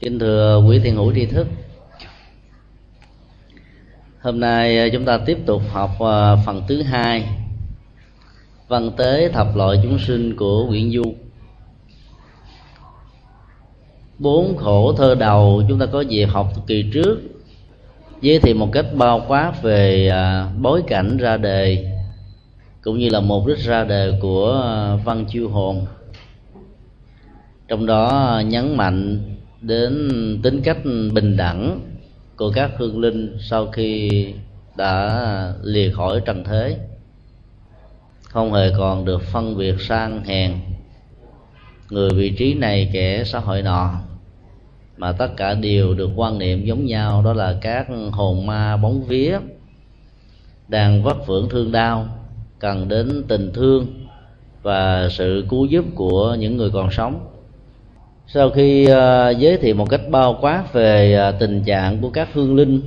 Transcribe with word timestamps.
kính 0.00 0.18
thưa 0.18 0.62
quý 0.68 0.78
thiền 0.78 0.94
hữu 0.94 1.12
tri 1.14 1.26
thức. 1.26 1.46
Hôm 4.20 4.40
nay 4.40 4.78
à, 4.78 4.86
chúng 4.92 5.04
ta 5.04 5.18
tiếp 5.26 5.38
tục 5.46 5.62
học 5.70 5.90
à, 6.00 6.36
phần 6.46 6.62
thứ 6.68 6.82
hai, 6.82 7.28
văn 8.68 8.90
tế 8.96 9.28
thập 9.28 9.56
loại 9.56 9.80
chúng 9.82 9.98
sinh 9.98 10.36
của 10.36 10.66
nguyễn 10.66 10.92
du. 10.92 11.14
Bốn 14.18 14.56
khổ 14.56 14.92
thơ 14.92 15.14
đầu 15.14 15.62
chúng 15.68 15.78
ta 15.78 15.86
có 15.86 16.00
dịp 16.00 16.26
học 16.26 16.52
kỳ 16.66 16.90
trước, 16.92 17.20
giới 18.20 18.38
thiệu 18.38 18.54
một 18.54 18.68
cách 18.72 18.86
bao 18.94 19.24
quát 19.28 19.62
về 19.62 20.08
à, 20.08 20.50
bối 20.60 20.82
cảnh 20.86 21.16
ra 21.16 21.36
đề, 21.36 21.92
cũng 22.82 22.98
như 22.98 23.08
là 23.08 23.20
mục 23.20 23.46
đích 23.46 23.58
ra 23.58 23.84
đề 23.84 24.18
của 24.20 24.62
văn 25.04 25.24
chiêu 25.28 25.48
hồn. 25.48 25.86
Trong 27.68 27.86
đó 27.86 28.42
nhấn 28.46 28.76
mạnh 28.76 29.20
đến 29.60 30.10
tính 30.42 30.62
cách 30.62 30.78
bình 31.12 31.36
đẳng 31.36 31.80
của 32.36 32.52
các 32.54 32.70
hương 32.76 33.00
linh 33.00 33.36
sau 33.40 33.66
khi 33.66 34.10
đã 34.76 35.52
lìa 35.62 35.90
khỏi 35.90 36.22
trần 36.24 36.44
thế. 36.44 36.78
Không 38.22 38.52
hề 38.52 38.72
còn 38.78 39.04
được 39.04 39.22
phân 39.22 39.58
biệt 39.58 39.74
sang 39.80 40.24
hèn. 40.24 40.54
Người 41.90 42.10
vị 42.10 42.30
trí 42.38 42.54
này 42.54 42.90
kẻ 42.92 43.24
xã 43.24 43.38
hội 43.38 43.62
nọ, 43.62 44.00
mà 44.96 45.12
tất 45.12 45.28
cả 45.36 45.54
đều 45.54 45.94
được 45.94 46.10
quan 46.16 46.38
niệm 46.38 46.64
giống 46.64 46.86
nhau, 46.86 47.22
đó 47.22 47.32
là 47.32 47.58
các 47.60 47.86
hồn 48.12 48.46
ma 48.46 48.76
bóng 48.76 49.04
vía 49.04 49.38
đang 50.68 51.02
vất 51.02 51.26
vưởng 51.26 51.48
thương 51.48 51.72
đau, 51.72 52.08
cần 52.58 52.88
đến 52.88 53.24
tình 53.28 53.52
thương 53.52 53.86
và 54.62 55.08
sự 55.10 55.44
cứu 55.48 55.66
giúp 55.66 55.84
của 55.94 56.36
những 56.38 56.56
người 56.56 56.70
còn 56.70 56.90
sống 56.90 57.27
sau 58.30 58.50
khi 58.50 58.84
uh, 58.84 59.38
giới 59.38 59.56
thiệu 59.56 59.74
một 59.74 59.90
cách 59.90 60.00
bao 60.10 60.38
quát 60.40 60.72
về 60.72 61.28
uh, 61.28 61.40
tình 61.40 61.62
trạng 61.64 62.00
của 62.00 62.10
các 62.10 62.28
hương 62.32 62.56
linh 62.56 62.80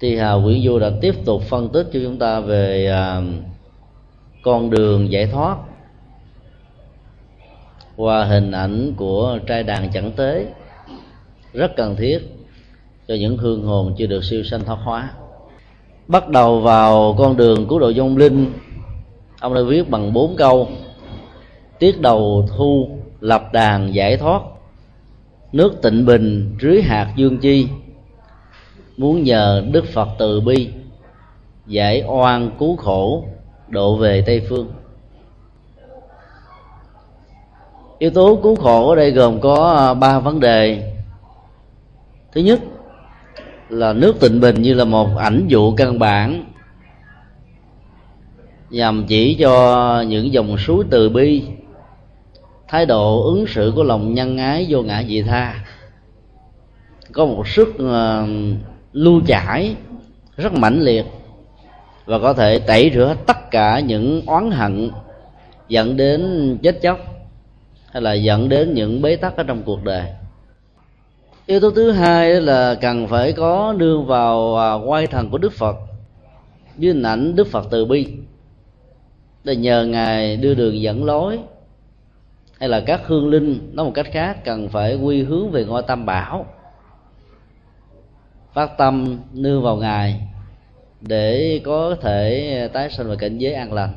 thì 0.00 0.16
hà 0.16 0.32
nguyễn 0.32 0.64
du 0.64 0.78
đã 0.78 0.90
tiếp 1.00 1.14
tục 1.24 1.42
phân 1.42 1.68
tích 1.68 1.86
cho 1.92 2.00
chúng 2.02 2.18
ta 2.18 2.40
về 2.40 2.92
uh, 2.92 3.24
con 4.42 4.70
đường 4.70 5.12
giải 5.12 5.26
thoát 5.26 5.56
qua 7.96 8.24
hình 8.24 8.52
ảnh 8.52 8.92
của 8.96 9.38
trai 9.46 9.62
đàn 9.62 9.90
chẳng 9.92 10.12
tế. 10.12 10.46
Rất 11.52 11.76
cần 11.76 11.96
thiết 11.96 12.18
cho 13.08 13.14
những 13.14 13.36
hương 13.36 13.62
hồn 13.62 13.94
chưa 13.98 14.06
được 14.06 14.24
siêu 14.24 14.42
sanh 14.44 14.64
thoát 14.64 14.78
hóa. 14.84 15.10
Bắt 16.08 16.28
đầu 16.28 16.60
vào 16.60 17.14
con 17.18 17.36
đường 17.36 17.68
cứu 17.68 17.78
độ 17.78 17.92
vong 17.96 18.16
linh 18.16 18.52
ông 19.40 19.54
đã 19.54 19.60
viết 19.62 19.90
bằng 19.90 20.12
bốn 20.12 20.36
câu. 20.36 20.68
Tiết 21.78 22.00
đầu 22.00 22.48
thu 22.56 22.97
lập 23.20 23.52
đàn 23.52 23.94
giải 23.94 24.16
thoát. 24.16 24.42
Nước 25.52 25.82
tịnh 25.82 26.06
bình 26.06 26.56
rưới 26.60 26.82
hạt 26.82 27.12
dương 27.16 27.38
chi. 27.38 27.68
Muốn 28.96 29.22
nhờ 29.22 29.64
đức 29.72 29.84
phật 29.84 30.08
từ 30.18 30.40
bi, 30.40 30.70
giải 31.66 32.04
oan 32.06 32.50
cứu 32.58 32.76
khổ, 32.76 33.24
độ 33.68 33.96
về 33.96 34.22
tây 34.26 34.46
phương. 34.48 34.72
Yếu 37.98 38.10
tố 38.10 38.40
cứu 38.42 38.56
khổ 38.56 38.88
ở 38.88 38.96
đây 38.96 39.10
gồm 39.10 39.40
có 39.40 39.74
à, 39.76 39.94
ba 39.94 40.18
vấn 40.18 40.40
đề. 40.40 40.92
Thứ 42.32 42.40
nhất 42.40 42.60
là 43.68 43.92
nước 43.92 44.20
tịnh 44.20 44.40
bình 44.40 44.62
như 44.62 44.74
là 44.74 44.84
một 44.84 45.08
ảnh 45.16 45.44
dụ 45.48 45.74
căn 45.76 45.98
bản, 45.98 46.44
nhằm 48.70 49.04
chỉ 49.08 49.34
cho 49.34 50.04
những 50.08 50.32
dòng 50.32 50.58
suối 50.58 50.84
từ 50.90 51.08
bi 51.08 51.42
thái 52.68 52.86
độ 52.86 53.22
ứng 53.22 53.46
xử 53.46 53.72
của 53.76 53.82
lòng 53.82 54.14
nhân 54.14 54.38
ái 54.38 54.66
vô 54.68 54.82
ngã 54.82 55.02
vị 55.08 55.22
tha. 55.22 55.64
Có 57.12 57.26
một 57.26 57.48
sức 57.48 57.68
ờ, 57.78 58.22
uh, 58.22 58.28
lưu 58.92 59.20
chảy 59.26 59.74
rất 60.36 60.52
mãnh 60.52 60.80
liệt 60.80 61.06
và 62.06 62.18
có 62.18 62.32
thể 62.32 62.58
tẩy 62.58 62.90
rửa 62.94 63.14
tất 63.26 63.50
cả 63.50 63.80
những 63.80 64.22
oán 64.26 64.50
hận 64.50 64.90
dẫn 65.68 65.96
đến 65.96 66.58
chết 66.62 66.78
chóc 66.82 66.98
hay 67.90 68.02
là 68.02 68.12
dẫn 68.12 68.48
đến 68.48 68.74
những 68.74 69.02
bế 69.02 69.16
tắc 69.16 69.36
ở 69.36 69.42
trong 69.42 69.62
cuộc 69.62 69.84
đời. 69.84 70.04
Yếu 71.46 71.60
tố 71.60 71.70
thứ 71.70 71.90
hai 71.90 72.40
là 72.40 72.74
cần 72.74 73.06
phải 73.06 73.32
có 73.32 73.74
đưa 73.78 73.98
vào 73.98 74.56
à, 74.56 74.74
quay 74.74 75.06
thần 75.06 75.30
của 75.30 75.38
đức 75.38 75.52
phật 75.52 75.76
với 76.76 76.88
hình 76.88 77.02
ảnh 77.02 77.36
đức 77.36 77.46
phật 77.46 77.66
từ 77.70 77.84
bi 77.84 78.06
để 79.44 79.56
nhờ 79.56 79.86
ngài 79.86 80.36
đưa 80.36 80.54
đường 80.54 80.80
dẫn 80.80 81.04
lối 81.04 81.38
hay 82.58 82.68
là 82.68 82.80
các 82.86 83.00
hương 83.06 83.28
linh, 83.28 83.70
nói 83.72 83.86
một 83.86 83.92
cách 83.94 84.06
khác, 84.12 84.44
cần 84.44 84.68
phải 84.68 84.96
quy 84.96 85.22
hướng 85.22 85.50
về 85.50 85.64
ngôi 85.64 85.82
tam 85.82 86.06
bảo. 86.06 86.46
Phát 88.52 88.78
tâm 88.78 89.18
nương 89.32 89.62
vào 89.62 89.76
ngài 89.76 90.20
để 91.00 91.60
có 91.64 91.96
thể 92.00 92.68
tái 92.72 92.90
sinh 92.90 93.06
vào 93.06 93.16
cảnh 93.16 93.38
giới 93.38 93.54
an 93.54 93.72
lành. 93.72 93.92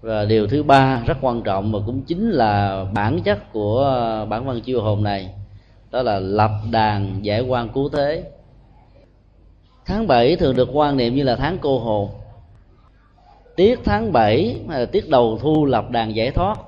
Và 0.00 0.24
điều 0.24 0.46
thứ 0.46 0.62
ba 0.62 1.02
rất 1.06 1.18
quan 1.20 1.42
trọng 1.42 1.72
và 1.72 1.78
cũng 1.86 2.02
chính 2.02 2.30
là 2.30 2.84
bản 2.94 3.22
chất 3.22 3.52
của 3.52 3.84
bản 4.28 4.46
văn 4.46 4.60
chiêu 4.60 4.82
hồn 4.82 5.02
này, 5.02 5.34
đó 5.90 6.02
là 6.02 6.18
lập 6.18 6.50
đàn 6.70 7.24
giải 7.24 7.40
quan 7.40 7.68
cứu 7.68 7.88
thế. 7.88 8.24
Tháng 9.86 10.06
7 10.06 10.36
thường 10.36 10.56
được 10.56 10.68
quan 10.72 10.96
niệm 10.96 11.14
như 11.14 11.22
là 11.22 11.36
tháng 11.36 11.58
cô 11.60 11.78
hồn 11.78 12.10
tiết 13.58 13.78
tháng 13.84 14.12
7 14.12 14.56
hay 14.68 14.80
là 14.80 14.86
tiết 14.86 15.08
đầu 15.08 15.38
thu 15.42 15.66
lập 15.66 15.90
đàn 15.90 16.16
giải 16.16 16.30
thoát. 16.30 16.58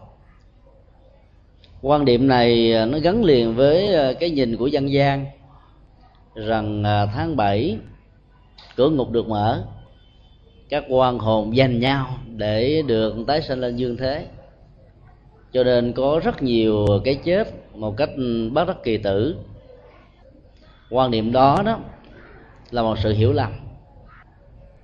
Quan 1.82 2.04
điểm 2.04 2.28
này 2.28 2.74
à, 2.74 2.86
nó 2.86 2.98
gắn 2.98 3.24
liền 3.24 3.54
với 3.54 3.94
à, 3.94 4.12
cái 4.12 4.30
nhìn 4.30 4.56
của 4.56 4.66
dân 4.66 4.92
gian, 4.92 5.26
rằng 6.34 6.84
à, 6.84 7.06
tháng 7.06 7.36
7 7.36 7.76
cửa 8.76 8.88
ngục 8.88 9.10
được 9.10 9.28
mở. 9.28 9.64
Các 10.68 10.84
quan 10.88 11.18
hồn 11.18 11.56
giành 11.56 11.80
nhau 11.80 12.18
để 12.36 12.82
được 12.86 13.14
tái 13.26 13.42
sinh 13.42 13.60
lên 13.60 13.76
dương 13.76 13.96
thế. 13.96 14.26
Cho 15.52 15.64
nên 15.64 15.92
có 15.92 16.20
rất 16.24 16.42
nhiều 16.42 16.86
cái 17.04 17.14
chết 17.14 17.48
một 17.74 17.96
cách 17.96 18.10
ừ, 18.16 18.50
bất 18.52 18.68
đắc 18.68 18.76
kỳ 18.84 18.96
tử. 18.96 19.36
Quan 20.90 21.10
niệm 21.10 21.32
đó 21.32 21.62
đó 21.64 21.78
là 22.70 22.82
một 22.82 22.98
sự 22.98 23.12
hiểu 23.12 23.32
lầm 23.32 23.69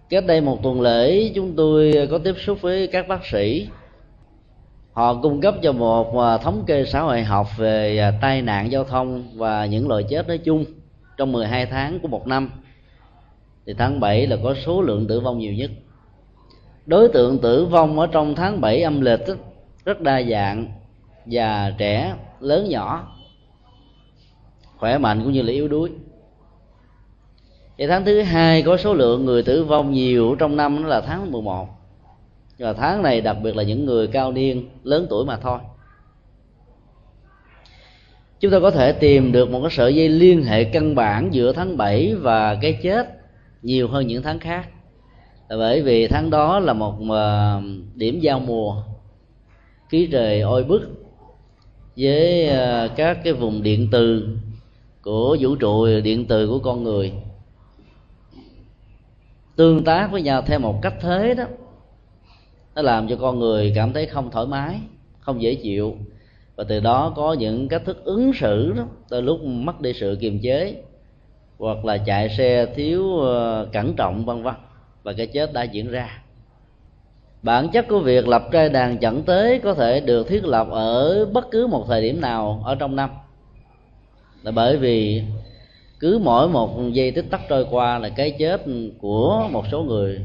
cách 0.09 0.27
đây 0.27 0.41
một 0.41 0.62
tuần 0.62 0.81
lễ, 0.81 1.33
chúng 1.34 1.56
tôi 1.56 2.09
có 2.11 2.19
tiếp 2.19 2.34
xúc 2.39 2.59
với 2.61 2.87
các 2.87 3.09
bác 3.09 3.27
sĩ. 3.27 3.69
Họ 4.93 5.15
cung 5.22 5.41
cấp 5.41 5.55
cho 5.62 5.72
một 5.72 6.19
à, 6.19 6.39
thống 6.39 6.65
kê 6.67 6.84
xã 6.84 7.00
hội 7.00 7.22
học 7.22 7.47
về 7.56 7.99
à, 7.99 8.12
tai 8.21 8.43
nạn 8.43 8.72
giao 8.72 8.84
thông 8.84 9.25
và 9.34 9.67
những 9.67 9.89
loại 9.89 10.03
chết 10.09 10.28
nói 10.28 10.39
chung 10.39 10.65
trong 11.17 11.33
12 11.33 11.67
tháng 11.67 11.99
của 12.00 12.09
một 12.09 12.27
năm. 12.27 12.50
Thì 13.67 13.75
tháng 13.78 14.00
7 14.00 14.27
là 14.27 14.37
có 14.43 14.55
số 14.55 14.83
lượng 14.83 15.06
tử 15.06 15.21
vong 15.21 15.39
nhiều 15.39 15.53
nhất. 15.53 15.71
Đối 16.87 17.09
tượng 17.09 17.38
tử 17.38 17.67
vong 17.67 17.99
ở 18.00 18.06
trong 18.06 18.34
tháng 18.34 18.61
7 18.61 18.83
âm 18.83 19.00
lịch 19.00 19.21
rất 19.84 20.00
đa 20.00 20.23
dạng, 20.23 20.67
già, 21.27 21.73
trẻ, 21.78 22.15
lớn, 22.41 22.69
nhỏ, 22.69 23.17
khỏe 24.77 24.99
mạnh 24.99 25.21
cũng 25.25 25.33
như 25.33 25.43
là 25.43 25.53
yếu 25.53 25.69
đuối 25.69 25.91
thì 27.78 27.87
tháng 27.87 28.04
thứ 28.04 28.22
hai 28.22 28.62
có 28.62 28.76
số 28.76 28.94
lượng 28.94 29.25
người 29.25 29.42
tử 29.42 29.64
vong 29.64 29.92
nhiều 29.92 30.37
trong 30.38 30.56
năm 30.56 30.82
đó 30.82 30.88
là 30.88 31.00
tháng 31.00 31.32
11 31.32 31.69
và 32.59 32.72
tháng 32.72 33.03
này 33.03 33.20
đặc 33.20 33.37
biệt 33.42 33.56
là 33.56 33.62
những 33.62 33.84
người 33.84 34.06
cao 34.06 34.32
niên, 34.32 34.69
lớn 34.84 35.06
tuổi 35.10 35.25
mà 35.25 35.37
thôi. 35.37 35.59
Chúng 38.41 38.53
ta 38.53 38.60
có 38.60 38.70
thể 38.70 38.92
tìm 38.92 39.32
được 39.32 39.50
một 39.50 39.60
cái 39.62 39.70
sợi 39.70 39.94
dây 39.94 40.09
liên 40.09 40.44
hệ 40.44 40.64
căn 40.64 40.94
bản 40.94 41.34
giữa 41.34 41.53
tháng 41.53 41.76
7 41.76 42.14
và 42.14 42.54
cái 42.54 42.78
chết 42.82 43.09
nhiều 43.62 43.88
hơn 43.88 44.06
những 44.06 44.22
tháng 44.22 44.38
khác. 44.38 44.69
Là 45.48 45.56
bởi 45.56 45.82
vì 45.82 46.08
tháng 46.08 46.31
đó 46.31 46.58
là 46.58 46.72
một 46.72 46.94
ờ, 47.10 47.60
điểm 47.94 48.20
giao 48.20 48.41
mùa 48.41 48.82
khí 49.88 50.08
trời 50.12 50.41
oi 50.41 50.64
bức 50.64 50.91
với 51.96 52.49
ờ, 52.49 52.88
các 52.96 53.19
cái 53.25 53.32
vùng 53.32 53.62
điện 53.62 53.88
từ 53.93 54.29
của 55.02 55.37
vũ 55.40 55.56
trụ, 55.56 55.87
điện 56.05 56.26
từ 56.29 56.49
của 56.49 56.58
con 56.58 56.84
người 56.84 57.12
tương 59.56 59.85
tác 59.85 60.08
với 60.12 60.23
nhau 60.23 60.43
theo 60.43 60.58
một 60.58 60.82
cách 60.82 60.94
thế 61.00 61.35
đó, 61.35 61.44
nó 62.75 62.82
làm 62.82 63.08
cho 63.08 63.17
con 63.20 63.38
người 63.38 63.73
cảm 63.75 63.93
thấy 63.93 64.06
không 64.06 64.31
thoải 64.31 64.47
mái, 64.47 64.81
không 65.19 65.43
dễ 65.43 65.55
chịu. 65.55 65.97
Và 66.56 66.64
từ 66.64 66.81
đó 66.81 67.12
có 67.17 67.32
những 67.32 67.69
cách 67.69 67.82
thức 67.85 68.05
ứng 68.05 68.32
xử 68.35 68.73
đó 68.73 68.85
tới 69.08 69.23
lúc 69.23 69.43
mất 69.43 69.81
đi 69.81 69.93
sự 69.93 70.19
kiềm 70.20 70.38
chế, 70.43 70.82
hoặc 71.58 71.85
là 71.85 71.99
chạy 71.99 72.29
xe 72.29 72.67
thiếu 72.67 73.19
ờ, 73.19 73.69
cẩn 73.73 73.94
trọng, 73.94 74.25
vân 74.25 74.43
vân. 74.43 74.55
Và 75.03 75.12
cái 75.12 75.26
chết 75.26 75.53
đã 75.53 75.62
diễn 75.62 75.91
ra. 75.91 76.23
Bản 77.43 77.69
chất 77.69 77.88
của 77.88 77.99
việc 77.99 78.29
lập 78.29 78.43
trai 78.53 78.69
đàn 78.69 78.99
chẩn 78.99 79.23
tế 79.23 79.58
có 79.58 79.75
thể 79.75 80.00
được 80.00 80.29
thiết 80.29 80.44
lập 80.44 80.69
ở 80.70 81.25
bất 81.26 81.50
cứ 81.50 81.67
một 81.67 81.85
thời 81.88 82.03
điểm 82.03 82.20
nào 82.20 82.62
ở 82.64 82.75
trong 82.75 82.97
năm. 82.97 83.11
Là 84.43 84.50
bởi 84.50 84.76
vì 84.76 85.23
cứ 86.00 86.19
mỗi 86.19 86.48
một 86.48 86.90
giây 86.93 87.10
tích 87.10 87.26
tắc 87.31 87.40
trôi 87.48 87.66
qua 87.70 87.98
là 87.98 88.08
cái 88.08 88.31
chết 88.38 88.64
của 88.98 89.48
một 89.52 89.64
số 89.70 89.82
người 89.82 90.25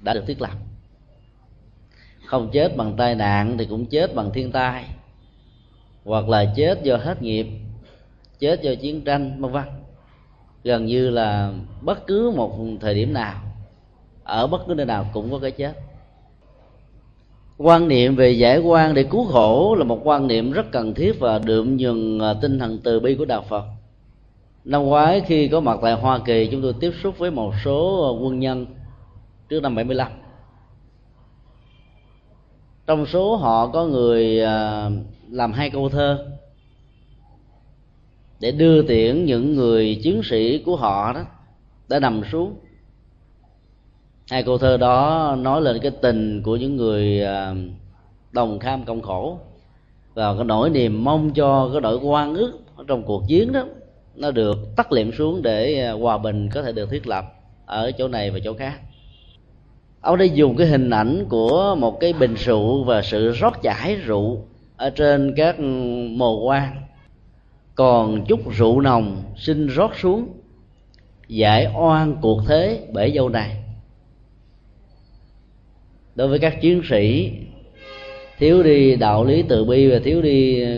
đã 0.00 0.14
được 0.14 0.24
thiết 0.26 0.40
lập. 0.40 0.54
Không 2.24 2.50
chết 2.52 2.76
bằng 2.76 2.94
tai 2.96 3.14
nạn 3.14 3.58
thì 3.58 3.66
cũng 3.66 3.86
chết 3.86 4.14
bằng 4.14 4.30
thiên 4.34 4.52
tai, 4.52 4.84
hoặc 6.04 6.28
là 6.28 6.52
chết 6.56 6.82
do 6.82 6.96
hết 6.96 7.22
nghiệp, 7.22 7.46
chết 8.38 8.62
do 8.62 8.74
chiến 8.74 9.00
tranh, 9.04 9.40
vân 9.40 9.52
vân. 9.52 9.64
Gần 10.64 10.86
như 10.86 11.10
là 11.10 11.52
bất 11.80 12.06
cứ 12.06 12.32
một 12.36 12.58
thời 12.80 12.94
điểm 12.94 13.12
nào, 13.12 13.34
ở 14.24 14.46
bất 14.46 14.66
cứ 14.66 14.74
nơi 14.74 14.86
nào 14.86 15.10
cũng 15.12 15.30
có 15.30 15.38
cái 15.38 15.50
chết. 15.50 15.72
Quan 17.58 17.88
niệm 17.88 18.16
về 18.16 18.30
giải 18.30 18.58
quan 18.58 18.94
để 18.94 19.02
cứu 19.02 19.24
khổ 19.24 19.74
là 19.78 19.84
một 19.84 20.00
quan 20.04 20.26
niệm 20.26 20.52
rất 20.52 20.66
cần 20.72 20.94
thiết 20.94 21.20
và 21.20 21.38
đượm 21.38 21.76
nhường 21.76 22.20
à, 22.20 22.34
tinh 22.42 22.58
thần 22.58 22.78
từ 22.84 23.00
bi 23.00 23.14
của 23.14 23.24
đạo 23.24 23.44
phật 23.48 23.64
năm 24.68 24.82
ngoái 24.82 25.20
khi 25.20 25.48
có 25.48 25.60
mặt 25.60 25.78
tại 25.82 25.92
hoa 25.92 26.18
kỳ, 26.24 26.48
chúng 26.52 26.62
tôi 26.62 26.74
tiếp 26.80 26.92
xúc 27.02 27.18
với 27.18 27.30
một 27.30 27.52
số 27.64 28.02
ờ, 28.02 28.24
quân 28.24 28.40
nhân 28.40 28.66
trước 29.48 29.60
năm 29.60 29.74
75 29.74 30.12
trong 32.86 33.06
số 33.06 33.36
họ 33.36 33.66
có 33.66 33.86
người 33.86 34.40
ờ, 34.40 34.90
làm 35.30 35.52
hai 35.52 35.70
câu 35.70 35.88
thơ 35.88 36.26
để 38.40 38.52
đưa 38.52 38.82
tiễn 38.82 39.24
những 39.24 39.54
người 39.54 40.00
chiến 40.02 40.20
sĩ 40.24 40.58
của 40.58 40.76
họ 40.76 41.12
đó 41.12 41.20
đã 41.88 42.00
nằm 42.00 42.22
xuống. 42.32 42.54
Hai 44.30 44.42
câu 44.42 44.58
thơ 44.58 44.76
đó 44.76 45.34
nói 45.38 45.62
lên 45.62 45.78
cái 45.82 45.92
tình 46.02 46.42
của 46.42 46.56
những 46.56 46.76
người 46.76 47.20
ờ, 47.20 47.54
đồng 48.32 48.58
kham 48.58 48.84
cộng 48.84 49.02
khổ 49.02 49.38
và 50.14 50.34
cái 50.34 50.44
nỗi 50.44 50.70
niềm 50.70 51.04
mong 51.04 51.30
cho, 51.34 51.70
cái 51.72 51.80
đội 51.80 51.98
quan 51.98 52.34
ước 52.34 52.52
trong 52.86 53.02
cuộc 53.02 53.22
chiến 53.28 53.52
đó 53.52 53.64
nó 54.18 54.30
được 54.30 54.58
tắt 54.76 54.92
liệm 54.92 55.12
xuống 55.12 55.42
để 55.42 55.80
à, 55.80 55.92
hòa 55.92 56.18
bình 56.18 56.48
có 56.54 56.62
thể 56.62 56.72
được 56.72 56.90
thiết 56.90 57.06
lập 57.06 57.24
ở 57.66 57.92
chỗ 57.98 58.08
này 58.08 58.30
và 58.30 58.38
chỗ 58.44 58.54
khác. 58.54 58.80
Ông 60.00 60.18
đã 60.18 60.24
dùng 60.24 60.56
cái 60.56 60.66
hình 60.66 60.90
ảnh 60.90 61.24
của 61.28 61.76
một 61.78 62.00
cái 62.00 62.12
bình 62.12 62.34
rượu 62.34 62.84
và 62.84 63.02
sự 63.02 63.32
rót 63.32 63.62
chảy 63.62 63.96
rượu 63.96 64.44
ở 64.76 64.90
trên 64.90 65.34
các 65.36 65.60
mồ 66.10 66.44
quan 66.44 66.82
còn 67.74 68.24
chút 68.28 68.40
rượu 68.52 68.80
nồng 68.80 69.22
xin 69.36 69.66
rót 69.66 69.90
xuống, 69.96 70.28
giải 71.28 71.72
oan 71.76 72.16
cuộc 72.20 72.42
thế 72.46 72.86
bể 72.92 73.10
dâu 73.10 73.28
này. 73.28 73.56
Đối 76.14 76.28
với 76.28 76.38
các 76.38 76.60
chiến 76.60 76.82
sĩ, 76.90 77.32
thiếu 78.38 78.62
đi 78.62 78.96
đạo 78.96 79.24
lý 79.24 79.42
từ 79.48 79.64
bi 79.64 79.90
và 79.90 79.98
thiếu 80.04 80.22
đi 80.22 80.62
à, 80.62 80.76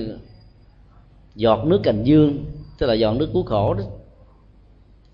giọt 1.34 1.64
nước 1.66 1.80
cành 1.82 2.04
dương 2.04 2.44
tức 2.80 2.86
là 2.86 2.96
giòn 2.96 3.18
nước 3.18 3.30
cứu 3.32 3.42
khổ 3.42 3.74
đó. 3.74 3.84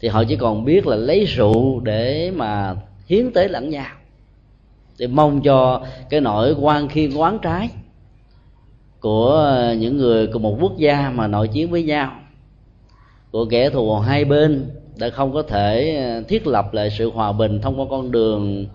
Thì 0.00 0.08
họ 0.08 0.24
chỉ 0.24 0.36
còn 0.36 0.64
biết 0.64 0.86
là 0.86 0.96
lấy 0.96 1.24
rượu 1.24 1.80
để 1.80 2.30
mà 2.36 2.76
hiến 3.06 3.32
tế 3.32 3.48
lẫn 3.48 3.70
nhau. 3.70 3.90
Để 4.98 5.06
mong 5.06 5.42
cho 5.42 5.82
cái 6.10 6.20
nỗi 6.20 6.54
quan 6.60 6.88
khiên 6.88 7.14
quán 7.14 7.38
trái 7.42 7.70
của 9.00 9.54
những 9.78 9.96
người 9.96 10.26
cùng 10.26 10.42
một 10.42 10.56
quốc 10.60 10.76
gia 10.76 11.10
mà 11.10 11.26
nội 11.26 11.48
chiến 11.48 11.70
với 11.70 11.82
nhau. 11.82 12.12
Của 13.30 13.44
kẻ 13.44 13.70
thù 13.70 13.98
hai 13.98 14.24
bên 14.24 14.70
đã 14.96 15.10
không 15.10 15.32
có 15.32 15.42
thể 15.42 15.96
ờ, 15.96 16.22
thiết 16.28 16.46
lập 16.46 16.74
lại 16.74 16.90
sự 16.98 17.10
hòa 17.10 17.32
bình 17.32 17.60
thông 17.60 17.80
qua 17.80 17.86
con 17.90 18.10
đường 18.10 18.66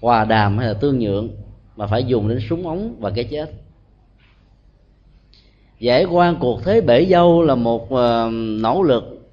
hòa 0.00 0.24
đàm 0.24 0.58
hay 0.58 0.68
là 0.68 0.74
tương 0.74 0.98
nhượng, 0.98 1.28
mà 1.76 1.86
phải 1.86 2.04
dùng 2.04 2.28
đến 2.28 2.38
súng 2.48 2.66
ống 2.66 2.96
và 3.00 3.10
cái 3.10 3.24
chết 3.24 3.63
giải 5.78 6.04
quan 6.04 6.36
cuộc 6.40 6.64
thế 6.64 6.80
bể 6.80 7.06
dâu 7.06 7.42
là 7.42 7.54
một 7.54 7.84
uh, 7.84 8.32
nỗ 8.60 8.82
lực. 8.82 9.30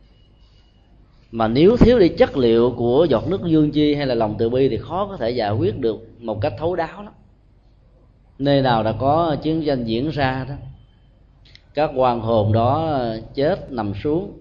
Mà 1.31 1.47
nếu 1.47 1.77
thiếu 1.77 1.99
đi 1.99 2.09
chất 2.09 2.37
liệu 2.37 2.73
của 2.77 3.07
giọt 3.09 3.27
nước 3.27 3.41
dương 3.45 3.71
chi 3.71 3.95
hay 3.95 4.07
là 4.07 4.15
lòng 4.15 4.35
từ 4.37 4.49
bi 4.49 4.69
thì 4.69 4.77
khó 4.77 5.07
có 5.07 5.17
thể 5.17 5.29
giải 5.29 5.51
quyết 5.51 5.79
được 5.79 6.07
một 6.19 6.41
cách 6.41 6.53
thấu 6.59 6.75
đáo 6.75 7.03
lắm. 7.03 7.13
Nơi 8.39 8.61
nào 8.61 8.83
đã 8.83 8.91
có 8.91 9.35
chiến 9.41 9.65
tranh 9.65 9.83
diễn 9.83 10.09
ra 10.09 10.45
đó 10.49 10.55
các 11.73 11.91
quan 11.95 12.19
hồn 12.21 12.53
đó 12.53 12.99
chết 13.33 13.71
nằm 13.71 13.93
xuống. 14.03 14.31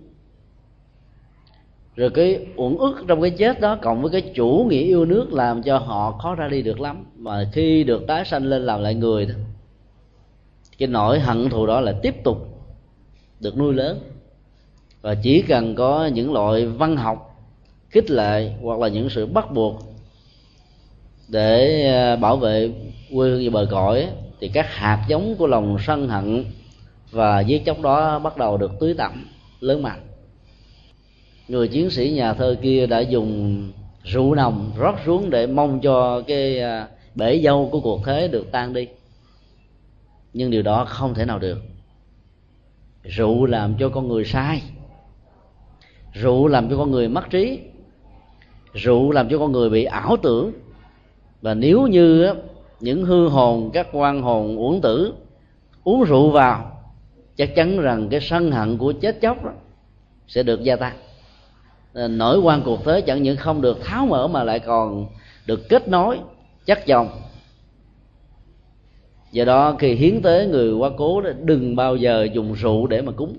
Rồi 1.96 2.10
cái 2.10 2.46
uẩn 2.56 2.76
ức 2.76 3.04
trong 3.08 3.22
cái 3.22 3.30
chết 3.30 3.60
đó 3.60 3.78
cộng 3.82 4.02
với 4.02 4.10
cái 4.10 4.32
chủ 4.34 4.66
nghĩa 4.70 4.82
yêu 4.82 5.04
nước 5.04 5.32
làm 5.32 5.62
cho 5.62 5.78
họ 5.78 6.12
khó 6.12 6.34
ra 6.34 6.48
đi 6.48 6.62
được 6.62 6.80
lắm. 6.80 7.04
Mà 7.16 7.50
khi 7.52 7.84
được 7.84 8.06
tái 8.06 8.24
sanh 8.24 8.44
lên 8.44 8.62
làm 8.62 8.82
lại 8.82 8.94
người 8.94 9.26
đó 9.26 9.34
cái 10.80 10.86
nỗi 10.86 11.20
hận 11.20 11.50
thù 11.50 11.66
đó 11.66 11.80
là 11.80 11.92
tiếp 12.02 12.14
tục 12.24 12.38
được 13.40 13.58
nuôi 13.58 13.74
lớn. 13.74 14.00
Và 15.02 15.14
chỉ 15.14 15.42
cần 15.42 15.74
có 15.74 16.06
những 16.06 16.32
loại 16.32 16.66
văn 16.66 16.96
học 16.96 17.46
khích 17.90 18.10
lệ 18.10 18.52
hoặc 18.62 18.78
là 18.78 18.88
những 18.88 19.10
sự 19.10 19.26
bắt 19.26 19.52
buộc 19.52 19.74
để 21.28 21.84
à, 21.86 22.16
bảo 22.16 22.36
vệ 22.36 22.70
quê 23.14 23.30
hương 23.30 23.44
và 23.44 23.50
bờ 23.50 23.66
cõi, 23.70 24.08
thì 24.40 24.48
các 24.48 24.66
hạt 24.74 25.04
giống 25.08 25.34
của 25.38 25.46
lòng 25.46 25.76
sân 25.86 26.08
hận 26.08 26.44
và 27.10 27.40
giết 27.40 27.64
chóc 27.66 27.80
đó 27.80 28.18
bắt 28.18 28.36
đầu 28.36 28.56
được 28.56 28.72
tưới 28.80 28.94
tẩm, 28.94 29.26
lớn 29.60 29.82
mạnh. 29.82 30.00
Người 31.48 31.68
chiến 31.68 31.90
sĩ 31.90 32.10
nhà 32.10 32.34
thơ 32.34 32.56
kia 32.62 32.86
đã 32.86 33.00
dùng 33.00 33.62
rượu 34.04 34.34
nồng 34.34 34.72
rót 34.78 34.94
xuống 35.06 35.30
để 35.30 35.46
mong 35.46 35.80
cho 35.80 36.22
cái 36.26 36.60
à, 36.60 36.88
bể 37.14 37.40
dâu 37.44 37.68
của 37.72 37.80
cuộc 37.80 38.00
thế 38.06 38.28
được 38.28 38.52
tan 38.52 38.72
đi 38.72 38.86
nhưng 40.32 40.50
điều 40.50 40.62
đó 40.62 40.84
không 40.84 41.14
thể 41.14 41.24
nào 41.24 41.38
được. 41.38 41.58
Rượu 43.02 43.46
làm 43.46 43.74
cho 43.78 43.88
con 43.88 44.08
người 44.08 44.24
sai 44.24 44.62
rượu 46.12 46.46
làm 46.46 46.70
cho 46.70 46.76
con 46.76 46.90
người 46.90 47.08
mất 47.08 47.30
trí. 47.30 47.60
Rượu 48.72 49.10
làm 49.10 49.28
cho 49.28 49.38
con 49.38 49.52
người 49.52 49.70
bị 49.70 49.84
ảo 49.84 50.16
tưởng. 50.22 50.52
Và 51.42 51.54
nếu 51.54 51.86
như 51.86 52.34
những 52.80 53.04
hư 53.04 53.28
hồn, 53.28 53.70
các 53.72 53.88
quan 53.92 54.22
hồn 54.22 54.56
uổng 54.56 54.80
tử 54.80 55.14
uống 55.84 56.04
rượu 56.04 56.30
vào, 56.30 56.82
chắc 57.36 57.54
chắn 57.54 57.80
rằng 57.80 58.08
cái 58.08 58.20
sân 58.20 58.52
hận 58.52 58.78
của 58.78 58.92
chết 58.92 59.20
chóc 59.20 59.44
đó 59.44 59.52
sẽ 60.28 60.42
được 60.42 60.62
gia 60.62 60.76
tăng. 60.76 60.96
Ờ, 61.92 62.08
nỗi 62.08 62.38
quan 62.38 62.62
cuộc 62.64 62.84
thế 62.84 63.00
chẳng 63.00 63.22
những 63.22 63.36
không 63.36 63.60
được 63.60 63.84
tháo 63.84 64.06
mở 64.06 64.28
mà 64.28 64.44
lại 64.44 64.58
còn 64.58 65.06
được 65.46 65.68
kết 65.68 65.88
nối 65.88 66.18
chắc 66.66 66.86
chồng 66.86 67.08
do 69.32 69.44
đó 69.44 69.76
khi 69.78 69.94
hiến 69.94 70.22
tế 70.22 70.46
người 70.46 70.72
quá 70.72 70.90
cố 70.96 71.20
đó, 71.20 71.30
đừng 71.42 71.76
bao 71.76 71.96
giờ 71.96 72.28
dùng 72.32 72.52
rượu 72.52 72.86
để 72.86 73.02
mà 73.02 73.12
cúng. 73.12 73.36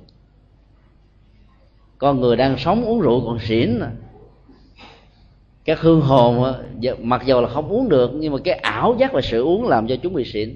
Con 1.98 2.22
người 2.22 2.36
đang 2.36 2.58
sống 2.58 2.86
uống 2.86 3.02
rượu 3.02 3.22
còn 3.26 3.40
xỉn 3.40 3.80
à. 3.80 3.92
các 5.66 5.80
hương 5.80 6.02
hồn 6.02 6.54
mặc 7.00 7.22
dù 7.26 7.42
là 7.42 7.48
không 7.48 7.70
uống 7.70 7.90
được, 7.90 8.12
nhưng 8.14 8.34
mà 8.34 8.40
cái 8.44 8.54
ảo 8.54 8.96
giác 9.00 9.14
về 9.14 9.22
sự 9.22 9.44
uống 9.44 9.68
làm 9.68 9.88
cho 9.88 9.96
chúng 9.96 10.14
bị 10.14 10.26
xỉn. 10.26 10.56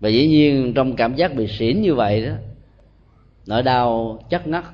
Và 0.00 0.08
dĩ 0.08 0.28
nhiên 0.28 0.72
trong 0.74 0.96
cảm 0.96 1.14
giác 1.14 1.34
bị 1.34 1.46
xỉn 1.46 1.82
như 1.82 1.94
vậy 1.94 2.26
đó, 2.26 2.32
nỗi 3.46 3.62
đau 3.62 4.18
chắc 4.30 4.46
ngắt, 4.46 4.64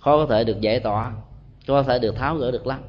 khó 0.00 0.26
có 0.26 0.34
thể 0.34 0.44
được 0.44 0.60
giải 0.60 0.80
tỏa, 0.80 1.12
khó 1.66 1.74
có 1.74 1.82
thể 1.82 1.98
được 1.98 2.16
tháo 2.16 2.36
gỡ 2.36 2.50
được 2.50 2.66
lắm 2.66 2.80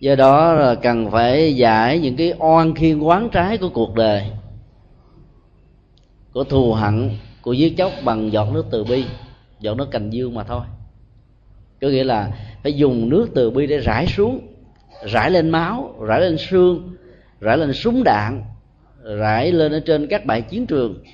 do 0.00 0.14
đó 0.14 0.52
là 0.52 0.74
cần 0.74 1.10
phải 1.10 1.56
giải 1.56 1.98
những 1.98 2.16
cái 2.16 2.34
oan 2.38 2.74
khiên 2.74 3.00
quán 3.00 3.28
trái 3.32 3.58
của 3.58 3.68
cuộc 3.68 3.94
đời, 3.94 4.22
của 6.32 6.44
thù 6.44 6.72
hận, 6.72 7.10
của 7.42 7.52
giết 7.52 7.76
chóc 7.76 7.92
bằng 8.04 8.32
giọt 8.32 8.48
nước 8.52 8.66
từ 8.70 8.84
bi, 8.84 9.04
giọt 9.60 9.74
nước 9.74 9.90
cành 9.90 10.10
dương 10.10 10.34
mà 10.34 10.44
thôi. 10.44 10.62
Có 11.80 11.88
nghĩa 11.88 12.04
là 12.04 12.30
phải 12.62 12.72
dùng 12.72 13.08
nước 13.08 13.28
từ 13.34 13.50
bi 13.50 13.66
để 13.66 13.78
rải 13.78 14.06
xuống, 14.06 14.40
rải 15.04 15.30
lên 15.30 15.50
máu, 15.50 15.94
rải 16.00 16.20
lên 16.20 16.36
xương, 16.38 16.96
rải 17.40 17.58
lên 17.58 17.72
súng 17.72 18.04
đạn, 18.04 18.42
rải 19.18 19.52
lên 19.52 19.72
ở 19.72 19.80
trên 19.80 20.06
các 20.06 20.24
bãi 20.26 20.42
chiến 20.42 20.66
trường 20.66 21.04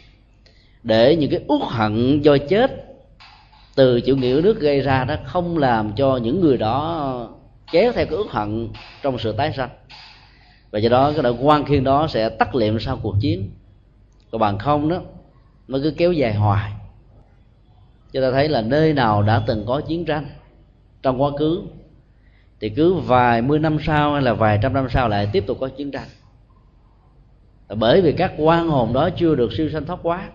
để 0.82 1.16
những 1.16 1.30
cái 1.30 1.40
uất 1.48 1.60
hận 1.62 2.20
do 2.20 2.36
chết 2.38 2.86
từ 3.74 4.00
chịu 4.00 4.16
nghĩa 4.16 4.40
nước 4.44 4.60
gây 4.60 4.80
ra 4.80 5.04
đó 5.04 5.16
không 5.24 5.58
làm 5.58 5.92
cho 5.96 6.16
những 6.16 6.40
người 6.40 6.56
đó 6.56 7.30
kéo 7.72 7.92
theo 7.92 8.06
cái 8.06 8.14
ước 8.14 8.30
hận 8.30 8.68
trong 9.02 9.18
sự 9.18 9.32
tái 9.32 9.52
sanh. 9.56 9.70
Và 10.70 10.78
do 10.78 10.88
đó, 10.88 11.12
cái 11.12 11.22
đội 11.22 11.36
quan 11.40 11.64
khiên 11.64 11.84
đó 11.84 12.06
sẽ 12.06 12.28
tắt 12.28 12.54
liệm 12.54 12.80
sau 12.80 12.98
cuộc 13.02 13.14
chiến. 13.20 13.50
Còn 14.30 14.40
bằng 14.40 14.58
không 14.58 14.88
đó, 14.88 15.00
nó 15.68 15.78
cứ 15.82 15.94
kéo 15.96 16.12
dài 16.12 16.34
hoài. 16.34 16.72
Cho 18.12 18.20
ta 18.20 18.30
thấy 18.30 18.48
là 18.48 18.60
nơi 18.60 18.92
nào 18.92 19.22
đã 19.22 19.42
từng 19.46 19.64
có 19.66 19.80
chiến 19.80 20.04
tranh 20.04 20.26
trong 21.02 21.22
quá 21.22 21.30
khứ, 21.38 21.62
thì 22.60 22.68
cứ 22.68 22.94
vài 22.94 23.42
mươi 23.42 23.58
năm 23.58 23.78
sau 23.86 24.12
hay 24.12 24.22
là 24.22 24.34
vài 24.34 24.58
trăm 24.62 24.72
năm 24.72 24.86
sau 24.90 25.08
lại 25.08 25.28
tiếp 25.32 25.44
tục 25.46 25.58
có 25.60 25.68
chiến 25.68 25.90
tranh. 25.90 26.08
Bởi 27.68 28.00
vì 28.00 28.12
các 28.12 28.32
quan 28.36 28.68
hồn 28.68 28.92
đó 28.92 29.10
chưa 29.16 29.34
được 29.34 29.52
siêu 29.52 29.70
sanh 29.72 29.86
thoát 29.86 29.98
quá 30.02 30.28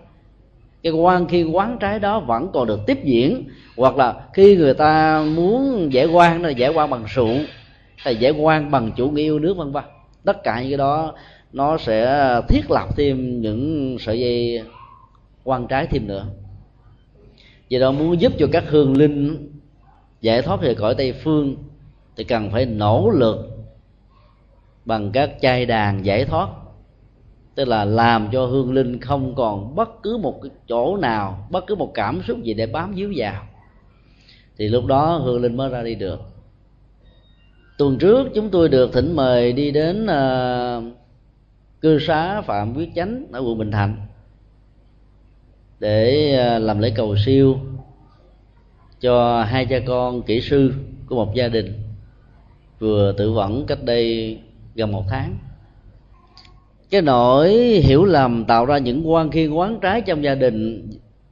cái 0.86 0.94
quan, 0.94 1.28
khi 1.28 1.44
quán 1.44 1.78
trái 1.80 2.00
đó 2.00 2.20
vẫn 2.20 2.50
còn 2.54 2.68
được 2.68 2.80
tiếp 2.88 3.00
diễn, 3.04 3.44
hoặc 3.78 3.98
là 3.98 4.14
khi 4.34 4.56
người 4.56 4.74
ta 4.74 5.24
muốn 5.36 5.90
giải 5.94 6.06
quan 6.06 6.44
là 6.44 6.50
giải 6.50 6.70
quan 6.70 6.90
bằng 6.90 7.04
rượu 7.08 7.38
hay 7.98 8.16
giải 8.16 8.32
quan 8.32 8.72
bằng 8.72 8.92
chủ 8.96 9.10
nghĩa 9.10 9.22
yêu 9.22 9.40
nước, 9.40 9.58
vân 9.58 9.72
vân. 9.72 9.84
Tất 10.24 10.44
cả 10.44 10.62
những 10.62 10.70
cái 10.70 10.78
đó, 10.78 11.14
nó 11.54 11.78
sẽ 11.78 12.26
thiết 12.50 12.72
lập 12.72 12.90
thêm 12.98 13.42
những 13.42 13.98
sợi 14.00 14.20
dây 14.20 14.62
quan 15.44 15.68
trái 15.68 15.88
thêm 15.88 16.08
nữa. 16.08 16.26
Vì 17.70 17.80
đó 17.80 17.92
muốn 17.92 18.22
giúp 18.22 18.34
cho 18.40 18.48
các 18.52 18.64
hương 18.68 18.98
linh 18.98 19.50
giải 20.22 20.42
thoát 20.42 20.62
về 20.62 20.74
cõi 20.74 20.96
tây 20.96 21.14
phương, 21.14 21.56
thì 22.18 22.24
cần 22.24 22.52
phải 22.52 22.66
nỗ 22.66 23.10
lực 23.10 23.38
bằng 24.86 25.12
các 25.12 25.32
chai 25.42 25.66
đàn 25.66 26.06
giải 26.06 26.26
thoát 26.26 26.48
tức 27.56 27.68
là 27.68 27.86
làm 27.86 28.30
cho 28.32 28.46
hương 28.46 28.74
linh 28.74 29.00
không 29.00 29.36
còn 29.36 29.76
bất 29.76 29.90
cứ 30.04 30.18
một 30.18 30.42
cái 30.42 30.52
chỗ 30.68 30.98
nào 30.98 31.48
bất 31.52 31.68
cứ 31.68 31.76
một 31.76 31.92
cảm 31.94 32.22
xúc 32.28 32.44
gì 32.44 32.54
để 32.54 32.66
bám 32.66 32.94
víu 32.94 33.14
vào. 33.16 33.44
Thì 34.58 34.68
lúc 34.68 34.86
đó 34.86 35.18
hương 35.18 35.42
linh 35.42 35.58
mới 35.58 35.70
ra 35.70 35.84
đi 35.84 35.96
được. 35.96 36.20
Tuần 37.78 37.98
trước 37.98 38.28
chúng 38.36 38.50
tôi 38.50 38.70
được 38.70 38.94
thỉnh 38.94 39.16
mời 39.16 39.54
đi 39.54 39.72
đến 39.72 40.06
uh, 40.06 40.84
cư 41.82 42.00
xá 42.00 42.42
phạm 42.42 42.74
quyết 42.76 42.90
chánh 42.96 43.26
ở 43.32 43.40
quận 43.40 43.58
bình 43.58 43.72
thạnh 43.72 43.96
để 45.80 46.32
uh, 46.58 46.64
làm 46.64 46.80
lễ 46.80 46.94
cầu 46.96 47.16
siêu 47.26 47.58
cho 49.02 49.44
hai 49.44 49.66
cha 49.66 49.80
con 49.88 50.22
kỹ 50.22 50.42
sư 50.42 50.74
của 51.08 51.16
một 51.26 51.36
gia 51.36 51.48
đình 51.48 51.74
vừa 52.80 53.12
tự 53.18 53.32
vẫn 53.32 53.66
cách 53.66 53.84
đây 53.84 54.40
gần 54.76 54.92
một 54.92 55.04
tháng 55.10 55.38
cái 56.96 57.02
nỗi 57.02 57.50
hiểu 57.84 58.06
lầm 58.06 58.46
tạo 58.46 58.66
ra 58.66 58.78
những 58.78 59.12
quan 59.12 59.32
khiên 59.32 59.52
quán 59.52 59.80
trái 59.82 60.02
trong 60.02 60.24
gia 60.24 60.36
đình 60.36 60.90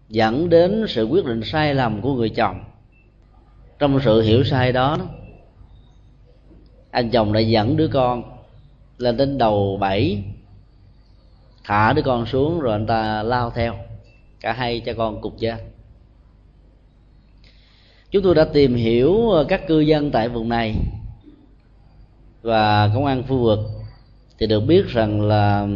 dẫn 0.09 0.49
đến 0.49 0.85
sự 0.87 1.05
quyết 1.05 1.25
định 1.25 1.41
sai 1.43 1.73
lầm 1.73 2.01
của 2.01 2.13
người 2.13 2.29
chồng. 2.29 2.63
Trong 3.79 3.99
sự 4.05 4.21
hiểu 4.21 4.43
sai 4.43 4.71
đó, 4.71 4.97
anh 6.91 7.09
chồng 7.09 7.33
đã 7.33 7.39
dẫn 7.39 7.77
đứa 7.77 7.87
con 7.87 8.23
lên 8.97 9.17
đến 9.17 9.37
đầu 9.37 9.77
bảy 9.77 10.23
thả 11.63 11.93
đứa 11.93 12.01
con 12.01 12.25
xuống 12.25 12.59
rồi 12.59 12.73
anh 12.73 12.87
ta 12.87 13.23
lao 13.23 13.49
theo, 13.49 13.75
cả 14.39 14.53
hai 14.53 14.79
cha 14.79 14.93
con 14.93 15.21
cục 15.21 15.39
chết. 15.39 15.57
Chúng 18.11 18.23
tôi 18.23 18.35
đã 18.35 18.45
tìm 18.45 18.75
hiểu 18.75 19.31
các 19.47 19.67
cư 19.67 19.79
dân 19.79 20.11
tại 20.11 20.29
vùng 20.29 20.49
này 20.49 20.75
và 22.41 22.91
công 22.93 23.05
an 23.05 23.23
khu 23.27 23.37
vực 23.37 23.59
thì 24.43 24.47
được 24.47 24.59
biết 24.59 24.87
rằng 24.87 25.21
là 25.21 25.67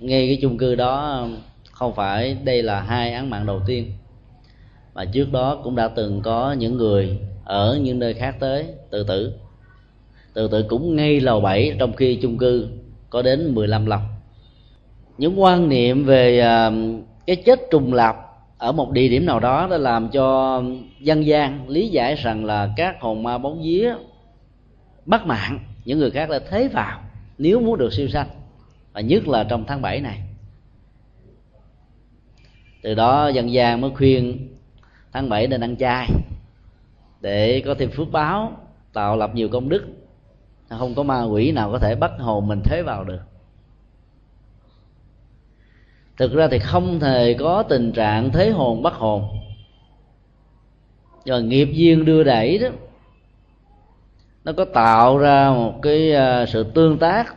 ngay 0.00 0.26
cái 0.26 0.38
chung 0.42 0.58
cư 0.58 0.74
đó, 0.74 1.26
không 1.70 1.94
phải 1.94 2.36
đây 2.44 2.62
là 2.62 2.80
hai 2.80 3.12
án 3.12 3.30
mạng 3.30 3.46
đầu 3.46 3.60
tiên, 3.66 3.92
mà 4.94 5.04
trước 5.04 5.32
đó 5.32 5.60
cũng 5.64 5.76
đã 5.76 5.88
từng 5.88 6.20
có 6.22 6.52
những 6.52 6.76
người 6.76 7.18
ở 7.44 7.78
những 7.82 7.98
nơi 7.98 8.14
khác 8.14 8.36
tới, 8.40 8.66
tự 8.90 9.04
tử. 9.04 9.32
Tự 10.34 10.48
tử 10.48 10.64
cũng 10.68 10.96
ngay 10.96 11.20
lầu 11.20 11.40
7 11.40 11.76
trong 11.78 11.92
khi 11.92 12.18
chung 12.22 12.38
cư 12.38 12.68
có 13.10 13.22
đến 13.22 13.54
15 13.54 13.86
lầu. 13.86 14.00
Những 15.18 15.40
quan 15.40 15.68
niệm 15.68 16.04
về 16.04 16.40
à, 16.40 16.70
cái 17.26 17.36
chết 17.36 17.60
trùng 17.70 17.92
lập 17.92 18.16
ở 18.58 18.72
một 18.72 18.90
địa 18.90 19.08
điểm 19.08 19.26
nào 19.26 19.40
đó 19.40 19.68
đã 19.70 19.78
làm 19.78 20.08
cho 20.08 20.62
dân 21.00 21.26
gian 21.26 21.68
lý 21.68 21.88
giải 21.88 22.14
rằng 22.14 22.44
là 22.44 22.72
các 22.76 23.00
hồn 23.00 23.22
ma 23.22 23.38
bóng 23.38 23.62
vía 23.62 23.94
bắt 25.06 25.26
mạng, 25.26 25.58
những 25.84 25.98
người 25.98 26.10
khác 26.10 26.30
đã 26.30 26.38
thế 26.50 26.68
vào 26.68 27.00
nếu 27.38 27.60
muốn 27.60 27.78
được 27.78 27.92
siêu 27.92 28.08
sanh, 28.08 28.28
và 28.92 29.00
nhất 29.00 29.28
là 29.28 29.44
trong 29.44 29.64
tháng 29.66 29.82
7 29.82 30.00
này, 30.00 30.22
từ 32.82 32.94
đó 32.94 33.28
dân 33.28 33.52
gian 33.52 33.80
mới 33.80 33.90
khuyên 33.90 34.48
tháng 35.12 35.28
7 35.28 35.46
nên 35.46 35.60
ăn 35.60 35.76
chay 35.76 36.10
để 37.20 37.62
có 37.66 37.74
thêm 37.78 37.90
phước 37.90 38.12
báo, 38.12 38.52
tạo 38.92 39.16
lập 39.16 39.34
nhiều 39.34 39.48
công 39.48 39.68
đức. 39.68 39.86
Không 40.68 40.94
có 40.94 41.02
ma 41.02 41.22
quỷ 41.22 41.52
nào 41.52 41.72
có 41.72 41.78
thể 41.78 41.94
bắt 41.94 42.12
hồn 42.18 42.48
mình 42.48 42.60
thế 42.64 42.82
vào 42.82 43.04
được. 43.04 43.20
Thực 46.16 46.34
ra 46.34 46.48
thì 46.50 46.58
không 46.58 47.00
thể 47.00 47.36
có 47.38 47.62
tình 47.62 47.92
trạng 47.92 48.30
thế 48.30 48.50
hồn 48.50 48.82
bắt 48.82 48.94
hồn. 48.94 49.28
Do 51.24 51.38
nghiệp 51.38 51.68
duyên 51.72 52.04
đưa 52.04 52.24
đẩy 52.24 52.58
đó 52.58 52.68
nó 54.46 54.52
có 54.52 54.64
tạo 54.64 55.18
ra 55.18 55.50
một 55.50 55.82
cái 55.82 56.12
ờ, 56.12 56.46
sự 56.46 56.64
tương 56.64 56.98
tác 56.98 57.36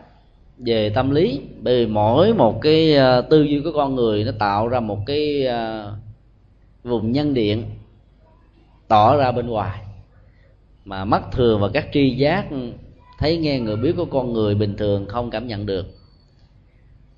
về 0.58 0.90
tâm 0.90 1.12
lý. 1.12 1.42
Bởi 1.62 1.86
vì 1.86 1.92
mỗi 1.92 2.34
một 2.34 2.62
cái 2.62 2.96
ờ, 2.96 3.22
tư 3.22 3.42
duy 3.42 3.62
của 3.62 3.72
con 3.76 3.96
người 3.96 4.24
nó 4.24 4.32
tạo 4.40 4.68
ra 4.68 4.80
một 4.80 5.00
cái 5.06 5.46
ờ, 5.46 5.94
vùng 6.84 7.12
nhân 7.12 7.34
điện 7.34 7.64
tỏ 8.88 9.18
ra 9.18 9.32
bên 9.32 9.48
ngoài. 9.48 9.80
Mà 10.86 11.06
mắt 11.06 11.24
thường 11.32 11.62
và 11.62 11.70
các 11.74 11.88
tri 11.94 12.10
giác 12.10 12.46
thấy 13.20 13.38
nghe 13.38 13.60
người 13.60 13.76
biết 13.76 13.94
của 13.98 14.06
con 14.06 14.34
người 14.34 14.56
bình 14.56 14.76
thường 14.78 15.06
không 15.08 15.30
cảm 15.30 15.48
nhận 15.48 15.66
được. 15.66 15.86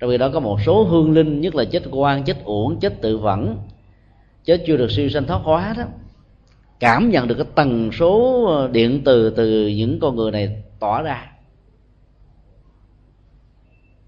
Trong 0.00 0.10
khi 0.10 0.18
đó 0.18 0.30
có 0.34 0.40
một 0.40 0.58
số 0.66 0.84
hương 0.84 1.12
linh, 1.12 1.40
nhất 1.40 1.54
là 1.54 1.64
chết 1.64 1.82
quan 1.90 2.24
chết 2.24 2.44
uổng 2.44 2.80
chết 2.80 3.02
tự 3.02 3.18
vẫn 3.18 3.56
chết 4.44 4.64
chưa 4.66 4.76
được 4.76 4.90
siêu 4.90 5.08
sanh 5.08 5.26
thoát 5.26 5.40
hóa 5.42 5.74
đó 5.78 5.84
cảm 6.82 7.10
nhận 7.10 7.28
được 7.28 7.34
cái 7.34 7.46
tần 7.54 7.92
số 7.92 8.44
ờ, 8.46 8.68
điện 8.68 9.02
từ 9.04 9.30
từ 9.30 9.68
những 9.68 10.00
con 10.00 10.16
người 10.16 10.30
này 10.30 10.62
tỏa 10.80 11.02
ra. 11.02 11.32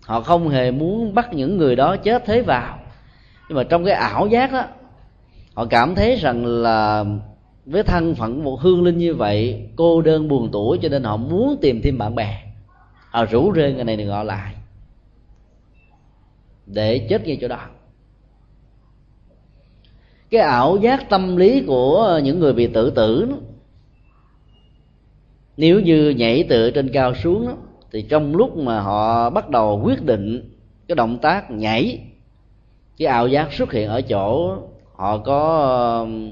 Họ 0.03 0.21
không 0.21 0.49
hề 0.49 0.71
muốn 0.71 1.15
bắt 1.15 1.33
những 1.33 1.57
người 1.57 1.77
đó 1.77 1.97
chết 1.97 2.23
thế 2.27 2.43
vào. 2.43 2.79
Nhưng 3.49 3.57
mà 3.57 3.65
trong 3.65 3.85
cái 3.85 3.95
ảo 3.95 4.27
giác 4.27 4.53
đó 4.53 4.65
họ 5.55 5.67
cảm 5.67 5.95
thấy 5.95 6.17
rằng 6.17 6.47
là 6.47 7.05
với 7.67 7.83
thân 7.83 8.15
phận 8.15 8.45
một 8.45 8.61
hương 8.61 8.85
linh 8.85 8.99
như 8.99 9.15
vậy, 9.15 9.69
cô 9.77 10.03
đơn 10.03 10.29
buồn 10.29 10.49
tuổi 10.53 10.79
cho 10.83 10.89
nên 10.89 11.03
họ 11.03 11.17
muốn 11.17 11.57
tìm 11.61 11.81
thêm 11.83 11.99
bạn 11.99 12.15
bè. 12.15 12.43
Họ 13.11 13.25
rủ 13.25 13.53
rê 13.57 13.73
người 13.73 13.85
này 13.85 13.97
người 13.97 14.07
nọ 14.07 14.23
lại 14.23 14.55
để 16.67 17.07
chết 17.11 17.27
ngay 17.27 17.39
chỗ 17.41 17.49
đó 17.49 17.67
cái 20.35 20.43
ảo 20.43 20.77
giác 20.77 21.09
tâm 21.11 21.37
lý 21.37 21.63
của 21.67 22.21
những 22.25 22.41
người 22.41 22.53
bị 22.53 22.67
tự 22.67 22.91
tử 22.91 23.27
đó, 23.31 23.37
nếu 25.57 25.81
như 25.81 26.11
nhảy 26.11 26.45
từ 26.49 26.71
trên 26.71 26.89
cao 26.93 27.15
xuống 27.15 27.47
đó, 27.47 27.57
thì 27.93 28.03
trong 28.03 28.37
lúc 28.37 28.57
mà 28.57 28.81
họ 28.81 29.31
bắt 29.31 29.51
đầu 29.51 29.81
quyết 29.85 30.03
định 30.03 30.51
cái 30.89 30.97
động 30.97 31.19
tác 31.19 31.51
nhảy 31.51 32.01
cái 32.99 33.09
ảo 33.09 33.29
giác 33.29 33.53
xuất 33.53 33.73
hiện 33.73 33.89
ở 33.89 34.01
chỗ 34.01 34.59
họ 34.95 35.19
có 35.19 35.61
um, 36.01 36.31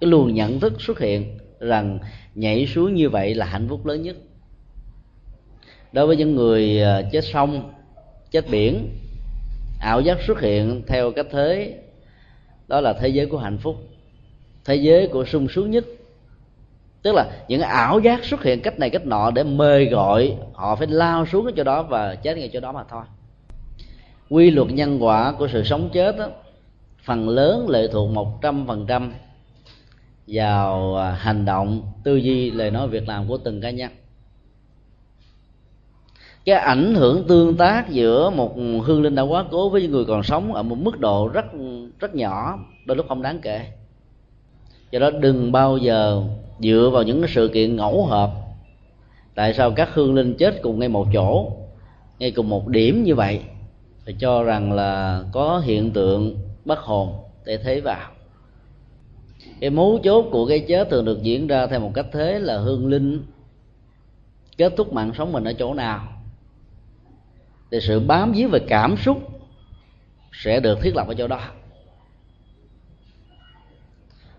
cái 0.00 0.10
luồng 0.10 0.34
nhận 0.34 0.60
thức 0.60 0.80
xuất 0.80 0.98
hiện 0.98 1.38
rằng 1.60 1.98
nhảy 2.34 2.66
xuống 2.66 2.94
như 2.94 3.10
vậy 3.10 3.34
là 3.34 3.46
hạnh 3.46 3.66
phúc 3.68 3.86
lớn 3.86 4.02
nhất. 4.02 4.16
Đối 5.92 6.06
với 6.06 6.16
những 6.16 6.34
người 6.34 6.82
à, 6.82 7.02
chết 7.12 7.24
sông 7.24 7.72
chết 8.30 8.50
biển 8.50 8.88
ảo 9.80 10.00
giác 10.00 10.18
xuất 10.26 10.40
hiện 10.40 10.82
theo 10.86 11.10
cách 11.10 11.26
thế 11.30 11.80
đó 12.70 12.80
là 12.80 12.92
thế 12.92 13.08
giới 13.08 13.26
của 13.26 13.38
hạnh 13.38 13.58
phúc. 13.58 13.76
Thế 14.64 14.74
giới 14.74 15.06
của 15.06 15.24
sung 15.24 15.48
sướng 15.48 15.70
nhất. 15.70 15.84
Tức 17.02 17.12
là 17.14 17.26
những 17.48 17.60
ảo 17.60 17.98
giác 17.98 18.24
xuất 18.24 18.42
hiện 18.42 18.60
cách 18.60 18.78
này 18.78 18.90
cách 18.90 19.06
nọ 19.06 19.30
để 19.30 19.42
mời 19.42 19.86
gọi 19.86 20.36
họ 20.54 20.76
phải 20.76 20.86
lao 20.86 21.26
xuống 21.26 21.44
cái 21.44 21.52
chỗ 21.56 21.64
đó 21.64 21.82
và 21.82 22.14
chết 22.14 22.38
ngay 22.38 22.50
chỗ 22.52 22.60
đó 22.60 22.72
mà 22.72 22.84
thôi. 22.90 23.02
Quy 24.30 24.50
luật 24.50 24.68
nhân 24.68 25.02
quả 25.02 25.32
của 25.32 25.48
sự 25.48 25.64
sống 25.64 25.90
chết 25.92 26.16
đó, 26.18 26.28
phần 27.04 27.28
lớn 27.28 27.68
lệ 27.68 27.88
thuộc 27.92 28.10
một 28.10 28.42
trăm 28.42 28.66
phần 28.66 28.86
trăm 28.86 29.12
vào 30.26 30.96
à, 30.96 31.10
hành 31.10 31.44
động 31.44 31.82
tư 32.04 32.16
duy 32.16 32.50
lời 32.50 32.70
nói 32.70 32.88
việc 32.88 33.08
làm 33.08 33.28
của 33.28 33.38
từng 33.38 33.60
cá 33.60 33.70
nhân 33.70 33.90
cái 36.44 36.56
ảnh 36.56 36.94
hưởng 36.94 37.24
tương 37.28 37.56
tác 37.56 37.90
giữa 37.90 38.30
một 38.30 38.56
hương 38.84 39.02
linh 39.02 39.14
đã 39.14 39.22
quá 39.22 39.44
cố 39.50 39.68
với 39.68 39.82
những 39.82 39.90
người 39.90 40.04
còn 40.04 40.22
sống 40.22 40.54
ở 40.54 40.62
một 40.62 40.76
mức 40.78 41.00
độ 41.00 41.28
rất 41.28 41.44
rất 41.98 42.14
nhỏ 42.14 42.58
đôi 42.86 42.96
lúc 42.96 43.06
không 43.08 43.22
đáng 43.22 43.38
kể. 43.42 43.66
Do 44.90 44.98
đó 44.98 45.10
đừng 45.10 45.52
bao 45.52 45.76
giờ 45.76 46.22
dựa 46.58 46.90
vào 46.92 47.02
những 47.02 47.24
sự 47.28 47.50
kiện 47.54 47.76
ngẫu 47.76 48.06
hợp. 48.06 48.30
Tại 49.34 49.54
sao 49.54 49.70
các 49.70 49.94
hương 49.94 50.14
linh 50.14 50.34
chết 50.34 50.62
cùng 50.62 50.78
ngay 50.78 50.88
một 50.88 51.06
chỗ, 51.12 51.52
ngay 52.18 52.30
cùng 52.30 52.48
một 52.48 52.68
điểm 52.68 53.04
như 53.04 53.14
vậy, 53.14 53.40
phải 54.04 54.14
cho 54.18 54.42
rằng 54.42 54.72
là 54.72 55.22
có 55.32 55.58
hiện 55.58 55.90
tượng 55.90 56.36
bất 56.64 56.78
hồn 56.78 57.12
để 57.44 57.56
thế 57.56 57.80
vào. 57.80 58.10
Cái 59.60 59.70
mấu 59.70 59.98
chốt 60.04 60.26
của 60.30 60.46
cái 60.46 60.60
chết 60.68 60.90
thường 60.90 61.04
được 61.04 61.22
diễn 61.22 61.46
ra 61.46 61.66
theo 61.66 61.80
một 61.80 61.90
cách 61.94 62.06
thế 62.12 62.38
là 62.38 62.58
hương 62.58 62.88
linh 62.88 63.22
kết 64.56 64.72
thúc 64.76 64.92
mạng 64.92 65.12
sống 65.18 65.32
mình 65.32 65.44
ở 65.44 65.52
chỗ 65.52 65.74
nào? 65.74 66.19
Thì 67.70 67.78
sự 67.80 68.00
bám 68.00 68.32
víu 68.32 68.48
về 68.48 68.60
cảm 68.68 68.96
xúc 68.96 69.28
sẽ 70.32 70.60
được 70.60 70.78
thiết 70.82 70.96
lập 70.96 71.08
ở 71.08 71.14
chỗ 71.14 71.28
đó. 71.28 71.40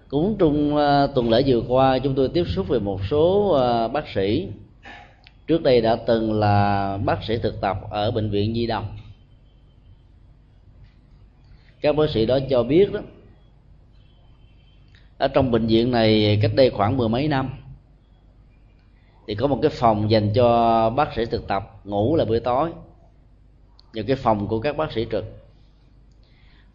Cũng 0.07 0.35
trong 0.39 0.75
uh, 0.75 1.15
tuần 1.15 1.29
lễ 1.29 1.43
vừa 1.45 1.61
qua 1.67 1.99
chúng 1.99 2.15
tôi 2.15 2.29
tiếp 2.29 2.43
xúc 2.47 2.67
với 2.67 2.79
một 2.79 2.99
số 3.09 3.55
uh, 3.85 3.91
bác 3.91 4.07
sĩ. 4.13 4.47
Trước 5.47 5.63
đây 5.63 5.81
đã 5.81 5.95
từng 5.95 6.33
là 6.33 6.97
bác 6.97 7.23
sĩ 7.23 7.37
thực 7.37 7.61
tập 7.61 7.77
ở 7.89 8.11
bệnh 8.11 8.29
viện 8.29 8.53
Nhi 8.53 8.67
Đồng. 8.67 8.97
Các 11.81 11.95
bác 11.95 12.09
sĩ 12.09 12.25
đó 12.25 12.39
cho 12.49 12.63
biết 12.63 12.93
đó 12.93 12.99
ở 15.17 15.27
trong 15.27 15.51
bệnh 15.51 15.67
viện 15.67 15.91
này 15.91 16.39
cách 16.41 16.51
đây 16.55 16.69
khoảng 16.69 16.97
mười 16.97 17.09
mấy 17.09 17.27
năm 17.27 17.49
thì 19.27 19.35
có 19.35 19.47
một 19.47 19.59
cái 19.61 19.71
phòng 19.71 20.11
dành 20.11 20.33
cho 20.33 20.89
bác 20.89 21.13
sĩ 21.15 21.25
thực 21.25 21.47
tập 21.47 21.79
ngủ 21.83 22.15
là 22.15 22.25
buổi 22.25 22.39
tối 22.39 22.71
những 23.93 24.05
cái 24.05 24.15
phòng 24.15 24.47
của 24.47 24.59
các 24.59 24.77
bác 24.77 24.91
sĩ 24.91 25.07
trực. 25.11 25.25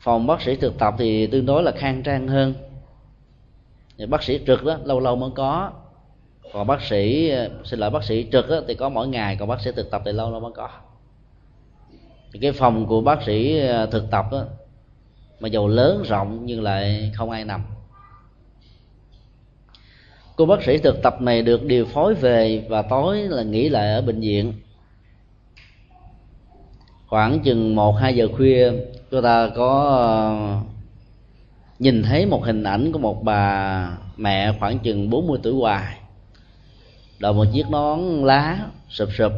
Phòng 0.00 0.26
bác 0.26 0.42
sĩ 0.42 0.56
thực 0.56 0.78
tập 0.78 0.94
thì 0.98 1.26
tương 1.26 1.46
đối 1.46 1.62
là 1.62 1.72
khang 1.76 2.02
trang 2.02 2.28
hơn. 2.28 2.54
Bác 4.08 4.22
sĩ 4.22 4.40
trực 4.46 4.64
đó 4.64 4.78
lâu 4.84 5.00
lâu 5.00 5.16
mới 5.16 5.30
có. 5.34 5.70
Còn 6.52 6.66
bác 6.66 6.82
sĩ 6.82 7.32
xin 7.64 7.80
lỗi 7.80 7.90
bác 7.90 8.04
sĩ 8.04 8.26
trực 8.32 8.48
đó, 8.48 8.60
thì 8.68 8.74
có 8.74 8.88
mỗi 8.88 9.08
ngày 9.08 9.36
còn 9.36 9.48
bác 9.48 9.60
sĩ 9.60 9.70
thực 9.76 9.90
tập 9.90 10.02
thì 10.04 10.12
lâu 10.12 10.30
lâu 10.30 10.40
mới 10.40 10.52
có. 10.54 10.68
Cái 12.40 12.52
phòng 12.52 12.86
của 12.86 13.00
bác 13.00 13.22
sĩ 13.26 13.60
à, 13.60 13.86
thực 13.86 14.10
tập 14.10 14.26
đó, 14.32 14.44
mà 15.40 15.48
dầu 15.48 15.68
lớn 15.68 16.02
rộng 16.02 16.46
nhưng 16.46 16.62
lại 16.62 17.12
không 17.14 17.30
ai 17.30 17.44
nằm. 17.44 17.62
Cô 20.36 20.46
bác 20.46 20.62
sĩ 20.62 20.78
thực 20.78 21.02
tập 21.02 21.22
này 21.22 21.42
được 21.42 21.64
điều 21.64 21.86
phối 21.86 22.14
về 22.14 22.66
và 22.68 22.82
tối 22.82 23.18
là 23.18 23.42
nghỉ 23.42 23.68
lại 23.68 23.92
ở 23.92 24.02
bệnh 24.02 24.20
viện 24.20 24.52
khoảng 27.06 27.40
chừng 27.40 27.74
một, 27.74 27.92
hai 27.92 28.16
giờ 28.16 28.28
khuya, 28.36 28.72
cô 29.10 29.22
ta 29.22 29.50
có 29.56 29.84
ờ, 29.84 30.06
nhìn 31.78 32.02
thấy 32.02 32.26
một 32.26 32.44
hình 32.44 32.62
ảnh 32.62 32.92
của 32.92 32.98
một 32.98 33.24
bà 33.24 33.98
mẹ 34.16 34.52
khoảng 34.60 34.78
chừng 34.78 35.10
40 35.10 35.38
tuổi 35.42 35.52
hoài. 35.52 35.98
Đội 37.18 37.34
một 37.34 37.44
chiếc 37.52 37.70
nón 37.70 38.00
lá 38.24 38.58
sụp 38.88 39.08
sụp 39.18 39.32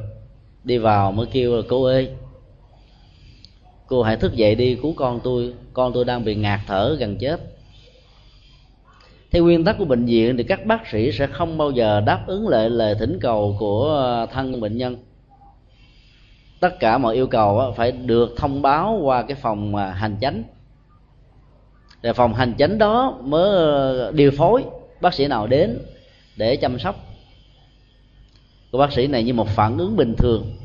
đi 0.64 0.78
vào 0.78 1.12
mới 1.12 1.26
kêu 1.32 1.56
là, 1.56 1.62
cô 1.68 1.84
ơi, 1.84 2.10
cô 3.86 4.02
hãy 4.02 4.16
thức 4.16 4.34
dậy 4.34 4.54
đi, 4.54 4.78
cứu 4.82 4.94
con 4.96 5.20
tôi 5.24 5.54
con 5.72 5.92
tôi 5.92 6.04
đang 6.04 6.24
bị 6.24 6.34
ngạt 6.34 6.60
thở 6.66 6.96
gần 6.98 7.16
chết. 7.16 7.40
Theo 9.30 9.44
nguyên 9.44 9.64
tắc 9.64 9.76
của 9.78 9.84
bệnh 9.84 10.04
viện 10.04 10.36
thì 10.36 10.42
các 10.42 10.66
bác 10.66 10.86
sĩ 10.92 11.12
sẽ 11.12 11.26
không 11.26 11.58
bao 11.58 11.70
giờ 11.70 12.00
đáp 12.00 12.24
ứng 12.26 12.48
lại 12.48 12.70
lời 12.70 12.94
thỉnh 12.98 13.18
cầu 13.20 13.56
của 13.58 14.26
thân 14.32 14.60
bệnh 14.60 14.76
nhân 14.76 14.96
tất 16.60 16.80
cả 16.80 16.98
mọi 16.98 17.14
yêu 17.14 17.26
cầu 17.26 17.74
phải 17.76 17.92
được 17.92 18.34
thông 18.36 18.62
báo 18.62 19.00
qua 19.02 19.22
cái 19.22 19.36
phòng 19.36 19.76
à, 19.76 19.90
hành 19.90 20.16
chánh. 20.20 20.42
Rồi 22.02 22.12
phòng 22.12 22.34
hành 22.34 22.54
chánh 22.58 22.78
đó 22.78 23.18
mới 23.22 23.50
ờ, 23.50 24.12
điều 24.12 24.30
phối 24.30 24.64
bác 25.00 25.14
sĩ 25.14 25.26
nào 25.26 25.46
đến 25.46 25.78
để 26.36 26.56
chăm 26.56 26.78
sóc. 26.78 26.96
Cô 28.72 28.78
bác 28.78 28.92
sĩ 28.92 29.06
này 29.06 29.24
như 29.24 29.34
một 29.34 29.48
phản 29.48 29.78
ứng 29.78 29.96
bình 29.96 30.14
thường. 30.18 30.56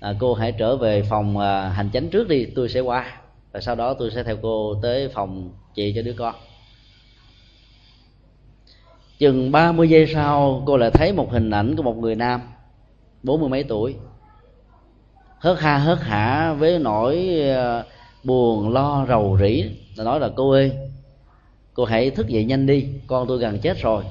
À, 0.00 0.14
cô 0.18 0.34
hãy 0.34 0.52
trở 0.52 0.76
về 0.76 1.02
phòng 1.02 1.38
à, 1.38 1.68
hành 1.68 1.90
chánh 1.92 2.08
trước 2.08 2.28
đi 2.28 2.44
tôi 2.44 2.68
sẽ 2.68 2.80
qua. 2.80 3.20
Và 3.52 3.60
sau 3.60 3.74
đó 3.74 3.94
tôi 3.94 4.10
sẽ 4.10 4.22
theo 4.22 4.36
cô 4.42 4.74
tới 4.82 5.08
phòng 5.08 5.50
chị 5.74 5.92
cho 5.96 6.02
đứa 6.02 6.12
con. 6.12 6.34
Chừng 9.18 9.52
30 9.52 9.88
giây 9.88 10.06
sau 10.06 10.62
cô 10.66 10.76
lại 10.76 10.90
thấy 10.90 11.12
một 11.12 11.32
hình 11.32 11.50
ảnh 11.50 11.76
của 11.76 11.82
một 11.82 11.96
người 11.96 12.14
nam 12.14 12.40
bốn 13.22 13.40
mươi 13.40 13.48
mấy 13.48 13.64
tuổi 13.64 13.94
hớt 15.40 15.60
ha, 15.60 15.78
hớt 15.78 16.00
hả 16.00 16.52
với 16.52 16.78
nỗi 16.78 17.40
ờ, 17.54 17.84
buồn, 18.24 18.72
lo, 18.72 19.06
rầu 19.08 19.38
rĩ. 19.40 19.64
Là 19.96 20.04
nói 20.04 20.20
là, 20.20 20.28
cô 20.36 20.50
ơi, 20.50 20.72
cô 21.74 21.84
hãy 21.84 22.10
thức 22.10 22.28
dậy 22.28 22.44
nhanh 22.44 22.66
đi, 22.66 22.86
con 23.06 23.28
tôi 23.28 23.38
gần 23.38 23.58
chết 23.58 23.82
rồi. 23.82 24.04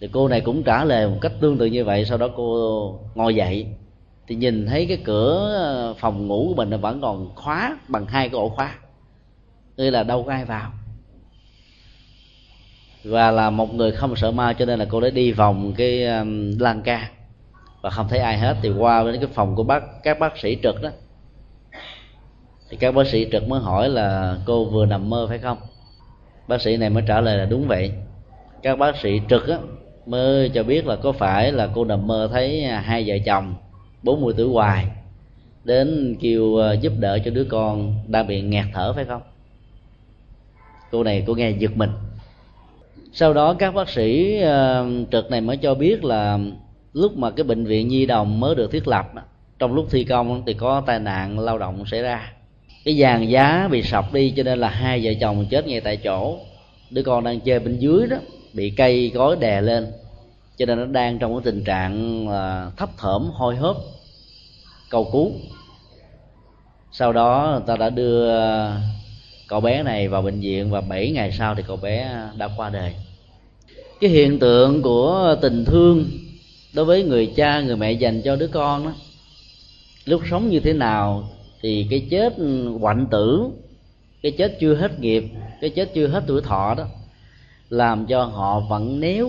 Thì 0.00 0.08
cô 0.12 0.28
này 0.28 0.40
cũng 0.40 0.62
trả 0.62 0.84
lời 0.84 1.08
một 1.08 1.18
cách 1.20 1.32
tương 1.40 1.58
tự 1.58 1.66
như 1.66 1.84
vậy, 1.84 2.04
sau 2.04 2.18
đó 2.18 2.28
cô 2.36 2.98
ngồi 3.14 3.34
dậy. 3.34 3.66
Thì 4.26 4.34
nhìn 4.34 4.66
thấy 4.66 4.86
cái 4.86 4.98
cửa 5.04 5.54
ờ, 5.56 5.94
phòng 5.98 6.26
ngủ 6.26 6.46
của 6.48 6.64
mình 6.64 6.80
vẫn 6.80 7.00
còn 7.00 7.34
khóa 7.34 7.78
bằng 7.88 8.06
hai 8.06 8.28
cái 8.28 8.36
ổ 8.36 8.48
khóa. 8.48 8.74
Như 9.76 9.90
là 9.90 10.02
đâu 10.02 10.22
có 10.22 10.32
ai 10.32 10.44
vào. 10.44 10.72
Và 13.04 13.30
là 13.30 13.50
một 13.50 13.74
người 13.74 13.92
không 13.92 14.16
sợ 14.16 14.30
ma, 14.30 14.52
cho 14.52 14.64
nên 14.64 14.78
là 14.78 14.86
cô 14.90 15.00
đã 15.00 15.10
đi 15.10 15.32
vòng 15.32 15.72
cái 15.76 15.98
lan 16.58 16.82
can 16.84 17.04
và 17.82 17.90
không 17.90 18.08
thấy 18.08 18.18
ai 18.18 18.38
hết 18.38 18.56
thì 18.62 18.70
qua 18.78 19.04
bên 19.04 19.20
cái 19.20 19.28
phòng 19.34 19.56
của 19.56 19.62
bác 19.62 19.82
các 20.02 20.18
bác 20.18 20.38
sĩ 20.38 20.58
trực 20.62 20.82
đó. 20.82 20.90
Thì 22.70 22.76
các 22.76 22.94
bác 22.94 23.06
sĩ 23.06 23.28
trực 23.32 23.48
mới 23.48 23.60
hỏi 23.60 23.88
là 23.88 24.36
cô 24.46 24.64
vừa 24.64 24.86
nằm 24.86 25.10
mơ 25.10 25.26
phải 25.28 25.38
không? 25.38 25.58
Bác 26.48 26.60
sĩ 26.60 26.76
này 26.76 26.90
mới 26.90 27.04
trả 27.06 27.20
lời 27.20 27.38
là 27.38 27.44
đúng 27.44 27.68
vậy. 27.68 27.92
Các 28.62 28.78
bác 28.78 28.96
sĩ 28.96 29.20
trực 29.28 29.48
á, 29.48 29.58
mới 30.06 30.48
cho 30.48 30.62
biết 30.62 30.86
là 30.86 30.96
có 30.96 31.12
phải 31.12 31.52
là 31.52 31.68
cô 31.74 31.84
nằm 31.84 32.06
mơ 32.06 32.28
thấy 32.32 32.64
hai 32.64 33.04
vợ 33.06 33.14
chồng 33.26 33.54
40 34.02 34.34
tuổi 34.36 34.48
hoài 34.48 34.86
đến 35.64 36.16
kêu 36.20 36.56
ờ, 36.56 36.72
giúp 36.72 36.92
đỡ 36.98 37.18
cho 37.24 37.30
đứa 37.30 37.44
con 37.44 37.94
đang 38.08 38.26
bị 38.26 38.42
nghẹt 38.42 38.64
thở 38.74 38.92
phải 38.92 39.04
không? 39.04 39.22
Cô 40.90 41.04
này 41.04 41.24
cô 41.26 41.34
nghe 41.34 41.50
giật 41.50 41.76
mình. 41.76 41.90
Sau 43.12 43.32
đó 43.32 43.54
các 43.54 43.74
bác 43.74 43.88
sĩ 43.88 44.38
ờ, 44.40 44.86
trực 45.10 45.30
này 45.30 45.40
mới 45.40 45.56
cho 45.56 45.74
biết 45.74 46.04
là 46.04 46.38
lúc 46.92 47.16
mà 47.16 47.30
cái 47.30 47.44
bệnh 47.44 47.64
viện 47.64 47.88
nhi 47.88 48.06
đồng 48.06 48.40
mới 48.40 48.54
được 48.54 48.72
thiết 48.72 48.88
lập, 48.88 49.12
trong 49.58 49.74
lúc 49.74 49.86
thi 49.90 50.04
công 50.04 50.42
thì 50.46 50.54
có 50.54 50.82
tai 50.86 50.98
nạn 50.98 51.38
lao 51.38 51.58
động 51.58 51.86
xảy 51.86 52.02
ra. 52.02 52.32
Cái 52.84 52.98
dàn 53.00 53.28
giá 53.28 53.68
bị 53.70 53.82
sọc 53.82 54.12
đi 54.12 54.32
cho 54.36 54.42
nên 54.42 54.58
là 54.58 54.68
hai 54.68 55.00
vợ 55.04 55.12
chồng 55.20 55.46
chết 55.50 55.66
ngay 55.66 55.80
tại 55.80 55.96
chỗ. 55.96 56.38
Đứa 56.90 57.02
con 57.02 57.24
đang 57.24 57.40
chơi 57.40 57.60
bên 57.60 57.78
dưới 57.78 58.06
đó, 58.06 58.16
bị 58.52 58.70
cây 58.70 59.10
gói 59.14 59.36
đè 59.40 59.60
lên. 59.60 59.92
Cho 60.56 60.66
nên 60.66 60.78
nó 60.78 60.86
đang 60.86 61.18
trong 61.18 61.34
cái 61.34 61.40
tình 61.44 61.64
trạng 61.64 62.26
thấp 62.76 62.90
thởm 62.98 63.30
hôi 63.34 63.56
hớp, 63.56 63.76
cầu 64.90 65.08
cứu. 65.12 65.32
Sau 66.92 67.12
đó 67.12 67.48
người 67.52 67.66
ta 67.66 67.76
đã 67.76 67.90
đưa 67.90 68.30
cậu 69.48 69.60
bé 69.60 69.82
này 69.82 70.08
vào 70.08 70.22
bệnh 70.22 70.40
viện 70.40 70.70
và 70.70 70.80
7 70.80 71.10
ngày 71.10 71.32
sau 71.32 71.54
thì 71.54 71.62
cậu 71.66 71.76
bé 71.76 72.10
đã 72.36 72.48
qua 72.56 72.70
đời. 72.70 72.94
Cái 74.00 74.10
hiện 74.10 74.38
tượng 74.38 74.82
của 74.82 75.36
tình 75.42 75.64
thương 75.64 76.04
đối 76.74 76.84
với 76.84 77.02
người 77.02 77.32
cha, 77.36 77.60
người 77.60 77.76
mẹ 77.76 77.92
dành 77.92 78.22
cho 78.22 78.36
đứa 78.36 78.46
con 78.46 78.84
đó 78.84 78.92
lúc 80.04 80.22
sống 80.30 80.48
như 80.48 80.60
thế 80.60 80.72
nào 80.72 81.28
thì 81.60 81.86
cái 81.90 82.06
chết 82.10 82.34
hoạnh 82.80 83.06
tử, 83.10 83.50
cái 84.22 84.32
chết 84.38 84.56
chưa 84.60 84.74
hết 84.74 85.00
nghiệp, 85.00 85.24
cái 85.60 85.70
chết 85.70 85.90
chưa 85.94 86.06
hết 86.06 86.24
tuổi 86.26 86.40
thọ 86.42 86.74
đó, 86.74 86.84
làm 87.70 88.06
cho 88.06 88.24
họ 88.24 88.60
vẫn 88.60 89.00
néo 89.00 89.28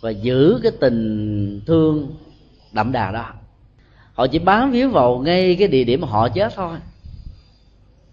và 0.00 0.10
giữ 0.10 0.60
cái 0.62 0.72
tình 0.80 1.60
thương 1.66 2.14
đậm 2.72 2.92
đà 2.92 3.10
đó. 3.10 3.32
Họ 4.14 4.26
chỉ 4.26 4.38
bám 4.38 4.70
víu 4.70 4.90
vào 4.90 5.18
ngay 5.18 5.56
cái 5.56 5.68
địa 5.68 5.84
điểm 5.84 6.02
họ 6.02 6.28
chết 6.28 6.52
thôi. 6.56 6.76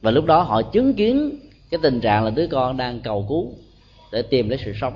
Và 0.02 0.12
lúc 0.12 0.26
đó 0.26 0.42
họ 0.42 0.62
chứng 0.62 0.94
kiến 0.94 1.40
cái 1.70 1.80
tình 1.84 2.02
trạng 2.02 2.24
là 2.24 2.30
đứa 2.30 2.48
con 2.48 2.78
đang 2.78 3.00
cầu 3.00 3.26
cứu 3.30 3.54
để 4.12 4.22
tìm 4.22 4.50
lấy 4.50 4.60
sự 4.66 4.74
sống. 4.82 4.94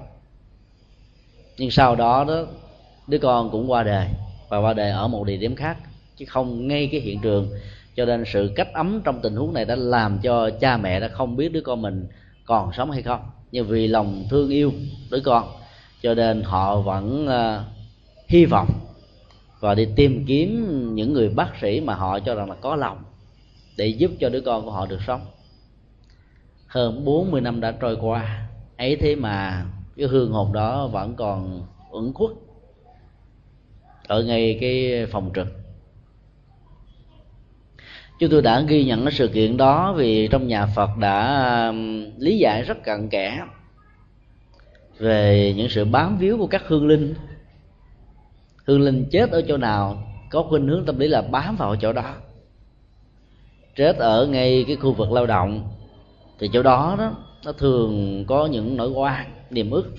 Nhưng 1.58 1.72
sau 1.72 1.96
đó 1.96 2.24
đó 2.24 2.46
đứa 3.08 3.18
con 3.18 3.52
cũng 3.52 3.72
qua 3.72 3.84
đời 3.84 4.08
và 4.50 4.58
qua 4.58 4.74
đời 4.74 4.92
ở 4.92 5.08
một 5.08 5.24
địa 5.24 5.38
điểm 5.38 5.56
khác 5.56 5.78
chứ 6.18 6.26
không 6.28 6.68
ngay 6.68 6.90
cái 6.92 7.02
hiện 7.02 7.20
trường. 7.22 7.50
Cho 7.96 8.06
nên 8.06 8.24
sự 8.34 8.52
cách 8.56 8.74
ấm 8.74 9.02
trong 9.04 9.22
tình 9.22 9.36
huống 9.36 9.54
này 9.54 9.66
đã 9.66 9.76
làm 9.76 10.20
cho 10.20 10.50
cha 10.50 10.78
mẹ 10.78 11.00
đã 11.00 11.08
không 11.08 11.36
biết 11.36 11.54
đứa 11.54 11.62
con 11.62 11.82
mình 11.82 12.08
còn 12.46 12.74
sống 12.74 12.92
hay 12.92 13.02
không. 13.02 13.20
Nhưng 13.52 13.68
vì 13.68 13.88
lòng 13.88 14.26
thương 14.30 14.50
yêu 14.50 14.72
đứa 15.12 15.20
con 15.20 15.48
cho 16.02 16.14
nên 16.14 16.42
họ 16.42 16.82
vẫn 16.82 17.28
uh, 17.28 17.66
hy 18.28 18.46
vọng 18.46 18.70
và 19.60 19.76
đi 19.76 19.88
tìm 19.96 20.26
kiếm 20.28 20.66
những 20.96 21.14
người 21.14 21.30
bác 21.30 21.50
sĩ 21.62 21.82
mà 21.82 21.96
họ 21.96 22.20
cho 22.20 22.36
rằng 22.36 22.50
là 22.50 22.56
có 22.56 22.76
lòng 22.76 22.98
để 23.78 23.88
giúp 23.88 24.12
cho 24.20 24.30
đứa 24.30 24.42
con 24.42 24.66
của 24.66 24.72
họ 24.72 24.86
được 24.86 25.00
sống. 25.08 25.22
Hơn 26.68 27.06
40 27.06 27.42
năm 27.42 27.62
đã 27.62 27.72
trôi 27.72 27.98
qua 28.02 28.48
ấy 28.78 28.96
thế 28.96 29.16
mà 29.16 29.66
cái 29.98 30.08
hương 30.08 30.32
hồn 30.32 30.54
đó 30.54 30.88
vẫn 30.88 31.16
còn 31.16 31.62
ẩn 31.92 32.14
khuất 32.14 32.32
ở 34.08 34.24
ngay 34.24 34.58
cái 34.62 35.06
phòng 35.06 35.32
trực. 35.36 35.48
Chúng 38.20 38.30
tôi 38.30 38.42
đã 38.42 38.62
ghi 38.62 38.86
nhận 38.86 39.04
cái 39.06 39.12
sự 39.12 39.28
kiện 39.28 39.58
đó 39.58 39.94
vì 39.94 40.28
trong 40.28 40.48
nhà 40.48 40.66
phật 40.66 40.90
đã 40.98 41.68
um, 41.68 42.12
lý 42.18 42.38
giải 42.38 42.64
rất 42.64 42.84
cặn 42.84 43.10
kẽ 43.10 43.46
về 44.98 45.54
những 45.58 45.70
sự 45.70 45.86
bám 45.86 46.18
víu 46.18 46.38
của 46.38 46.48
các 46.48 46.64
hương 46.68 46.88
linh. 46.88 47.14
Hương 48.66 48.82
linh 48.82 49.06
chết 49.12 49.32
ở 49.32 49.42
chỗ 49.48 49.58
nào, 49.58 50.04
có 50.32 50.44
khuynh 50.44 50.68
hướng 50.68 50.86
tâm 50.86 51.00
lý 51.00 51.08
là 51.08 51.22
bám 51.22 51.56
vào 51.56 51.76
chỗ 51.76 51.94
đó. 51.94 52.16
Chết 53.76 53.98
ở 53.98 54.28
ngay 54.28 54.64
cái 54.68 54.76
khu 54.76 54.94
vực 54.94 55.12
lao 55.12 55.26
động, 55.26 55.70
thì 56.40 56.50
chỗ 56.54 56.64
đó 56.64 56.96
đó, 56.98 57.18
nó 57.46 57.52
thường 57.52 58.24
có 58.28 58.46
những 58.46 58.78
nỗi 58.78 58.90
oan, 58.90 59.26
niềm 59.50 59.72
ức. 59.72 59.94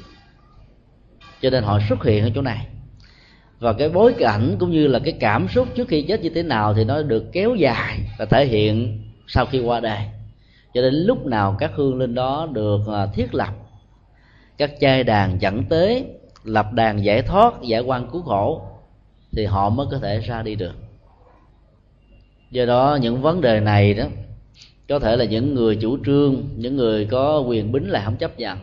Cho 1.40 1.50
nên 1.50 1.64
họ 1.64 1.80
xuất 1.88 2.04
hiện 2.04 2.24
ở 2.24 2.30
chỗ 2.34 2.42
này 2.42 2.66
và 3.58 3.72
cái 3.72 3.88
bối 3.88 4.14
cảnh 4.18 4.56
cũng 4.58 4.70
như 4.70 4.86
là 4.86 4.98
cái 4.98 5.12
cảm 5.20 5.48
xúc 5.48 5.68
trước 5.74 5.88
khi 5.88 6.02
chết 6.02 6.22
như 6.22 6.30
thế 6.30 6.42
nào 6.42 6.74
thì 6.74 6.84
nó 6.84 7.02
được 7.02 7.24
kéo 7.32 7.54
dài 7.54 7.98
và 8.18 8.24
thể 8.24 8.46
hiện 8.46 9.02
sau 9.26 9.46
khi 9.46 9.60
qua 9.60 9.80
đời. 9.80 10.00
Cho 10.74 10.82
đến 10.82 10.94
lúc 10.94 11.26
nào 11.26 11.56
các 11.58 11.70
hương 11.74 11.98
linh 11.98 12.14
đó 12.14 12.48
được 12.52 12.80
à, 12.92 13.06
thiết 13.06 13.34
lập, 13.34 13.54
các 14.58 14.70
chai 14.80 15.04
đàn 15.04 15.40
dẫn 15.40 15.64
tế, 15.64 16.04
lập 16.44 16.72
đàn 16.72 17.04
giải 17.04 17.22
thoát, 17.22 17.62
giải 17.62 17.80
quan 17.80 18.08
cứu 18.12 18.22
khổ, 18.22 18.62
thì 19.32 19.44
họ 19.44 19.70
mới 19.70 19.86
có 19.90 19.98
thể 19.98 20.20
ra 20.20 20.42
đi 20.42 20.54
được. 20.54 20.74
Do 22.50 22.66
đó 22.66 22.98
những 23.02 23.22
vấn 23.22 23.40
đề 23.40 23.60
này 23.60 23.94
đó, 23.94 24.04
có 24.88 24.98
thể 24.98 25.16
là 25.16 25.24
những 25.24 25.54
người 25.54 25.76
chủ 25.76 25.98
trương, 26.06 26.48
những 26.56 26.76
người 26.76 27.04
có 27.04 27.40
quyền 27.40 27.72
bính 27.72 27.90
là 27.90 28.02
không 28.04 28.16
chấp 28.16 28.38
nhận 28.38 28.58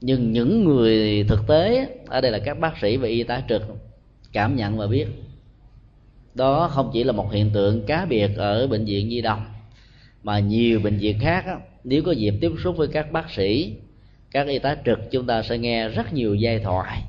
nhưng 0.00 0.32
những 0.32 0.64
người 0.64 1.24
thực 1.28 1.46
tế 1.46 1.88
ở 2.06 2.20
đây 2.20 2.32
là 2.32 2.38
các 2.38 2.58
bác 2.58 2.78
sĩ 2.80 2.96
và 2.96 3.08
y 3.08 3.22
tá 3.22 3.42
trực, 3.48 3.62
cảm 4.32 4.56
nhận 4.56 4.76
và 4.76 4.86
biết. 4.86 5.06
Đó 6.34 6.68
không 6.68 6.90
chỉ 6.92 7.04
là 7.04 7.12
một 7.12 7.32
hiện 7.32 7.50
tượng 7.50 7.86
cá 7.86 8.04
biệt 8.04 8.30
ở 8.36 8.66
bệnh 8.66 8.84
viện 8.84 9.08
nhi 9.08 9.20
đồng, 9.20 9.44
mà 10.22 10.38
nhiều 10.38 10.80
bệnh 10.80 10.98
viện 10.98 11.18
khác 11.20 11.44
nếu 11.84 12.02
có 12.02 12.12
dịp 12.12 12.34
tiếp 12.40 12.52
xúc 12.64 12.76
với 12.76 12.88
các 12.88 13.12
bác 13.12 13.30
sĩ, 13.30 13.76
các 14.30 14.46
y 14.46 14.58
tá 14.58 14.76
trực, 14.84 15.10
chúng 15.10 15.26
ta 15.26 15.42
sẽ 15.42 15.58
nghe 15.58 15.88
rất 15.88 16.12
nhiều 16.12 16.34
giai 16.34 16.58
thoại 16.58 17.02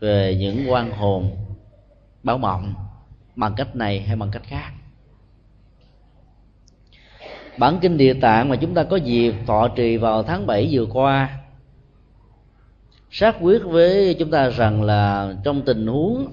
về 0.00 0.36
những 0.40 0.70
quan 0.70 0.90
hồn 0.90 1.36
báo 2.22 2.38
mộng 2.38 2.74
bằng 3.36 3.54
cách 3.56 3.76
này 3.76 4.00
hay 4.00 4.16
bằng 4.16 4.30
cách 4.32 4.42
khác. 4.46 4.70
Bản 7.58 7.78
kinh 7.82 7.96
địa 7.96 8.14
tạng 8.14 8.48
mà 8.48 8.56
chúng 8.56 8.74
ta 8.74 8.84
có 8.84 8.96
dịp 8.96 9.34
thọ 9.46 9.68
trì 9.68 9.96
vào 9.96 10.22
tháng 10.22 10.46
7 10.46 10.68
vừa 10.70 10.86
qua 10.86 11.38
xác 13.18 13.36
quyết 13.40 13.62
với 13.64 14.14
chúng 14.18 14.30
ta 14.30 14.48
rằng 14.48 14.82
là 14.82 15.34
trong 15.44 15.62
tình 15.62 15.86
huống 15.86 16.32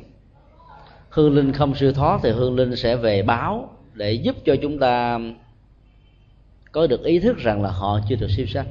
hương 1.09 1.35
linh 1.35 1.51
không 1.51 1.75
siêu 1.75 1.93
thoát 1.93 2.19
thì 2.23 2.31
hương 2.31 2.55
linh 2.55 2.75
sẽ 2.75 2.95
về 2.95 3.23
báo 3.23 3.69
để 3.93 4.13
giúp 4.13 4.35
cho 4.45 4.55
chúng 4.61 4.79
ta 4.79 5.19
có 6.71 6.87
được 6.87 7.03
ý 7.03 7.19
thức 7.19 7.37
rằng 7.37 7.61
là 7.61 7.69
họ 7.69 7.99
chưa 8.09 8.15
được 8.15 8.27
siêu 8.31 8.45
sanh. 8.45 8.65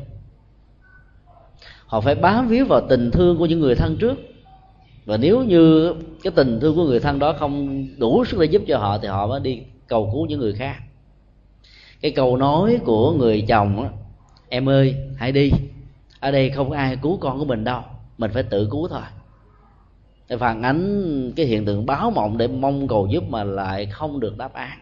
Họ 1.87 2.01
phải 2.01 2.15
bám 2.15 2.49
víu 2.49 2.67
vào 2.67 2.81
tình 2.89 3.11
thương 3.11 3.39
của 3.39 3.47
những 3.47 3.61
người 3.61 3.75
thân 3.75 3.97
trước. 3.97 4.19
Và 5.05 5.17
nếu 5.17 5.45
như 5.45 5.95
cái 6.23 6.33
tình 6.37 6.61
thương 6.61 6.77
của 6.77 6.85
người 6.85 7.01
thân 7.01 7.19
đó 7.19 7.35
không 7.39 7.87
đủ 7.99 8.25
sức 8.25 8.41
để 8.41 8.47
giúp 8.47 8.63
cho 8.69 8.79
họ 8.79 8.99
thì 8.99 9.09
họ 9.09 9.27
mới 9.27 9.41
đi 9.41 9.63
cầu 9.87 10.11
cứu 10.13 10.27
những 10.27 10.41
người 10.41 10.53
khác. 10.53 10.77
Cái 12.01 12.11
câu 12.11 12.37
nói 12.37 12.79
của 12.85 13.13
người 13.13 13.45
chồng 13.49 13.83
á, 13.83 13.89
em 14.49 14.69
ơi, 14.69 14.95
hãy 15.17 15.33
đi. 15.33 15.51
Ở 16.21 16.31
đây 16.31 16.51
không 16.51 16.71
có 16.71 16.77
ai 16.77 16.97
cứu 16.97 17.17
con 17.17 17.39
của 17.39 17.45
mình 17.45 17.65
đâu 17.65 17.83
mình 18.19 18.31
phải 18.35 18.43
tự 18.43 18.69
cứu 18.71 18.89
thôi. 18.89 19.03
Để 20.29 20.37
phản 20.37 20.63
ánh 20.63 21.33
cái 21.37 21.47
hiện 21.47 21.65
tượng 21.65 21.87
báo 21.87 22.11
mộng 22.11 22.39
để 22.39 22.47
mong 22.47 22.89
cầu 22.89 23.07
giúp 23.07 23.25
mà 23.29 23.45
lại 23.45 23.87
không 23.87 24.21
được 24.21 24.39
đáp 24.39 24.53
án. 24.53 24.79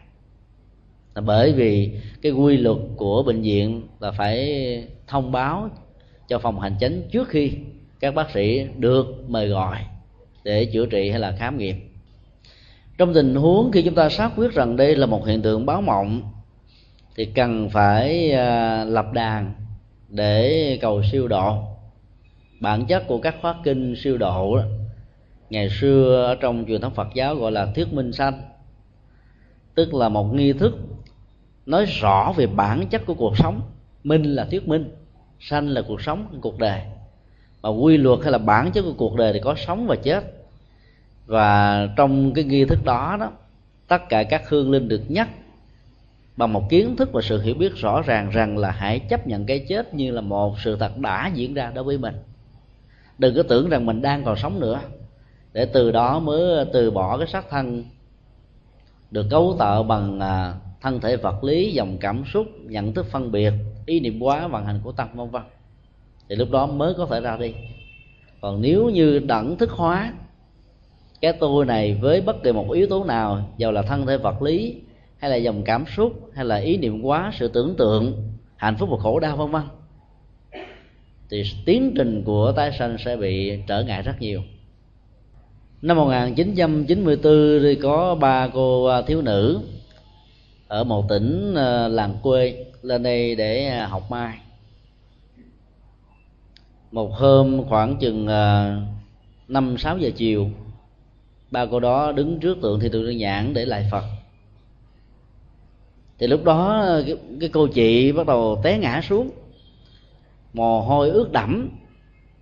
Là 1.15 1.21
bởi 1.21 1.53
vì 1.53 1.99
cái 2.21 2.31
quy 2.31 2.57
luật 2.57 2.77
của 2.95 3.23
bệnh 3.23 3.41
viện 3.41 3.81
là 3.99 4.11
phải 4.11 4.87
thông 5.07 5.31
báo 5.31 5.69
cho 6.27 6.39
phòng 6.39 6.59
hành 6.59 6.75
chính 6.79 7.09
trước 7.11 7.27
khi 7.29 7.51
các 7.99 8.15
bác 8.15 8.31
sĩ 8.31 8.67
được 8.77 9.05
mời 9.27 9.47
gọi 9.47 9.77
để 10.43 10.65
chữa 10.65 10.85
trị 10.85 11.09
hay 11.09 11.19
là 11.19 11.35
khám 11.39 11.57
nghiệm. 11.57 11.75
Trong 12.97 13.13
tình 13.13 13.35
huống 13.35 13.71
khi 13.71 13.81
chúng 13.81 13.95
ta 13.95 14.09
xác 14.09 14.31
quyết 14.35 14.53
rằng 14.53 14.75
đây 14.75 14.95
là 14.95 15.05
một 15.05 15.25
hiện 15.27 15.41
tượng 15.41 15.65
báo 15.65 15.81
mộng, 15.81 16.21
thì 17.15 17.25
cần 17.25 17.69
phải 17.69 18.31
à, 18.31 18.83
lập 18.83 19.05
đàn 19.13 19.53
để 20.09 20.77
cầu 20.81 21.03
siêu 21.11 21.27
độ 21.27 21.70
bản 22.61 22.85
chất 22.85 23.03
của 23.07 23.17
các 23.17 23.35
khóa 23.41 23.55
kinh 23.63 23.95
siêu 23.95 24.17
độ 24.17 24.57
đó, 24.57 24.63
ngày 25.49 25.69
xưa 25.69 26.23
ở 26.25 26.35
trong 26.35 26.65
truyền 26.67 26.81
thống 26.81 26.93
Phật 26.93 27.07
giáo 27.13 27.35
gọi 27.35 27.51
là 27.51 27.71
thuyết 27.75 27.93
minh 27.93 28.13
sanh 28.13 28.41
tức 29.75 29.93
là 29.93 30.09
một 30.09 30.33
nghi 30.33 30.53
thức 30.53 30.77
nói 31.65 31.85
rõ 31.85 32.33
về 32.37 32.47
bản 32.47 32.87
chất 32.87 33.05
của 33.05 33.13
cuộc 33.13 33.37
sống. 33.37 33.61
Minh 34.03 34.23
là 34.23 34.45
thuyết 34.45 34.67
minh 34.67 34.95
sanh 35.39 35.67
là 35.67 35.81
cuộc 35.87 36.01
sống 36.01 36.25
cuộc 36.41 36.59
đời. 36.59 36.81
Mà 37.61 37.69
quy 37.69 37.97
luật 37.97 38.19
hay 38.23 38.31
là 38.31 38.37
bản 38.37 38.71
chất 38.71 38.81
của 38.81 38.93
cuộc 38.97 39.15
đời 39.15 39.33
thì 39.33 39.39
có 39.39 39.55
sống 39.55 39.87
và 39.87 39.95
chết. 39.95 40.23
Và 41.25 41.87
trong 41.95 42.33
cái 42.33 42.43
nghi 42.43 42.65
thức 42.65 42.79
đó 42.85 43.17
đó 43.19 43.31
tất 43.87 44.09
cả 44.09 44.23
các 44.23 44.49
hương 44.49 44.71
linh 44.71 44.87
được 44.87 45.01
nhắc 45.07 45.29
bằng 46.37 46.53
một 46.53 46.69
kiến 46.69 46.95
thức 46.95 47.09
và 47.13 47.21
sự 47.21 47.41
hiểu 47.41 47.55
biết 47.55 47.75
rõ 47.75 48.01
ràng 48.01 48.29
rằng 48.29 48.57
là 48.57 48.71
hãy 48.71 48.99
chấp 48.99 49.27
nhận 49.27 49.45
cái 49.45 49.65
chết 49.69 49.93
như 49.93 50.11
là 50.11 50.21
một 50.21 50.59
sự 50.59 50.77
thật 50.79 50.97
đã 50.97 51.31
diễn 51.33 51.53
ra 51.53 51.71
đối 51.75 51.83
với 51.83 51.97
mình 51.97 52.15
đừng 53.17 53.35
có 53.35 53.43
tưởng 53.43 53.69
rằng 53.69 53.85
mình 53.85 54.01
đang 54.01 54.23
còn 54.23 54.37
sống 54.37 54.59
nữa. 54.59 54.79
Để 55.53 55.65
từ 55.65 55.91
đó 55.91 56.19
mới, 56.19 56.65
từ 56.73 56.91
bỏ 56.91 57.17
cái 57.17 57.27
xác 57.27 57.49
thân. 57.49 57.83
Được 59.11 59.25
cấu 59.29 59.55
tạo 59.59 59.83
bằng 59.83 60.19
à, 60.19 60.53
thân 60.81 60.99
thể 60.99 61.15
vật 61.15 61.43
lý, 61.43 61.71
dòng 61.71 61.97
cảm 61.97 62.23
xúc, 62.33 62.47
nhận 62.63 62.93
thức 62.93 63.05
phân 63.05 63.31
biệt, 63.31 63.53
ý 63.85 63.99
niệm 63.99 64.19
quá 64.19 64.47
vận 64.47 64.65
hành 64.65 64.79
của 64.83 64.91
tâm, 64.91 65.07
vân 65.13 65.29
vân. 65.29 65.41
Thì 66.29 66.35
lúc 66.35 66.51
đó 66.51 66.65
mới 66.65 66.93
có 66.93 67.05
thể 67.05 67.21
ra 67.21 67.37
đi. 67.37 67.53
Còn 68.41 68.61
nếu 68.61 68.89
như 68.89 69.19
đẳng 69.19 69.57
thức 69.57 69.69
hóa, 69.71 70.13
cái 71.21 71.33
tôi 71.33 71.65
này 71.65 71.93
với 72.01 72.21
bất 72.21 72.43
kỳ 72.43 72.51
một 72.51 72.71
yếu 72.71 72.87
tố 72.87 73.03
nào 73.03 73.49
dầu 73.57 73.71
là 73.71 73.81
thân 73.81 74.05
thể 74.05 74.17
vật 74.17 74.41
lý, 74.41 74.75
hay 75.17 75.29
là 75.29 75.35
dòng 75.35 75.63
cảm 75.63 75.85
xúc, 75.95 76.13
hay 76.33 76.45
là 76.45 76.55
ý 76.55 76.77
niệm 76.77 77.01
quá 77.01 77.31
sự 77.39 77.47
tưởng 77.47 77.75
tượng, 77.77 78.29
hạnh 78.55 78.75
phúc 78.77 78.89
và 78.91 78.97
khổ 78.97 79.19
đau, 79.19 79.37
vân 79.37 79.51
vân 79.51 79.61
thì 81.31 81.43
tiến 81.65 81.93
trình 81.97 82.23
của 82.23 82.51
tái 82.51 82.71
sanh 82.79 82.97
sẽ 83.05 83.17
bị 83.17 83.59
trở 83.67 83.83
ngại 83.83 84.01
rất 84.01 84.21
nhiều. 84.21 84.41
Năm 85.81 85.97
1994 85.97 87.59
thì 87.63 87.75
có 87.75 88.15
ba 88.15 88.47
cô 88.47 88.85
à, 88.85 89.01
thiếu 89.01 89.21
nữ 89.21 89.61
ở 90.67 90.83
một 90.83 91.09
tỉnh 91.09 91.55
à, 91.55 91.87
làng 91.87 92.15
quê 92.23 92.65
lên 92.81 93.03
đây 93.03 93.35
để 93.35 93.67
à, 93.67 93.87
học 93.87 94.11
mai. 94.11 94.37
Một 96.91 97.11
hôm 97.13 97.63
khoảng 97.69 97.97
chừng 97.97 98.27
năm 99.47 99.77
sáu 99.77 99.97
giờ 99.97 100.09
chiều 100.15 100.49
ba 101.51 101.65
cô 101.65 101.79
đó 101.79 102.11
đứng 102.11 102.39
trước 102.39 102.57
tượng 102.61 102.79
thì 102.79 102.89
tượng 102.89 103.05
đơn 103.05 103.17
nhãn 103.17 103.53
để 103.53 103.65
lại 103.65 103.87
phật. 103.91 104.03
Thì 106.19 106.27
lúc 106.27 106.43
đó 106.43 106.85
cái, 107.05 107.15
cái 107.39 107.49
cô 107.53 107.67
chị 107.67 108.11
bắt 108.11 108.27
đầu 108.27 108.61
té 108.63 108.77
ngã 108.77 109.01
xuống 109.01 109.29
mồ 110.53 110.81
hôi 110.81 111.09
ướt 111.09 111.31
đẫm. 111.31 111.69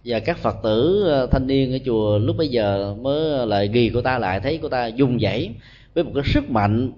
Và 0.06 0.20
các 0.20 0.38
phật 0.38 0.56
tử 0.64 1.04
ờ, 1.08 1.28
thanh 1.28 1.48
niên 1.48 1.74
ở 1.74 1.78
chùa 1.86 2.18
lúc 2.18 2.38
bấy 2.38 2.48
giờ 2.48 2.96
mới 3.02 3.32
ờ, 3.32 3.46
lại 3.46 3.68
ghi 3.68 3.92
cô 3.94 4.02
ta 4.02 4.20
lại 4.20 4.40
thấy 4.40 4.60
cô 4.62 4.70
ta 4.70 4.88
dùng 4.88 5.20
dãy 5.20 5.56
với 5.94 6.04
một 6.04 6.12
cái 6.16 6.24
sức 6.26 6.50
mạnh 6.50 6.92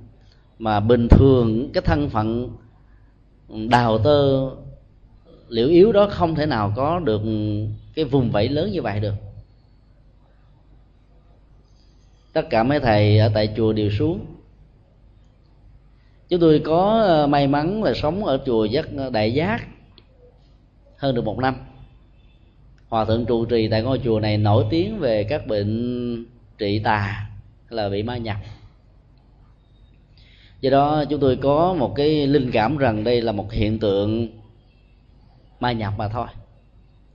mà 0.60 0.80
bình 0.80 1.08
thường 1.08 1.70
cái 1.74 1.82
thân 1.82 2.10
phận 2.10 2.50
đào 3.70 3.98
tơ 3.98 4.50
liễu 5.50 5.68
yếu 5.68 5.92
đó 5.92 6.08
không 6.12 6.36
thể 6.36 6.46
nào 6.46 6.74
có 6.76 7.00
được 7.00 7.22
cái 7.96 8.06
vùng 8.06 8.32
vẫy 8.32 8.50
lớn 8.50 8.72
như 8.72 8.82
vậy 8.82 9.00
được. 9.00 9.14
Tất 12.34 12.50
cả 12.50 12.64
mấy 12.64 12.80
thầy 12.80 13.18
ở 13.18 13.32
tại 13.34 13.50
chùa 13.58 13.74
đều 13.74 13.90
xuống. 13.90 14.26
Chúng 16.30 16.40
tôi 16.40 16.62
có 16.66 17.02
ờ, 17.08 17.28
may 17.28 17.48
mắn 17.48 17.84
là 17.84 17.94
sống 17.94 18.26
ở 18.26 18.40
chùa 18.46 18.66
giác 18.66 18.86
đại 19.12 19.34
giác 19.34 19.68
hơn 21.02 21.16
được 21.16 21.26
một 21.26 21.40
năm. 21.40 21.56
Hòa 22.90 23.06
thượng 23.06 23.26
trụ 23.26 23.46
trì 23.46 23.68
tại 23.68 23.82
ngôi 23.82 24.00
chùa 24.04 24.20
này 24.20 24.38
nổi 24.38 24.66
tiếng 24.70 25.00
về 25.00 25.24
các 25.24 25.48
bệnh 25.48 26.26
trị 26.58 26.80
tà, 26.80 27.30
hay 27.70 27.78
là 27.78 27.90
bị 27.90 28.04
ma 28.04 28.18
nhập. 28.18 28.38
Do 30.62 30.70
đó, 30.70 31.06
chúng 31.10 31.20
tôi 31.20 31.36
có 31.36 31.74
một 31.74 31.94
cái 31.96 32.28
linh 32.28 32.52
cảm 32.52 32.78
rằng 32.78 33.04
đây 33.04 33.22
là 33.22 33.32
một 33.32 33.52
hiện 33.52 33.80
tượng 33.80 34.28
ma 35.60 35.72
nhập 35.72 35.94
mà 35.98 36.08
thôi, 36.08 36.28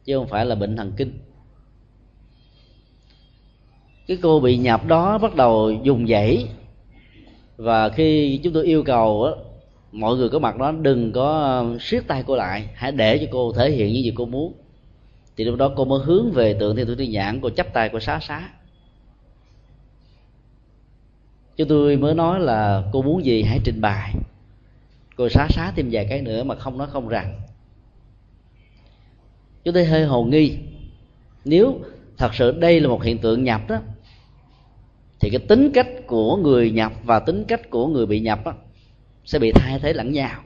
chứ 0.04 0.18
không 0.18 0.28
phải 0.28 0.46
là 0.46 0.54
bệnh 0.54 0.76
thần 0.76 0.92
kinh. 0.96 1.18
Cái 4.06 4.18
cô 4.22 4.40
bị 4.40 4.56
nhập 4.56 4.86
đó 4.86 5.18
bắt 5.18 5.34
đầu 5.34 5.72
dùng 5.82 6.06
dãy, 6.06 6.48
và 7.56 7.88
khi 7.88 8.40
chúng 8.42 8.52
tôi 8.52 8.64
yêu 8.64 8.82
cầu 8.82 9.36
mọi 9.96 10.16
người 10.16 10.28
có 10.28 10.38
mặt 10.38 10.56
đó 10.56 10.72
đừng 10.72 11.12
có 11.12 11.58
um, 11.60 11.78
siết 11.78 12.06
tay 12.06 12.24
cô 12.26 12.36
lại. 12.36 12.68
Hãy 12.74 12.92
để 12.92 13.18
cho 13.18 13.26
cô 13.30 13.52
thể 13.52 13.70
hiện 13.70 13.92
những 13.92 14.04
gì 14.04 14.12
cô 14.14 14.26
muốn. 14.26 14.54
Thì 15.36 15.44
lúc 15.44 15.58
đó 15.58 15.72
cô 15.76 15.84
mới 15.84 16.00
hướng 16.04 16.32
về 16.32 16.54
tượng 16.54 16.76
thiên 16.76 16.86
thủ 16.86 16.94
thiên 16.94 17.10
nhãn 17.10 17.40
cô 17.40 17.50
chấp 17.50 17.72
tay 17.72 17.88
cô 17.92 18.00
xá 18.00 18.20
xá. 18.20 18.48
Chứ 21.56 21.64
tôi 21.64 21.96
mới 21.96 22.14
nói 22.14 22.40
là 22.40 22.82
cô 22.92 23.02
muốn 23.02 23.24
gì 23.24 23.42
hãy 23.42 23.60
trình 23.64 23.80
bày. 23.80 24.14
Cô 25.16 25.28
xá 25.28 25.46
xá 25.50 25.72
thêm 25.76 25.88
vài 25.92 26.06
cái 26.10 26.22
nữa 26.22 26.44
mà 26.44 26.54
không 26.54 26.78
nói 26.78 26.88
không 26.90 27.08
rằng. 27.08 27.40
Chúng 29.64 29.74
tôi 29.74 29.84
hơi 29.84 30.04
hồ 30.04 30.24
nghi. 30.24 30.56
Nếu 31.44 31.80
thật 32.16 32.34
sự 32.34 32.52
đây 32.52 32.80
là 32.80 32.88
một 32.88 33.02
hiện 33.02 33.18
tượng 33.18 33.44
nhập 33.44 33.60
đó 33.68 33.78
thì 35.20 35.30
cái 35.30 35.40
tính 35.48 35.70
cách 35.74 35.88
của 36.06 36.36
người 36.36 36.70
nhập 36.70 36.92
và 37.04 37.18
tính 37.18 37.44
cách 37.48 37.70
của 37.70 37.86
người 37.86 38.06
bị 38.06 38.20
nhập 38.20 38.44
đó, 38.44 38.54
sẽ 39.26 39.38
bị 39.38 39.52
thay 39.52 39.78
thế 39.78 39.92
lẫn 39.92 40.12
nhau. 40.12 40.40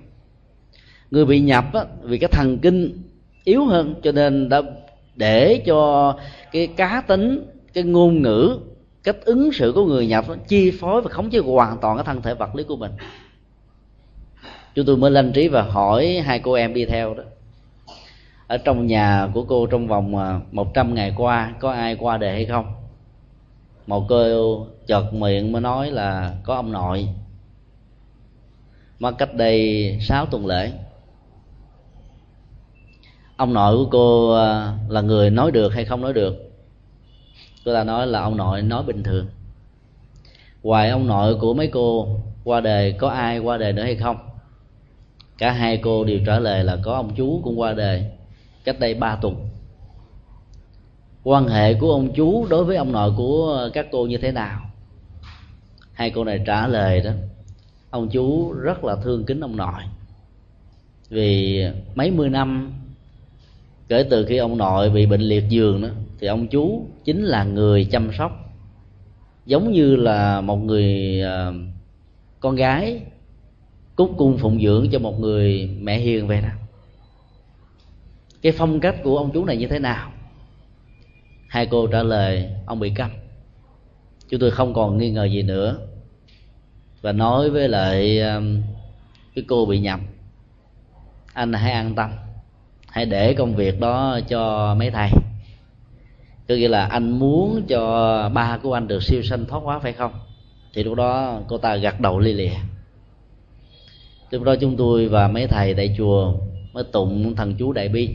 Người 1.11 1.25
bị 1.25 1.41
nhập 1.41 1.65
á, 1.73 1.85
vì 2.03 2.19
cái 2.19 2.29
thần 2.33 2.59
kinh 2.59 3.03
yếu 3.45 3.65
hơn, 3.65 3.95
cho 4.03 4.13
nên 4.13 4.49
đã 4.49 4.63
để 5.17 5.63
cho 5.67 6.15
cái 6.53 6.67
cá 6.67 7.03
tính, 7.07 7.47
cái 7.73 7.85
ngôn 7.85 8.23
ngữ, 8.23 8.59
cách 9.05 9.17
ứng 9.25 9.53
xử 9.53 9.73
của 9.75 9.85
người 9.85 10.07
nhập 10.07 10.25
chi 10.49 10.71
phối 10.71 11.03
và 11.03 11.11
khống 11.11 11.31
chế 11.31 11.39
hoàn 11.39 11.79
toàn 11.79 11.97
cái 11.97 12.05
thân 12.05 12.23
thể 12.23 12.35
vật 12.35 12.55
lý 12.55 12.65
của 12.65 12.77
mình. 12.77 12.91
Chúng 14.75 14.87
tôi 14.87 14.97
mới 14.97 15.11
lên 15.11 15.33
trí 15.33 15.49
và 15.49 15.63
hỏi 15.63 16.23
hai 16.25 16.39
cô 16.39 16.53
em 16.53 16.75
đi 16.75 16.85
theo 16.85 17.15
đó. 17.15 17.23
Ở 18.47 18.59
trong 18.59 18.87
nhà 18.87 19.29
của 19.35 19.45
cô 19.45 19.67
trong 19.67 19.89
vòng 19.89 20.17
à, 20.17 20.41
100 20.53 20.95
ngày 20.95 21.15
qua, 21.17 21.55
có 21.61 21.73
ai 21.73 21.97
qua 21.97 22.17
đề 22.17 22.33
hay 22.33 22.45
không? 22.45 22.67
Một 23.87 24.07
cô 24.09 24.67
chợt 24.87 25.15
miệng 25.15 25.53
mới 25.53 25.63
nói 25.63 25.91
là 25.91 26.35
có 26.45 26.55
ông 26.55 26.73
nội 26.73 27.09
mất 29.01 29.13
cách 29.19 29.35
đây 29.35 29.99
6 30.01 30.27
tuần 30.27 30.47
lễ, 30.47 30.73
ông 33.37 33.55
nội 33.55 33.77
của 33.77 33.91
cô 33.91 34.35
à, 34.35 34.79
là 34.89 35.01
người 35.01 35.31
nói 35.31 35.51
được 35.51 35.75
hay 35.75 35.85
không 35.85 36.01
nói 36.01 36.13
được? 36.13 36.35
Cô 37.65 37.75
ta 37.75 37.85
nói 37.85 38.07
là 38.07 38.21
ông 38.21 38.37
nội 38.37 38.63
nói 38.63 38.83
bình 38.83 39.03
thường. 39.03 39.27
Ngoài 40.63 40.91
ông 40.91 41.07
nội 41.07 41.37
của 41.41 41.55
mấy 41.55 41.67
cô, 41.67 42.09
qua 42.45 42.61
đời 42.61 42.93
có 42.93 43.09
ai 43.09 43.39
qua 43.39 43.57
đời 43.57 43.73
nữa 43.73 43.83
hay 43.83 43.97
không? 43.97 44.17
Cả 45.39 45.51
hai 45.53 45.77
cô 45.77 46.05
đều 46.05 46.19
trả 46.27 46.39
lời 46.39 46.65
là 46.65 46.77
có 46.85 46.95
ông 46.95 47.15
chú 47.17 47.41
cũng 47.45 47.61
qua 47.61 47.73
đời 47.73 48.11
cách 48.65 48.81
đây 48.81 48.95
ba 48.95 49.17
tuần. 49.17 49.49
Quan 51.25 51.49
hệ 51.49 51.75
của 51.75 51.93
ông 51.93 52.13
chú 52.15 52.47
đối 52.51 52.65
với 52.65 52.77
ông 52.77 52.93
nội 52.93 53.13
của 53.17 53.71
các 53.73 53.87
cô 53.93 54.07
như 54.07 54.19
thế 54.19 54.33
nào? 54.33 54.61
Hai 55.93 56.11
cô 56.11 56.25
này 56.25 56.43
trả 56.47 56.67
lời 56.67 57.01
đó 57.01 57.11
ông 57.91 58.09
chú 58.09 58.53
rất 58.53 58.85
là 58.85 58.97
thương 58.97 59.25
kính 59.25 59.41
ông 59.41 59.57
nội. 59.57 59.83
Vì 61.09 61.65
mấy 61.95 62.11
mươi 62.11 62.29
năm 62.29 62.73
kể 63.89 64.07
từ 64.11 64.25
khi 64.25 64.37
ông 64.37 64.59
nội 64.59 64.91
bị 64.91 65.07
bệnh 65.07 65.21
liệt 65.21 65.45
giường 65.49 65.83
đó 65.83 65.89
thì 66.21 66.27
ông 66.27 66.49
chú 66.49 66.87
chính 67.05 67.25
là 67.25 67.45
người 67.45 67.85
chăm 67.85 68.11
sóc. 68.19 68.33
Giống 69.47 69.73
như 69.73 69.97
là 69.97 70.41
một 70.41 70.57
người 70.57 71.21
uh, 71.23 71.55
con 72.41 72.57
gái 72.57 73.01
cúc 73.97 74.15
cung 74.17 74.39
phụng 74.39 74.63
dưỡng 74.63 74.89
cho 74.93 74.99
một 74.99 75.21
người 75.21 75.71
mẹ 75.81 75.99
hiền 75.99 76.27
vậy 76.27 76.41
đó. 76.43 76.49
Cái 78.43 78.53
phong 78.53 78.81
cách 78.81 78.97
của 79.03 79.19
ông 79.19 79.31
chú 79.35 79.45
này 79.45 79.57
như 79.57 79.67
thế 79.67 79.79
nào? 79.79 80.13
Hai 81.49 81.67
cô 81.67 81.87
trả 81.87 82.03
lời 82.03 82.51
ông 82.67 82.81
bị 82.81 82.93
câm. 82.95 83.11
Chúng 84.29 84.41
tôi 84.41 84.51
không 84.51 84.75
còn 84.75 84.99
nghi 84.99 85.11
ngờ 85.11 85.25
gì 85.25 85.43
nữa 85.43 85.79
và 87.03 87.13
nói 87.13 87.51
với 87.51 87.69
lại 87.69 88.21
um, 88.21 88.63
cái 89.35 89.45
cô 89.49 89.67
bị 89.67 89.81
nhầm. 89.81 90.01
Anh 91.33 91.53
hãy 91.53 91.73
an 91.73 91.95
tâm. 91.95 92.11
Hãy 92.89 93.07
để 93.07 93.35
công 93.35 93.55
việc 93.55 93.81
đó 93.81 94.21
cho 94.29 94.75
mấy 94.79 94.91
thầy. 94.91 95.11
Có 96.49 96.55
nghĩa 96.55 96.69
là 96.69 96.87
anh 96.87 97.11
muốn 97.11 97.63
cho 97.69 98.29
ba 98.35 98.59
của 98.63 98.75
anh 98.75 98.89
được 98.89 99.03
siêu 99.03 99.23
sanh 99.23 99.47
thoát 99.47 99.61
hóa 99.63 99.79
phải 99.79 99.93
không? 99.93 100.13
Thì 100.75 100.85
lúc 100.85 100.95
đó 100.95 101.41
cô 101.49 101.59
ta 101.59 101.77
gật 101.77 102.01
đầu 102.01 102.19
li 102.19 102.33
lịa. 102.33 102.55
Lúc 104.31 104.43
đó 104.43 104.55
chúng 104.61 104.77
tôi 104.77 105.09
và 105.09 105.29
mấy 105.29 105.47
thầy 105.47 105.75
tại 105.75 105.95
chùa 105.99 106.35
mới 106.73 106.85
tụng 106.85 107.35
thần 107.35 107.55
chú 107.55 107.73
đại 107.73 107.89
bi. 107.89 108.15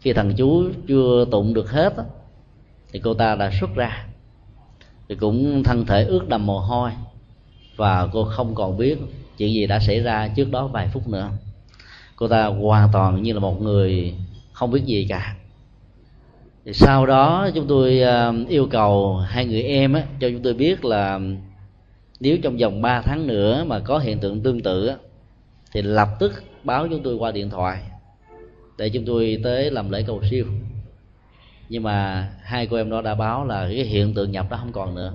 Khi 0.00 0.12
thần 0.12 0.34
chú 0.36 0.64
chưa 0.88 1.24
tụng 1.30 1.54
được 1.54 1.70
hết 1.70 1.94
thì 2.92 3.00
cô 3.04 3.14
ta 3.14 3.34
đã 3.34 3.50
xuất 3.60 3.74
ra. 3.74 4.06
Thì 5.08 5.14
cũng 5.14 5.62
thân 5.62 5.86
thể 5.86 6.04
ướt 6.04 6.28
đầm 6.28 6.46
mồ 6.46 6.58
hôi 6.58 6.90
và 7.78 8.08
cô 8.12 8.24
không 8.24 8.54
còn 8.54 8.76
biết 8.76 8.98
chuyện 9.36 9.52
gì 9.52 9.66
đã 9.66 9.78
xảy 9.78 10.00
ra 10.00 10.28
trước 10.28 10.50
đó 10.50 10.66
vài 10.66 10.88
phút 10.92 11.08
nữa. 11.08 11.30
Cô 12.16 12.28
ta 12.28 12.46
hoàn 12.46 12.88
toàn 12.92 13.22
như 13.22 13.32
là 13.32 13.40
một 13.40 13.62
người 13.62 14.14
không 14.52 14.70
biết 14.70 14.82
gì 14.84 15.06
cả. 15.08 15.36
Thì 16.64 16.72
sau 16.72 17.06
đó 17.06 17.50
chúng 17.54 17.66
tôi 17.66 18.02
à, 18.02 18.32
yêu 18.48 18.66
cầu 18.70 19.16
hai 19.16 19.46
người 19.46 19.62
em 19.62 19.92
á, 19.92 20.02
cho 20.20 20.28
chúng 20.30 20.42
tôi 20.42 20.54
biết 20.54 20.84
là 20.84 21.20
nếu 22.20 22.38
trong 22.42 22.56
vòng 22.56 22.82
3 22.82 23.02
tháng 23.02 23.26
nữa 23.26 23.64
mà 23.64 23.78
có 23.78 23.98
hiện 23.98 24.18
tượng 24.18 24.40
tương 24.40 24.62
tự 24.62 24.86
á, 24.86 24.96
thì 25.72 25.82
lập 25.82 26.08
tức 26.20 26.32
báo 26.64 26.88
chúng 26.88 27.02
tôi 27.02 27.14
qua 27.14 27.30
điện 27.30 27.50
thoại 27.50 27.78
để 28.78 28.88
chúng 28.88 29.04
tôi 29.04 29.40
tới 29.44 29.70
làm 29.70 29.90
lễ 29.90 30.04
cầu 30.06 30.22
siêu. 30.30 30.46
Nhưng 31.68 31.82
mà 31.82 32.28
hai 32.42 32.66
cô 32.66 32.76
em 32.76 32.90
đó 32.90 33.02
đã 33.02 33.14
báo 33.14 33.46
là 33.46 33.68
cái 33.68 33.84
hiện 33.84 34.14
tượng 34.14 34.32
nhập 34.32 34.46
đó 34.50 34.56
không 34.56 34.72
còn 34.72 34.94
nữa 34.94 35.14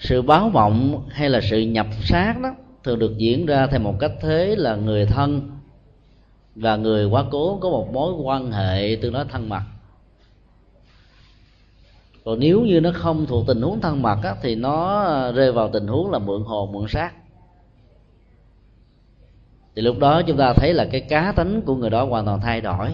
sự 0.00 0.22
báo 0.22 0.50
mộng 0.50 1.08
hay 1.08 1.30
là 1.30 1.40
sự 1.50 1.60
nhập 1.60 1.86
sát 2.04 2.34
đó 2.42 2.54
thường 2.84 2.98
được 2.98 3.18
diễn 3.18 3.46
ra 3.46 3.66
theo 3.66 3.80
một 3.80 3.94
cách 4.00 4.12
thế 4.20 4.54
là 4.58 4.76
người 4.76 5.06
thân 5.06 5.50
và 6.54 6.76
người 6.76 7.04
quá 7.04 7.24
cố 7.30 7.58
có 7.62 7.70
một 7.70 7.92
mối 7.92 8.12
quan 8.12 8.52
hệ 8.52 8.98
tương 9.02 9.12
đối 9.12 9.24
thân 9.24 9.48
mật 9.48 9.62
còn 12.24 12.40
nếu 12.40 12.60
như 12.60 12.80
nó 12.80 12.90
không 12.94 13.26
thuộc 13.26 13.46
tình 13.46 13.62
huống 13.62 13.80
thân 13.80 14.02
mật 14.02 14.18
á, 14.22 14.34
thì 14.42 14.54
nó 14.54 15.32
rơi 15.32 15.52
vào 15.52 15.70
tình 15.72 15.86
huống 15.86 16.10
là 16.10 16.18
mượn 16.18 16.42
hồn 16.42 16.72
mượn 16.72 16.88
sát. 16.88 17.12
thì 19.76 19.82
lúc 19.82 19.98
đó 19.98 20.22
chúng 20.22 20.36
ta 20.36 20.52
thấy 20.52 20.74
là 20.74 20.88
cái 20.92 21.00
cá 21.00 21.32
tính 21.32 21.60
của 21.60 21.76
người 21.76 21.90
đó 21.90 22.04
hoàn 22.04 22.26
toàn 22.26 22.40
thay 22.40 22.60
đổi 22.60 22.90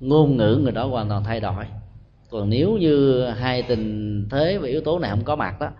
ngôn 0.00 0.36
ngữ 0.36 0.60
người 0.62 0.72
đó 0.72 0.86
hoàn 0.86 1.08
toàn 1.08 1.24
thay 1.24 1.40
đổi 1.40 1.64
còn 2.30 2.50
nếu 2.50 2.76
như 2.76 3.24
hai 3.26 3.62
tình 3.62 4.26
thế 4.30 4.58
và 4.58 4.68
yếu 4.68 4.80
tố 4.80 4.98
này 4.98 5.10
không 5.10 5.24
có 5.24 5.36
mặt 5.36 5.60
đó 5.60 5.70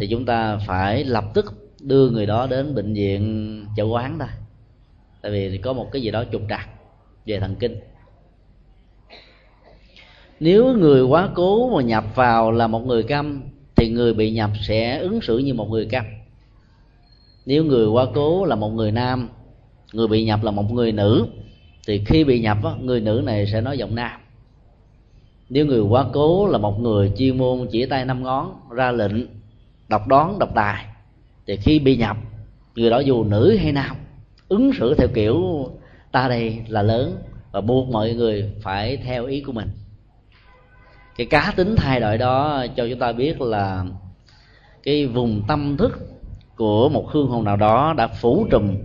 thì 0.00 0.06
chúng 0.06 0.24
ta 0.24 0.58
phải 0.66 1.04
lập 1.04 1.24
tức 1.34 1.54
đưa 1.80 2.10
người 2.10 2.26
đó 2.26 2.46
đến 2.46 2.74
bệnh 2.74 2.94
viện 2.94 3.66
chợ 3.76 3.84
quán 3.84 4.16
thôi. 4.18 4.28
Tại 5.22 5.32
vì 5.32 5.58
có 5.58 5.72
một 5.72 5.88
cái 5.92 6.02
gì 6.02 6.10
đó 6.10 6.24
trục 6.32 6.42
trặc 6.48 6.68
về 7.26 7.40
thần 7.40 7.54
kinh. 7.54 7.76
Nếu 10.40 10.76
người 10.76 11.02
quá 11.02 11.28
cố 11.34 11.76
mà 11.76 11.82
nhập 11.82 12.04
vào 12.14 12.52
là 12.52 12.66
một 12.66 12.86
người 12.86 13.02
câm, 13.02 13.42
thì 13.76 13.88
người 13.88 14.14
bị 14.14 14.30
nhập 14.30 14.50
sẽ 14.68 14.98
ứng 14.98 15.20
xử 15.20 15.38
như 15.38 15.54
một 15.54 15.70
người 15.70 15.86
câm. 15.86 16.04
Nếu 17.46 17.64
người 17.64 17.86
quá 17.86 18.06
cố 18.14 18.44
là 18.44 18.56
một 18.56 18.70
người 18.70 18.92
nam, 18.92 19.28
người 19.92 20.08
bị 20.08 20.24
nhập 20.24 20.40
là 20.42 20.50
một 20.50 20.72
người 20.72 20.92
nữ, 20.92 21.26
thì 21.86 22.04
khi 22.06 22.24
bị 22.24 22.40
nhập 22.40 22.58
người 22.80 23.00
nữ 23.00 23.22
này 23.24 23.46
sẽ 23.46 23.60
nói 23.60 23.78
giọng 23.78 23.94
nam. 23.94 24.20
Nếu 25.48 25.66
người 25.66 25.80
quá 25.80 26.06
cố 26.12 26.46
là 26.46 26.58
một 26.58 26.80
người 26.80 27.12
chuyên 27.18 27.38
môn 27.38 27.68
chỉ 27.70 27.86
tay 27.86 28.04
năm 28.04 28.22
ngón, 28.22 28.54
ra 28.70 28.92
lệnh 28.92 29.39
độc 29.90 30.08
đoán 30.08 30.38
độc 30.38 30.50
tài 30.54 30.84
thì 31.46 31.56
khi 31.56 31.78
bị 31.78 31.96
nhập, 31.96 32.16
người 32.74 32.90
đó 32.90 32.98
dù 32.98 33.24
nữ 33.24 33.56
hay 33.56 33.72
nam, 33.72 33.96
ứng 34.48 34.72
xử 34.78 34.94
theo 34.94 35.08
kiểu 35.14 35.66
ta 36.12 36.28
đây 36.28 36.64
là 36.68 36.82
lớn 36.82 37.16
và 37.52 37.60
buộc 37.60 37.88
mọi 37.88 38.14
người 38.14 38.52
phải 38.62 38.96
theo 38.96 39.26
ý 39.26 39.40
của 39.40 39.52
mình. 39.52 39.68
Cái 41.16 41.26
cá 41.26 41.52
tính 41.56 41.74
thay 41.76 42.00
đổi 42.00 42.18
đó 42.18 42.66
cho 42.76 42.86
chúng 42.90 42.98
ta 42.98 43.12
biết 43.12 43.40
là 43.40 43.84
cái 44.82 45.06
vùng 45.06 45.42
tâm 45.48 45.76
thức 45.76 45.98
của 46.56 46.88
một 46.88 47.10
hương 47.10 47.28
hồn 47.28 47.44
nào 47.44 47.56
đó 47.56 47.94
đã 47.96 48.06
phủ 48.06 48.46
trùm 48.50 48.76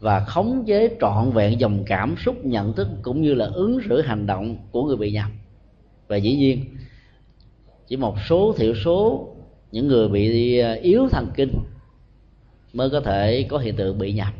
và 0.00 0.20
khống 0.20 0.64
chế 0.66 0.96
trọn 1.00 1.30
vẹn 1.30 1.60
dòng 1.60 1.84
cảm 1.86 2.14
xúc, 2.24 2.44
nhận 2.44 2.72
thức 2.72 2.88
cũng 3.02 3.22
như 3.22 3.34
là 3.34 3.46
ứng 3.46 3.80
xử 3.88 4.00
hành 4.00 4.26
động 4.26 4.56
của 4.70 4.84
người 4.84 4.96
bị 4.96 5.12
nhập. 5.12 5.30
Và 6.08 6.16
dĩ 6.16 6.36
nhiên, 6.36 6.64
chỉ 7.86 7.96
một 7.96 8.16
số 8.28 8.54
thiểu 8.58 8.74
số 8.84 9.28
những 9.72 9.88
người 9.88 10.08
bị 10.08 10.58
à, 10.58 10.72
yếu 10.72 11.08
thần 11.08 11.26
kinh 11.34 11.52
mới 12.72 12.90
có 12.90 13.00
thể 13.00 13.46
có 13.48 13.58
hiện 13.58 13.76
tượng 13.76 13.98
bị 13.98 14.12
nhập 14.12 14.32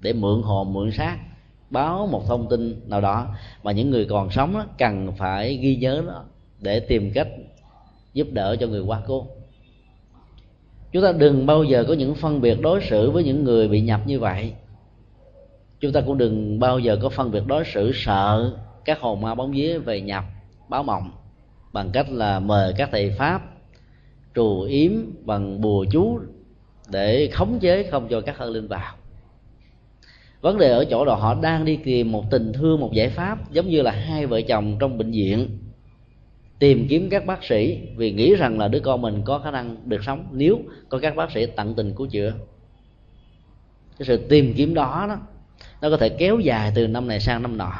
để 0.00 0.12
mượn 0.12 0.42
hồn, 0.42 0.72
mượn 0.72 0.90
xác, 0.92 1.18
báo 1.70 2.08
một 2.12 2.26
thông 2.26 2.48
tin 2.48 2.80
nào 2.86 3.00
đó. 3.00 3.26
Mà 3.62 3.72
những 3.72 3.90
người 3.90 4.04
còn 4.04 4.30
sống 4.30 4.54
cần 4.78 5.12
phải 5.18 5.56
ghi 5.56 5.76
nhớ 5.76 6.02
nó 6.06 6.24
để 6.60 6.80
tìm 6.80 7.12
cách 7.14 7.28
giúp 8.14 8.28
đỡ 8.30 8.56
cho 8.60 8.66
người 8.66 8.80
quá 8.80 9.02
cố. 9.06 9.26
Chúng 10.92 11.02
ta 11.02 11.12
đừng 11.12 11.46
bao 11.46 11.64
giờ 11.64 11.84
có 11.88 11.94
những 11.94 12.14
phân 12.14 12.40
biệt 12.40 12.60
đối 12.60 12.80
xử 12.82 13.10
với 13.10 13.24
những 13.24 13.44
người 13.44 13.68
bị 13.68 13.80
nhập 13.80 14.00
như 14.06 14.20
vậy. 14.20 14.52
Chúng 15.80 15.92
ta 15.92 16.00
cũng 16.00 16.18
đừng 16.18 16.58
bao 16.58 16.78
giờ 16.78 16.98
có 17.02 17.08
phân 17.08 17.30
biệt 17.30 17.46
đối 17.46 17.64
xử 17.64 17.90
sợ 17.94 18.52
các 18.84 19.00
hồn 19.00 19.20
ma 19.20 19.34
bóng 19.34 19.52
vía 19.52 19.78
về 19.78 20.00
nhập, 20.00 20.24
báo 20.68 20.82
mộng 20.82 21.10
bằng 21.72 21.90
cách 21.90 22.10
là 22.10 22.40
mời 22.40 22.74
các 22.76 22.88
thầy 22.92 23.10
pháp 23.10 23.42
trù 24.34 24.62
yếm 24.62 24.92
bằng 25.24 25.60
bùa 25.60 25.84
chú 25.90 26.20
để 26.92 27.30
khống 27.32 27.58
chế 27.58 27.82
không 27.82 28.08
cho 28.08 28.20
các 28.20 28.38
ân 28.38 28.52
linh 28.52 28.68
vào. 28.68 28.94
Vấn 30.40 30.58
đề 30.58 30.68
ở 30.68 30.84
chỗ 30.84 31.04
đó 31.04 31.14
họ 31.14 31.34
đang 31.34 31.64
đi 31.64 31.78
tìm 31.84 32.12
một 32.12 32.24
tình 32.30 32.52
thương, 32.52 32.80
một 32.80 32.92
giải 32.92 33.08
pháp, 33.08 33.52
giống 33.52 33.68
như 33.68 33.82
là 33.82 33.90
hai 33.90 34.26
vợ 34.26 34.40
chồng 34.40 34.76
trong 34.80 34.98
bệnh 34.98 35.10
viện, 35.10 35.58
tìm 36.58 36.86
kiếm 36.88 37.08
các 37.10 37.26
bác 37.26 37.44
sĩ 37.44 37.80
vì 37.96 38.12
nghĩ 38.12 38.34
rằng 38.34 38.58
là 38.58 38.68
đứa 38.68 38.80
con 38.80 39.02
mình 39.02 39.22
có 39.24 39.38
khả 39.38 39.50
năng 39.50 39.76
được 39.84 40.04
sống 40.04 40.26
nếu 40.32 40.58
có 40.88 40.98
các 40.98 41.16
bác 41.16 41.30
sĩ 41.30 41.46
tận 41.46 41.74
tình 41.74 41.94
cứu 41.94 42.06
chữa. 42.06 42.32
Cái 43.98 44.06
sự 44.06 44.16
tìm 44.16 44.54
kiếm 44.56 44.74
đó 44.74 45.06
đó, 45.08 45.18
nó 45.82 45.90
có 45.90 45.96
thể 45.96 46.08
kéo 46.08 46.38
dài 46.38 46.72
từ 46.74 46.86
năm 46.86 47.08
này 47.08 47.20
sang 47.20 47.42
năm 47.42 47.56
nọ. 47.56 47.72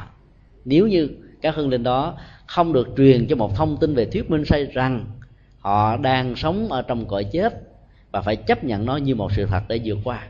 Nếu 0.64 0.86
như 0.86 1.08
các 1.42 1.54
hương 1.54 1.68
linh 1.68 1.82
đó 1.82 2.18
không 2.46 2.72
được 2.72 2.88
truyền 2.96 3.26
cho 3.26 3.36
một 3.36 3.56
thông 3.56 3.76
tin 3.76 3.94
về 3.94 4.04
thuyết 4.04 4.30
minh 4.30 4.44
say 4.44 4.64
rằng 4.64 5.06
họ 5.68 5.96
đang 5.96 6.36
sống 6.36 6.68
ở 6.68 6.82
trong 6.82 7.06
cõi 7.06 7.24
chết 7.24 7.62
và 8.10 8.20
phải 8.20 8.36
chấp 8.36 8.64
nhận 8.64 8.86
nó 8.86 8.96
như 8.96 9.14
một 9.14 9.32
sự 9.32 9.46
thật 9.46 9.62
để 9.68 9.80
vượt 9.84 9.98
qua. 10.04 10.28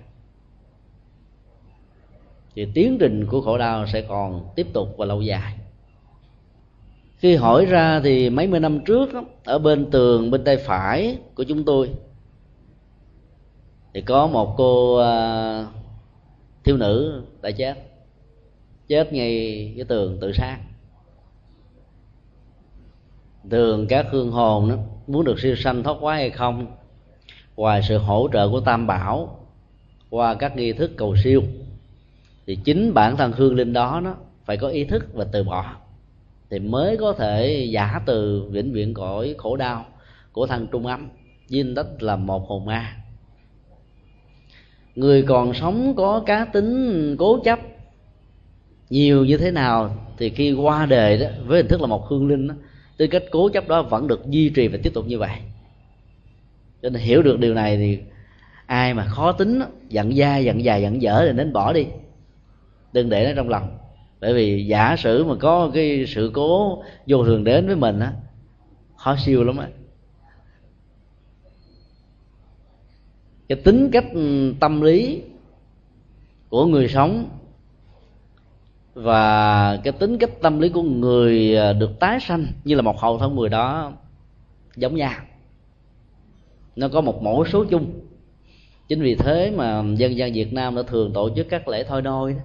Thì 2.55 2.67
tiến 2.75 2.97
trình 3.01 3.27
của 3.27 3.41
khổ 3.41 3.59
đau 3.59 3.87
sẽ 3.87 4.03
còn 4.03 4.49
tiếp 4.57 4.67
tục 4.73 4.89
và 4.97 5.07
lâu 5.07 5.23
dài. 5.23 5.55
Khi 7.17 7.37
hỏi 7.37 7.67
ra 7.67 8.01
thì 8.05 8.31
mấy 8.31 8.47
mươi 8.47 8.61
năm 8.61 8.81
trước 8.85 9.09
ở 9.45 9.59
bên 9.59 9.91
tường 9.91 10.31
bên 10.31 10.45
tay 10.45 10.57
phải 10.57 11.19
của 11.35 11.45
chúng 11.45 11.65
tôi 11.65 11.91
thì 13.95 14.01
có 14.01 14.27
một 14.27 14.55
cô 14.57 14.97
à, 14.97 15.67
thiếu 16.65 16.77
nữ 16.77 17.23
đã 17.43 17.51
chết. 17.51 17.75
Chết 18.89 19.13
ngay 19.13 19.73
cái 19.77 19.85
tường 19.85 20.19
tự 20.21 20.33
sát. 20.33 20.59
Tường 23.51 23.87
các 23.89 24.07
hương 24.11 24.31
hồn 24.31 24.69
đó, 24.69 24.77
muốn 25.09 25.25
được 25.25 25.41
siêu 25.41 25.57
sanh 25.57 25.83
thoát 25.83 25.97
quá 26.01 26.15
hay 26.15 26.31
không 26.31 26.67
ngoài 27.57 27.83
sự 27.89 27.99
hỗ 27.99 28.29
trợ 28.33 28.49
của 28.49 28.61
tam 28.61 28.87
bảo 28.87 29.39
qua 30.11 30.35
các 30.35 30.57
nghi 30.57 30.73
thức 30.73 30.91
cầu 30.97 31.17
siêu 31.25 31.43
thì 32.47 32.57
chính 32.65 32.95
bản 32.95 33.17
thân 33.17 33.33
hương 33.33 33.55
linh 33.55 33.73
đó 33.73 34.01
nó 34.05 34.15
phải 34.45 34.57
có 34.57 34.69
ý 34.69 34.85
thức 34.85 35.07
và 35.15 35.25
từ 35.33 35.45
bỏ 35.45 35.65
thì 36.51 36.59
mới 36.59 36.97
có 36.97 37.13
thể 37.13 37.69
giả 37.71 38.01
từ 38.07 38.45
vĩnh 38.51 38.73
viễn 38.73 38.95
cõi 38.95 39.35
khổ 39.39 39.57
đau 39.57 39.87
của 40.33 40.47
thân 40.47 40.67
trung 40.73 40.87
âm 40.87 41.09
dinh 41.49 41.75
đất 41.75 42.03
là 42.03 42.17
một 42.17 42.49
hồn 42.49 42.67
ma. 42.67 42.97
Người 44.95 45.23
còn 45.23 45.55
sống 45.55 45.95
có 45.97 46.23
cá 46.27 46.45
tính 46.45 47.17
cố 47.19 47.39
chấp 47.45 47.59
nhiều 48.91 49.25
như 49.25 49.37
thế 49.37 49.51
nào 49.51 49.97
thì 50.19 50.31
khi 50.31 50.53
qua 50.53 50.87
đời 50.87 51.19
đó 51.19 51.27
với 51.47 51.59
hình 51.59 51.69
thức 51.69 51.81
là 51.81 51.87
một 51.87 52.07
hương 52.09 52.29
linh 52.29 52.49
đó, 52.49 52.55
tư 52.99 53.07
cách 53.07 53.23
cố 53.31 53.49
chấp 53.49 53.69
đó 53.69 53.83
vẫn 53.83 54.09
được 54.09 54.31
duy 54.31 54.49
trì 54.49 54.69
và 54.69 54.79
tiếp 54.83 54.95
tục 54.95 55.07
như 55.07 55.19
vậy. 55.19 55.31
Cho 56.83 56.91
nên 56.91 57.03
hiểu 57.03 57.23
được 57.23 57.39
điều 57.39 57.55
này 57.55 57.77
thì 57.77 57.99
ai 58.67 58.95
mà 58.95 59.07
khó 59.07 59.33
tính 59.33 59.61
giận 59.89 60.17
da, 60.17 60.39
giận 60.39 60.65
dài 60.65 60.83
giận 60.83 61.03
dở 61.03 61.25
thì 61.27 61.33
nên 61.33 61.53
bỏ 61.53 61.73
đi. 61.73 61.87
Đừng 62.93 63.09
để 63.09 63.27
nó 63.27 63.33
trong 63.37 63.49
lòng. 63.49 63.79
Bởi 64.21 64.35
vì 64.35 64.67
giả 64.67 64.97
sử 64.99 65.25
mà 65.25 65.35
có 65.41 65.71
cái 65.75 66.05
sự 66.09 66.31
cố 66.35 66.83
vô 67.07 67.25
thường 67.25 67.45
đến 67.45 67.67
với 67.67 67.77
mình 67.77 68.01
á 68.01 68.13
khó 68.97 69.17
siêu 69.17 69.45
lắm 69.45 69.57
á. 69.57 69.69
Cái 73.49 73.59
tính 73.65 73.91
cách 73.93 74.07
ừ, 74.13 74.55
tâm 74.61 74.81
lý 74.81 75.23
của 76.49 76.67
người 76.67 76.89
sống 76.89 77.29
và 79.03 79.77
cái 79.85 79.93
tính 79.93 80.19
cách 80.19 80.31
tâm 80.43 80.61
lý 80.61 80.69
của 80.69 80.83
người 80.83 81.57
à, 81.57 81.73
được 81.73 82.01
tái 82.01 82.21
sanh 82.21 82.47
như 82.65 82.75
là 82.75 82.83
một 82.83 83.01
hậu 83.01 83.19
thân 83.19 83.37
người 83.37 83.49
đó 83.49 83.93
giống 84.77 84.97
nhau. 84.97 85.21
Nó 86.77 86.89
có 86.89 87.01
một 87.01 87.23
mẫu 87.23 87.45
số 87.45 87.65
chung. 87.65 87.91
Chính 88.89 89.03
vì 89.03 89.15
thế 89.15 89.53
mà 89.57 89.85
dân 89.97 90.17
gian 90.17 90.33
việt 90.33 90.53
nam 90.53 90.77
đã 90.77 90.83
thường 90.83 91.13
tổ 91.13 91.31
chức 91.37 91.47
các 91.49 91.69
lễ 91.69 91.85
thôi 91.85 92.03
nôi 92.03 92.33
đó 92.33 92.41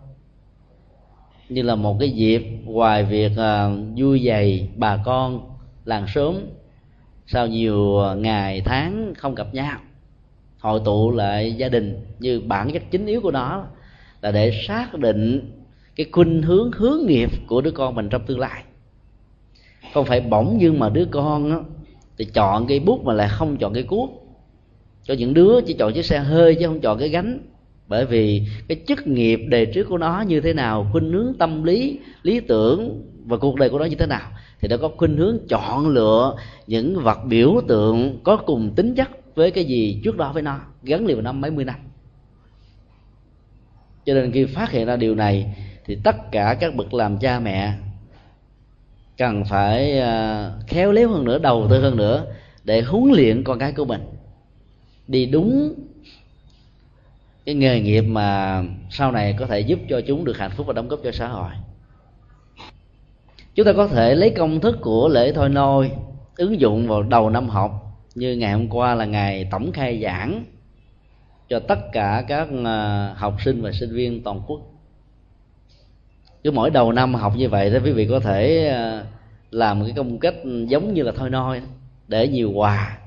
như 1.50 1.62
là 1.62 1.76
một 1.76 1.98
cái 2.00 2.10
dịp 2.10 2.44
ngoài 2.66 3.04
việc 3.04 3.32
uh, 3.32 3.98
vui 3.98 4.22
vầy 4.24 4.70
bà 4.76 4.98
con 5.06 5.42
làng 5.86 6.06
sớm 6.08 6.39
sau 7.28 7.48
nhiều 7.48 8.00
à, 8.04 8.13
ngày 8.13 8.62
tháng 8.66 9.13
không 9.18 9.36
gặp 9.36 9.54
nhau 9.54 9.80
hội 10.60 10.82
tụ 10.86 11.12
lại 11.12 11.54
gia 11.54 11.70
đình 11.70 12.06
như 12.20 12.42
bản 12.42 12.72
chất 12.72 12.84
chính 12.92 13.06
yếu 13.06 13.22
của 13.22 13.32
nó 13.32 13.66
là 14.22 14.32
để 14.32 14.52
xác 14.68 14.94
định 14.94 15.52
cái 15.95 16.06
khuynh 16.12 16.41
hướng 16.41 16.71
hướng 16.71 17.06
nghiệp 17.06 17.29
của 17.47 17.62
đứa 17.62 17.71
con 17.71 17.95
mình 17.95 18.10
trong 18.10 18.25
tương 18.25 18.39
lai. 18.39 18.63
Không 19.93 20.06
phải 20.06 20.21
bỗng 20.21 20.58
nhưng 20.60 20.79
mà 20.79 20.89
đứa 20.89 21.06
con 21.06 21.51
đó, 21.51 21.63
thì 22.17 22.25
chọn 22.25 22.67
cây 22.67 22.79
bút 22.79 23.03
mà 23.03 23.13
lại 23.13 23.29
không 23.29 23.58
chọn 23.58 23.73
cây 23.73 23.84
cuốc. 23.84 24.10
Cho 25.03 25.13
những 25.13 25.34
đứa 25.34 25.62
chỉ 25.62 25.73
chọn 25.73 25.93
chiếc 25.93 26.06
xe 26.06 26.19
hơi 26.19 26.56
chứ 26.56 26.67
không 26.67 26.79
chọn 26.79 26.99
cái 26.99 27.10
gánh. 27.10 27.39
Bởi 27.88 28.06
vì 28.06 28.41
cái 28.67 28.77
chức 28.88 29.08
nghiệp 29.08 29.39
đề 29.49 29.65
trước 29.65 29.84
của 29.89 29.97
nó 29.97 30.21
như 30.21 30.41
thế 30.41 30.53
nào 30.53 30.88
khuynh 30.91 31.12
hướng 31.12 31.34
tâm 31.39 31.63
lý 31.63 31.99
lý 32.23 32.39
tưởng 32.39 33.01
và 33.25 33.38
cuộc 33.38 33.56
đời 33.56 33.69
của 33.69 33.79
nó 33.79 33.86
như 33.86 33.95
thế 33.95 34.06
nào 34.06 34.32
thì 34.60 34.67
nó 34.67 34.77
có 34.77 34.89
khuynh 34.97 35.17
hướng 35.17 35.38
chọn 35.49 35.88
lựa 35.88 36.36
những 36.67 36.99
vật 36.99 37.19
biểu 37.27 37.62
tượng 37.67 38.19
có 38.23 38.38
cùng 38.38 38.73
tính 38.75 38.95
chất 38.95 39.36
với 39.36 39.51
cái 39.51 39.65
gì 39.65 40.01
trước 40.03 40.17
đó 40.17 40.32
với 40.34 40.43
nó 40.43 40.60
gắn 40.84 41.06
liền 41.06 41.17
vào 41.17 41.23
năm 41.23 41.41
mấy 41.41 41.51
mươi 41.51 41.65
năm. 41.65 41.75
Cho 44.06 44.13
nên 44.13 44.32
khi 44.32 44.45
phát 44.45 44.71
hiện 44.71 44.88
ra 44.88 44.95
điều 44.95 45.15
này 45.15 45.56
thì 45.86 45.98
tất 46.04 46.32
cả 46.32 46.58
các 46.60 46.76
bậc 46.76 46.93
làm 46.93 47.17
cha 47.17 47.39
mẹ 47.39 47.74
cần 49.17 49.46
phải 49.46 50.00
ờ, 50.00 50.52
khéo 50.67 50.91
léo 50.91 51.10
hơn 51.10 51.24
nữa, 51.24 51.39
đầu 51.39 51.67
tư 51.69 51.82
hơn 51.82 51.98
nữa 51.98 52.26
để 52.63 52.82
huấn 52.82 53.13
luyện 53.13 53.43
con 53.43 53.60
cái 53.60 53.72
của 53.72 53.86
mình 53.86 54.02
đi 55.08 55.26
đúng 55.26 55.74
cái 57.46 57.56
nghề 57.56 57.82
nghiệp 57.82 58.02
mà 58.02 58.62
sau 58.89 59.12
này 59.12 59.36
có 59.39 59.46
thể 59.46 59.60
giúp 59.60 59.80
cho 59.89 60.02
chúng 60.08 60.26
được 60.26 60.38
hạnh 60.38 60.52
phúc 60.52 60.67
và 60.67 60.74
đóng 60.74 60.88
góp 60.88 61.00
cho 61.04 61.12
xã 61.12 61.28
hội. 61.28 61.50
Chúng 63.56 63.65
ta 63.65 63.74
có 63.74 63.88
thể 63.88 64.15
lấy 64.15 64.30
công 64.30 64.60
thức 64.60 64.78
của 64.82 65.08
lễ 65.08 65.32
thôi 65.32 65.50
nôi 65.50 65.91
ứng 66.38 66.60
dụng 66.60 66.88
vào 66.88 67.04
đầu 67.04 67.30
năm 67.30 67.50
học, 67.50 67.72
như 68.15 68.36
ngày 68.36 68.54
hôm 68.54 68.67
qua 68.69 68.96
là 68.96 69.06
ngày 69.06 69.48
tổng 69.52 69.72
khai 69.72 70.02
giảng 70.04 70.43
cho 71.50 71.60
tất 71.60 71.80
cả 71.91 72.26
các 72.28 72.48
ờ, 72.63 73.13
học 73.17 73.36
sinh 73.46 73.62
và 73.62 73.72
sinh 73.72 73.93
viên 73.96 74.24
toàn 74.24 74.41
quốc 74.48 74.73
cứ 76.43 76.51
mỗi 76.51 76.69
đầu 76.69 76.91
năm 76.91 77.13
học 77.13 77.34
như 77.38 77.49
vậy 77.49 77.69
thì 77.69 77.77
quý 77.79 77.91
vị 77.91 78.08
có 78.10 78.19
thể 78.19 78.67
ờ, 78.67 79.06
làm 79.51 79.77
làm 79.77 79.86
cái 79.86 79.93
công 79.95 80.19
cách 80.19 80.36
giống 80.67 80.93
như 80.93 81.03
là 81.03 81.12
thôi 81.15 81.29
noi 81.29 81.62
để 82.08 82.27
nhiều 82.27 82.51
quà 82.51 82.97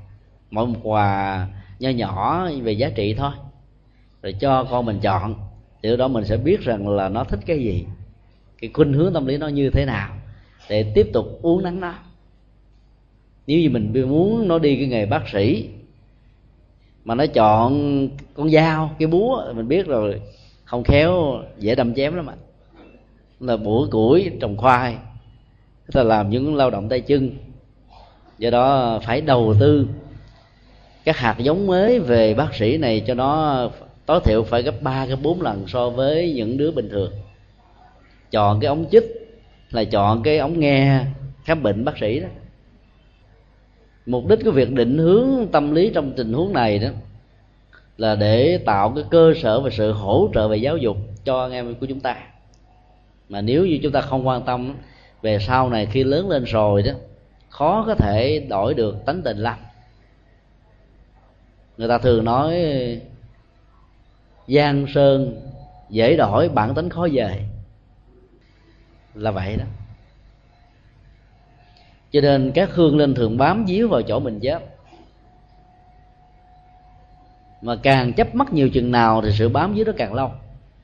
mỗi 0.50 0.66
một 0.66 0.78
quà 0.82 1.46
nho 1.78 1.90
nhỏ 1.90 2.48
về 2.62 2.72
giá 2.72 2.90
trị 2.90 3.14
thôi, 3.14 3.30
rồi 4.22 4.32
cho 4.40 4.64
con 4.64 4.86
mình 4.86 4.98
chọn. 5.00 5.34
Từ 5.82 5.96
đó 5.96 6.08
mình 6.08 6.24
sẽ 6.24 6.36
biết 6.36 6.60
rằng 6.60 6.88
là 6.88 7.08
nó 7.08 7.24
thích 7.24 7.40
cái 7.46 7.58
gì, 7.58 7.86
cái 8.60 8.70
khuynh 8.74 8.92
hướng 8.92 9.12
tâm 9.12 9.26
lý 9.26 9.36
nó 9.36 9.48
như 9.48 9.70
thế 9.70 9.84
nào, 9.84 10.16
để 10.68 10.92
tiếp 10.94 11.10
tục 11.12 11.38
uống 11.42 11.62
nắng 11.62 11.80
nó. 11.80 11.94
Nếu 13.46 13.60
như 13.60 13.70
mình 13.70 14.08
muốn 14.08 14.48
nó 14.48 14.58
đi 14.58 14.76
cái 14.76 14.86
nghề 14.86 15.06
bác 15.06 15.28
sĩ, 15.32 15.68
mà 17.04 17.14
nó 17.14 17.26
chọn 17.26 18.08
con 18.34 18.50
dao, 18.50 18.90
cái 18.98 19.08
búa, 19.08 19.52
mình 19.54 19.68
biết 19.68 19.86
rồi, 19.86 20.20
không 20.64 20.84
khéo, 20.84 21.42
dễ 21.58 21.74
đâm 21.74 21.94
chém 21.94 22.14
lắm 22.14 22.26
ạ 22.26 22.34
là 23.40 23.56
bủa 23.56 23.88
củi 23.90 24.30
trồng 24.40 24.56
khoai. 24.56 24.96
Là 25.86 26.02
làm 26.02 26.30
những 26.30 26.56
lao 26.56 26.70
động 26.70 26.88
tay 26.88 27.00
chân. 27.00 27.30
Do 28.38 28.50
đó 28.50 28.98
phải 29.02 29.20
đầu 29.20 29.54
tư. 29.60 29.86
Các 31.04 31.16
hạt 31.16 31.36
giống 31.38 31.66
mới 31.66 31.98
về 31.98 32.34
bác 32.34 32.54
sĩ 32.54 32.76
này 32.76 33.02
cho 33.06 33.14
nó 33.14 33.70
tối 34.06 34.20
thiểu 34.24 34.42
phải 34.42 34.62
gấp 34.62 34.82
ba, 34.82 35.06
gấp 35.06 35.16
bốn 35.22 35.42
lần 35.42 35.64
so 35.68 35.90
với 35.90 36.32
những 36.32 36.56
đứa 36.56 36.70
bình 36.70 36.88
thường. 36.90 37.12
Chọn 38.30 38.60
cái 38.60 38.68
ống 38.68 38.86
chích 38.90 39.04
là 39.70 39.84
chọn 39.84 40.22
cái 40.22 40.38
ống 40.38 40.60
nghe 40.60 41.00
khám 41.44 41.62
bệnh 41.62 41.84
bác 41.84 41.98
sĩ 41.98 42.20
đó. 42.20 42.28
Mục 44.06 44.26
đích 44.28 44.44
của 44.44 44.50
việc 44.50 44.72
định 44.72 44.98
hướng 44.98 45.46
tâm 45.52 45.74
lý 45.74 45.90
trong 45.94 46.12
tình 46.16 46.32
huống 46.32 46.52
này 46.52 46.78
đó 46.78 46.88
là 47.96 48.14
để 48.14 48.58
tạo 48.58 48.92
cái 48.96 49.04
cơ 49.10 49.34
sở 49.42 49.60
và 49.60 49.70
sự 49.70 49.92
hỗ 49.92 50.28
trợ 50.34 50.48
về 50.48 50.56
giáo 50.56 50.76
dục 50.76 50.96
cho 51.24 51.42
anh 51.42 51.52
em 51.52 51.74
của 51.74 51.86
chúng 51.86 52.00
ta 52.00 52.16
mà 53.28 53.40
nếu 53.40 53.66
như 53.66 53.78
chúng 53.82 53.92
ta 53.92 54.00
không 54.00 54.26
quan 54.26 54.42
tâm 54.42 54.74
về 55.22 55.38
sau 55.38 55.70
này 55.70 55.86
khi 55.86 56.04
lớn 56.04 56.28
lên 56.28 56.44
rồi 56.44 56.82
đó, 56.82 56.92
khó 57.48 57.84
có 57.86 57.94
thể 57.94 58.46
đổi 58.48 58.74
được 58.74 58.96
tánh 59.06 59.22
tình 59.22 59.38
lắm. 59.38 59.58
Người 61.76 61.88
ta 61.88 61.98
thường 61.98 62.24
nói, 62.24 62.56
giang 64.48 64.86
sơn 64.94 65.40
dễ 65.90 66.16
đổi, 66.16 66.48
bản 66.48 66.74
tính 66.74 66.88
khó 66.88 67.08
về. 67.12 67.44
Là 69.14 69.30
vậy 69.30 69.56
đó. 69.56 69.64
Cho 72.10 72.20
nên 72.20 72.52
các 72.54 72.70
hương 72.72 72.96
linh 72.96 73.14
thường 73.14 73.38
bám 73.38 73.64
víu 73.64 73.88
vào 73.88 74.02
chỗ 74.02 74.20
mình 74.20 74.40
chết 74.40 74.62
mà 77.62 77.76
càng 77.82 78.12
chấp 78.12 78.34
mắc 78.34 78.52
nhiều 78.52 78.68
chừng 78.68 78.90
nào 78.90 79.22
thì 79.22 79.32
sự 79.32 79.48
bám 79.48 79.74
víu 79.74 79.84
nó 79.84 79.92
càng 79.96 80.14
lâu. 80.14 80.30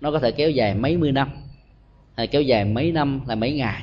Nó 0.01 0.11
có 0.11 0.19
thể 0.19 0.33
kéo 0.33 0.51
dài 0.51 0.75
mấy 0.75 0.97
mươi 0.97 1.13
năm 1.13 1.31
hay 2.17 2.27
kéo 2.27 2.43
dài 2.43 2.65
mấy 2.65 2.93
năm 2.93 3.21
là 3.27 3.35
mấy 3.35 3.53
ngày. 3.53 3.83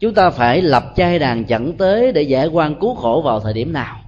Chúng 0.00 0.14
ta 0.14 0.30
phải 0.30 0.62
lập 0.62 0.92
chai 0.96 1.18
đàn 1.18 1.44
chẳng 1.44 1.72
tới 1.78 2.12
để 2.12 2.22
giải 2.22 2.46
quan 2.46 2.80
cứu 2.80 2.94
khổ 2.94 3.22
vào 3.24 3.40
thời 3.40 3.52
điểm 3.52 3.72
nào. 3.72 4.00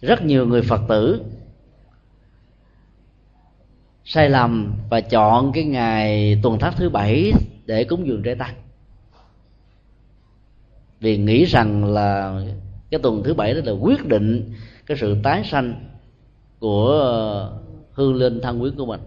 Rất 0.00 0.22
nhiều 0.22 0.46
người 0.46 0.62
phật 0.62 0.80
tử 0.88 1.24
sai 4.04 4.30
lầm 4.30 4.74
và 4.90 5.00
chọn 5.00 5.52
cái 5.52 5.64
ngày 5.64 6.40
tuần 6.42 6.58
thất 6.58 6.74
thứ 6.76 6.90
bảy 6.90 7.32
để 7.66 7.84
cúng 7.84 8.06
dường 8.06 8.22
trai 8.22 8.34
tăng. 8.34 8.54
Vì 11.00 11.18
nghĩ 11.18 11.44
rằng 11.44 11.84
là 11.84 12.40
cái 12.90 13.00
tuần 13.02 13.22
thứ 13.24 13.34
bảy 13.34 13.54
đó 13.54 13.60
là 13.64 13.72
quyết 13.72 14.06
định 14.06 14.54
cái 14.86 14.96
sự 15.00 15.16
tái 15.22 15.44
sanh 15.44 15.74
của 16.58 17.50
hương 17.92 18.14
linh 18.14 18.40
thân 18.40 18.60
quyến 18.60 18.76
của 18.76 18.86
mình 18.86 19.00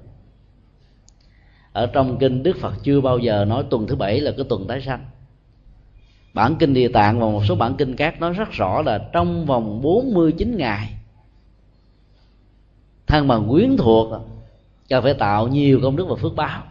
ở 1.77 1.85
trong 1.85 2.17
kinh 2.19 2.43
đức 2.43 2.57
phật 2.61 2.73
chưa 2.83 3.01
bao 3.01 3.17
giờ 3.17 3.45
nói 3.45 3.63
tuần 3.69 3.87
thứ 3.87 3.95
bảy 3.95 4.21
là 4.21 4.31
cái 4.37 4.45
tuần 4.49 4.67
tái 4.67 4.81
sanh. 4.81 5.05
Bản 6.33 6.55
kinh 6.59 6.73
địa 6.73 6.87
tạng 6.87 7.19
và 7.19 7.25
một 7.25 7.43
số 7.45 7.55
bản 7.55 7.75
kinh 7.77 7.95
khác 7.95 8.19
nói 8.19 8.33
rất 8.33 8.51
rõ 8.51 8.81
là 8.81 9.09
trong 9.13 9.45
vòng 9.45 9.81
49 9.81 10.57
ngày 10.57 10.93
thân 13.07 13.27
bằng 13.27 13.49
quyến 13.49 13.77
thuộc 13.77 14.13
cho 14.87 15.01
phải 15.01 15.13
tạo 15.13 15.47
nhiều 15.47 15.79
công 15.83 15.95
đức 15.95 16.05
và 16.09 16.15
phước 16.15 16.35
báo 16.35 16.63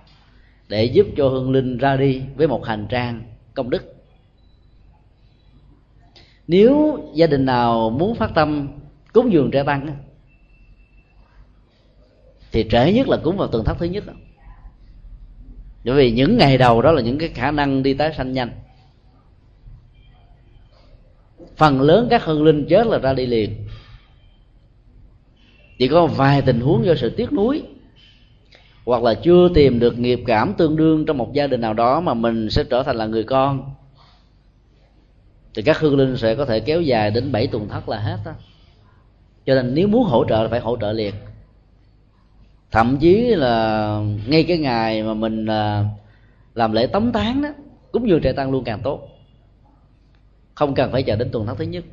để 0.69 0.85
giúp 0.85 1.07
cho 1.17 1.29
hương 1.29 1.51
linh 1.51 1.79
ra 1.79 1.97
đi 1.97 2.23
với 2.37 2.49
một 2.49 2.65
hành 2.65 2.87
trang 2.89 3.23
công 3.55 3.71
đức. 3.71 3.95
Nếu 6.47 6.99
gia 7.15 7.27
đình 7.27 7.45
nào 7.45 7.91
muốn 7.91 8.15
phát 8.15 8.31
tâm 8.35 8.69
cúng 9.13 9.33
dường 9.33 9.51
trẻ 9.51 9.63
tăng 9.63 9.89
thì 12.53 12.67
trễ 12.71 12.93
nhất 12.93 13.09
là 13.09 13.17
cúng 13.17 13.37
vào 13.37 13.49
tuần 13.49 13.65
thất 13.65 13.77
thứ 13.79 13.87
nhất 13.87 14.05
bởi 15.87 15.95
vì 15.95 16.11
những 16.11 16.37
ngày 16.37 16.59
đầu 16.59 16.83
đó 16.83 16.93
là 16.93 17.03
những 17.03 17.19
cái 17.19 17.29
khả 17.29 17.51
năng 17.51 17.83
đi 17.83 17.95
tái 17.95 18.15
sanh 18.17 18.33
nhanh 18.33 18.51
phần 21.57 21.81
lớn 21.81 22.07
các 22.11 22.25
hương 22.25 22.45
linh 22.45 22.67
chết 22.69 22.87
là 22.87 22.99
ra 22.99 23.13
đi 23.13 23.27
liền. 23.27 23.51
Chỉ 25.79 25.89
có 25.89 26.07
vài 26.07 26.43
tình 26.43 26.61
huống 26.61 26.87
do 26.87 26.95
sự 26.95 27.11
tiếc 27.11 27.33
nuối, 27.33 27.63
hoặc 28.85 29.03
là 29.03 29.15
chưa 29.15 29.49
tìm 29.55 29.79
được 29.79 29.99
nghiệp 29.99 30.21
cảm 30.27 30.55
tương 30.59 30.77
đương 30.77 31.07
trong 31.07 31.19
một 31.19 31.33
gia 31.33 31.47
đình 31.47 31.61
nào 31.61 31.75
đó 31.75 32.01
mà 32.01 32.15
mình 32.15 32.51
sẽ 32.51 32.65
trở 32.71 32.83
thành 32.83 32.97
là 32.97 33.07
người 33.07 33.25
con, 33.25 33.75
thì 35.55 35.63
các 35.63 35.79
hương 35.79 35.97
linh 35.97 36.17
sẽ 36.17 36.35
có 36.35 36.45
thể 36.45 36.61
kéo 36.61 36.81
dài 36.81 37.11
đến 37.11 37.33
7 37.33 37.47
tuần 37.47 37.69
thất 37.69 37.89
là 37.89 37.99
hết 37.99 38.19
đó 38.25 38.33
cho 39.47 39.55
nên 39.55 39.75
nếu 39.75 39.89
muốn 39.89 40.05
hỗ 40.05 40.25
trợ 40.29 40.43
là 40.43 40.49
phải 40.49 40.61
hỗ 40.61 40.77
trợ 40.77 40.93
liền 40.93 41.15
thậm 42.77 42.97
chí 43.01 43.35
là 43.35 44.01
ngay 44.27 44.45
cái 44.45 44.59
ngày 44.59 45.03
mà 45.03 45.15
mình 45.15 45.47
à, 45.47 45.85
làm 46.55 46.73
lễ 46.73 46.87
tống 46.87 47.13
tán 47.13 47.43
đó, 47.43 47.49
cúng 47.93 48.09
dường 48.09 48.23
trại 48.23 48.33
tăng 48.33 48.51
luôn 48.51 48.65
càng 48.65 48.81
tốt. 48.83 49.09
Không 50.55 50.75
cần 50.75 50.93
phải 50.93 51.03
chờ 51.03 51.17
đến 51.17 51.29
tuần 51.33 51.47
tháng 51.47 51.57
thứ 51.57 51.65
nhất. 51.65 51.85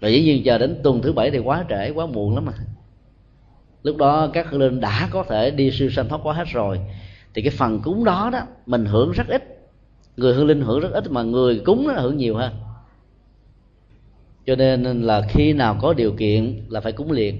Và 0.00 0.08
dĩ 0.08 0.22
nhiên 0.22 0.42
chờ 0.44 0.58
đến 0.58 0.80
tuần 0.82 1.02
thứ 1.02 1.12
bảy 1.12 1.30
thì 1.30 1.38
quá 1.38 1.64
trễ, 1.68 1.90
quá 1.90 2.06
muộn 2.06 2.34
lắm 2.34 2.44
mà 2.44 2.52
lúc 3.82 3.96
đó 3.96 4.30
các 4.32 4.46
hương 4.50 4.60
linh 4.60 4.80
đã 4.80 5.08
có 5.10 5.24
thể 5.28 5.50
đi 5.50 5.70
siêu 5.70 5.90
sanh 5.90 6.08
thoát 6.08 6.18
quá 6.22 6.34
hết 6.34 6.48
rồi. 6.52 6.80
Thì 7.34 7.42
cái 7.42 7.50
phần 7.50 7.80
cúng 7.80 8.04
đó 8.04 8.30
đó, 8.32 8.40
mình 8.66 8.84
hưởng 8.84 9.12
rất 9.12 9.28
ít. 9.28 9.70
Người 10.16 10.34
hương 10.34 10.46
linh 10.46 10.60
hưởng 10.60 10.80
rất 10.80 10.92
ít 10.92 11.10
mà 11.10 11.22
người 11.22 11.62
cúng 11.64 11.88
nó 11.88 12.00
hưởng 12.00 12.16
nhiều 12.16 12.36
hơn. 12.36 12.52
Cho 14.46 14.56
nên 14.56 15.02
là 15.02 15.22
khi 15.28 15.52
nào 15.52 15.78
có 15.80 15.94
điều 15.94 16.12
kiện 16.12 16.64
là 16.68 16.80
phải 16.80 16.92
cúng 16.92 17.10
liền 17.10 17.38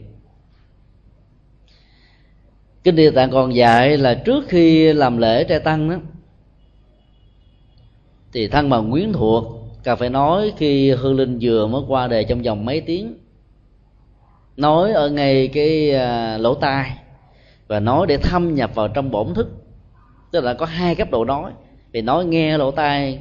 kinh 2.85 2.97
địa 2.97 3.11
tạng 3.11 3.31
còn 3.31 3.55
dạy 3.55 3.99
là 3.99 4.15
trước 4.15 4.45
khi 4.49 4.93
làm 4.93 5.19
lễ 5.19 5.45
trai 5.45 5.61
tăng 5.61 5.91
đó, 5.91 5.97
thì 8.33 8.49
thân 8.49 8.71
bằng 8.71 8.91
quyến 8.91 9.13
thuộc 9.13 9.45
cần 9.85 9.99
phải 9.99 10.11
nói 10.11 10.53
khi 10.57 10.91
hương 10.91 11.17
linh 11.17 11.39
vừa 11.41 11.67
mới 11.67 11.83
qua 11.89 12.07
đời 12.07 12.25
trong 12.25 12.43
vòng 12.43 12.65
mấy 12.65 12.81
tiếng, 12.81 13.15
nói 14.57 14.93
ở 14.93 15.11
ngay 15.11 15.49
cái 15.49 15.95
à, 15.95 16.39
lỗ 16.39 16.55
tai 16.55 16.93
và 17.69 17.81
nói 17.81 18.07
để 18.07 18.17
thâm 18.17 18.55
nhập 18.55 18.75
vào 18.75 18.89
trong 18.89 19.11
bổn 19.11 19.35
thức. 19.35 19.49
Tức 20.31 20.41
là 20.41 20.55
có 20.55 20.67
hai 20.67 20.95
cấp 20.95 21.11
độ 21.11 21.25
nói 21.25 21.53
thì 21.93 22.03
nói 22.03 22.25
nghe 22.25 22.59
lỗ 22.59 22.71
tai, 22.71 23.19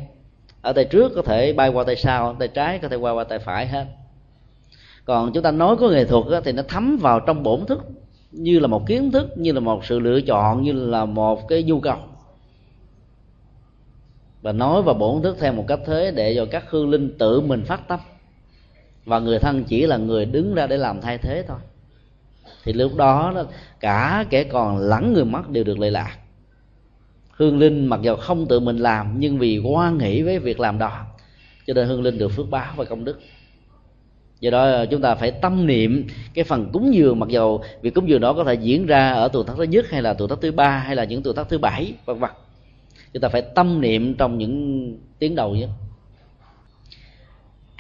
ở 0.62 0.74
tay 0.74 0.86
trước 0.86 1.12
có 1.16 1.22
thể 1.22 1.54
bay 1.54 1.70
qua 1.70 1.84
tay 1.84 1.96
sau, 1.96 2.36
tay 2.40 2.48
trái 2.48 2.80
có 2.80 2.88
thể 2.88 2.96
qua 2.96 3.12
qua 3.12 3.24
tay 3.24 3.40
phải 3.40 3.68
hết. 3.68 3.86
Còn 5.06 5.32
chúng 5.34 5.44
ta 5.44 5.52
nói 5.52 5.76
có 5.76 5.90
nghệ 5.90 6.06
thuật 6.06 6.44
thì 6.44 6.52
nó 6.52 6.64
thấm 6.68 6.98
vào 7.02 7.20
trong 7.20 7.44
bổn 7.44 7.66
thức 7.66 7.82
như 8.32 8.60
là 8.60 8.68
một 8.68 8.88
kiến 8.88 9.12
thức, 9.12 9.38
như 9.38 9.52
là 9.52 9.60
một 9.60 9.86
sự 9.86 10.00
lựa 10.00 10.22
chọn, 10.22 10.64
như 10.64 10.74
là 10.74 11.06
một 11.06 11.48
cái 11.48 11.64
nhu 11.64 11.80
cầu. 11.80 11.98
Và 14.42 14.52
nói 14.52 14.82
và 14.82 14.94
bổn 14.94 15.22
thức 15.22 15.38
theo 15.40 15.54
một 15.54 15.66
cách 15.68 15.80
thế 15.86 16.12
để 16.16 16.36
cho 16.36 16.46
các 16.46 16.64
hương 16.70 16.90
linh 16.90 17.18
tự 17.18 17.42
mình 17.42 17.64
phát 17.64 17.88
tâm. 17.88 18.00
Và 19.06 19.20
người 19.20 19.40
thân 19.40 19.64
chỉ 19.64 19.86
là 19.86 19.98
người 19.98 20.26
đứng 20.26 20.56
ra 20.56 20.68
để 20.68 20.78
làm 20.78 21.02
thay 21.02 21.18
thế 21.18 21.44
thôi. 21.48 21.58
Thì 22.64 22.74
lúc 22.74 22.96
đó 22.96 23.46
cả 23.80 24.26
kẻ 24.30 24.44
còn 24.44 24.78
lẫn 24.78 25.14
người 25.14 25.26
mất 25.26 25.50
đều 25.50 25.64
được 25.64 25.80
lệ 25.80 25.90
lạc. 25.90 26.18
Hương 27.32 27.60
linh 27.60 27.86
mặc 27.86 28.00
dù 28.02 28.16
không 28.16 28.46
tự 28.46 28.60
mình 28.60 28.78
làm, 28.78 29.20
nhưng 29.20 29.38
vì 29.38 29.60
quan 29.60 29.98
nghĩ 29.98 30.22
với 30.22 30.40
việc 30.40 30.60
làm 30.60 30.78
đó, 30.78 31.06
cho 31.68 31.74
nên 31.74 31.88
hương 31.88 32.04
linh 32.04 32.18
được 32.18 32.28
phước 32.28 32.50
báo 32.50 32.74
và 32.76 32.86
công 32.86 33.06
đức 33.06 33.20
do 34.42 34.52
đó, 34.52 34.86
chúng 34.86 35.02
ta 35.02 35.16
phải 35.16 35.32
tâm 35.32 35.68
niệm 35.68 36.08
cái 36.34 36.44
phần 36.44 36.70
cúng 36.74 36.94
dường, 36.94 37.20
mặc 37.20 37.30
dầu 37.30 37.64
việc 37.82 37.94
cúng 37.94 38.10
dường 38.10 38.22
đó 38.22 38.34
có 38.34 38.44
thể 38.44 38.54
diễn 38.54 38.86
ra 38.86 39.12
ở 39.12 39.28
tuần 39.28 39.48
thất 39.48 39.54
thứ 39.58 39.64
nhất 39.64 39.86
hay 39.90 40.02
là 40.02 40.14
tuần 40.14 40.30
thất 40.30 40.42
thứ 40.42 40.52
ba 40.52 40.78
hay 40.78 40.96
là 40.96 41.04
những 41.04 41.24
tuần 41.24 41.36
thất 41.36 41.50
thứ 41.50 41.58
bảy, 41.58 41.94
vân 42.06 42.20
vân. 42.20 42.32
Chúng 43.14 43.22
ta 43.22 43.30
phải 43.30 43.42
tâm 43.42 43.82
niệm 43.82 44.14
trong 44.14 44.38
những 44.38 44.98
tiếng 45.20 45.36
đầu 45.36 45.56
nhất 45.56 45.70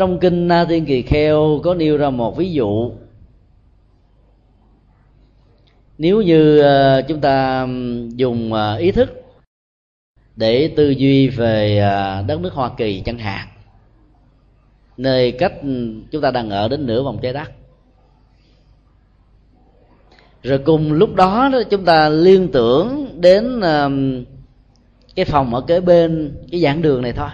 trong 0.01 0.19
kinh 0.19 0.47
na 0.47 0.65
tiên 0.69 0.85
kỳ 0.85 1.01
kheo 1.01 1.59
có 1.63 1.73
nêu 1.73 1.97
ra 1.97 2.09
một 2.09 2.37
ví 2.37 2.51
dụ. 2.51 2.91
Nếu 5.97 6.21
như 6.21 6.59
ờ, 6.59 7.01
chúng 7.01 7.21
ta 7.21 7.67
dùng 8.15 8.53
ờ, 8.53 8.75
ý 8.75 8.91
thức 8.91 9.23
để 10.35 10.73
tư 10.75 10.89
duy 10.89 11.27
về 11.27 11.77
ờ, 11.77 12.23
đất 12.27 12.41
nước 12.41 12.53
hoa 12.53 12.71
kỳ 12.77 13.01
chẳng 13.05 13.17
hạn 13.17 13.47
nơi 15.01 15.31
cách 15.31 15.53
chúng 16.11 16.21
ta 16.21 16.31
đang 16.31 16.49
ở 16.49 16.67
đến 16.67 16.85
nửa 16.85 17.03
vòng 17.03 17.19
trái 17.21 17.33
đất. 17.33 17.51
Rồi 20.43 20.59
cùng 20.65 20.93
lúc 20.93 21.15
đó 21.15 21.49
chúng 21.69 21.85
ta 21.85 22.09
liên 22.09 22.51
tưởng 22.51 23.07
đến 23.21 23.61
um, 23.61 24.23
cái 25.15 25.25
phòng 25.25 25.55
ở 25.55 25.61
kế 25.61 25.79
bên, 25.79 26.35
cái 26.51 26.61
giảng 26.61 26.81
đường 26.81 27.01
này 27.01 27.13
thôi. 27.13 27.29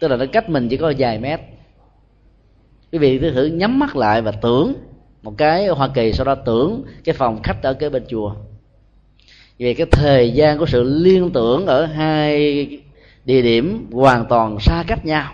Tức 0.00 0.08
là 0.08 0.16
nó 0.16 0.24
cách 0.32 0.48
mình 0.48 0.68
chỉ 0.68 0.76
có 0.76 0.92
vài 0.98 1.18
mét. 1.18 1.40
Quý 2.92 2.98
vị 2.98 3.18
cứ 3.18 3.30
thử 3.30 3.46
nhắm 3.46 3.78
mắt 3.78 3.96
lại 3.96 4.22
và 4.22 4.32
tưởng 4.32 4.74
một 5.22 5.34
cái 5.38 5.68
hoa 5.68 5.88
kỳ, 5.94 6.12
sau 6.12 6.24
đó 6.24 6.34
tưởng 6.34 6.82
cái 7.04 7.14
phòng 7.14 7.42
khách 7.42 7.62
ở 7.62 7.74
kế 7.74 7.88
bên 7.88 8.04
chùa. 8.08 8.34
Vì 9.58 9.74
cái 9.74 9.86
thời 9.92 10.30
gian 10.30 10.58
của 10.58 10.66
sự 10.66 10.82
liên 10.82 11.30
tưởng 11.30 11.66
ở 11.66 11.86
hai 11.86 12.66
địa 13.24 13.42
điểm 13.42 13.90
hoàn 13.92 14.26
toàn 14.28 14.60
xa 14.60 14.84
cách 14.86 15.06
nhau 15.06 15.32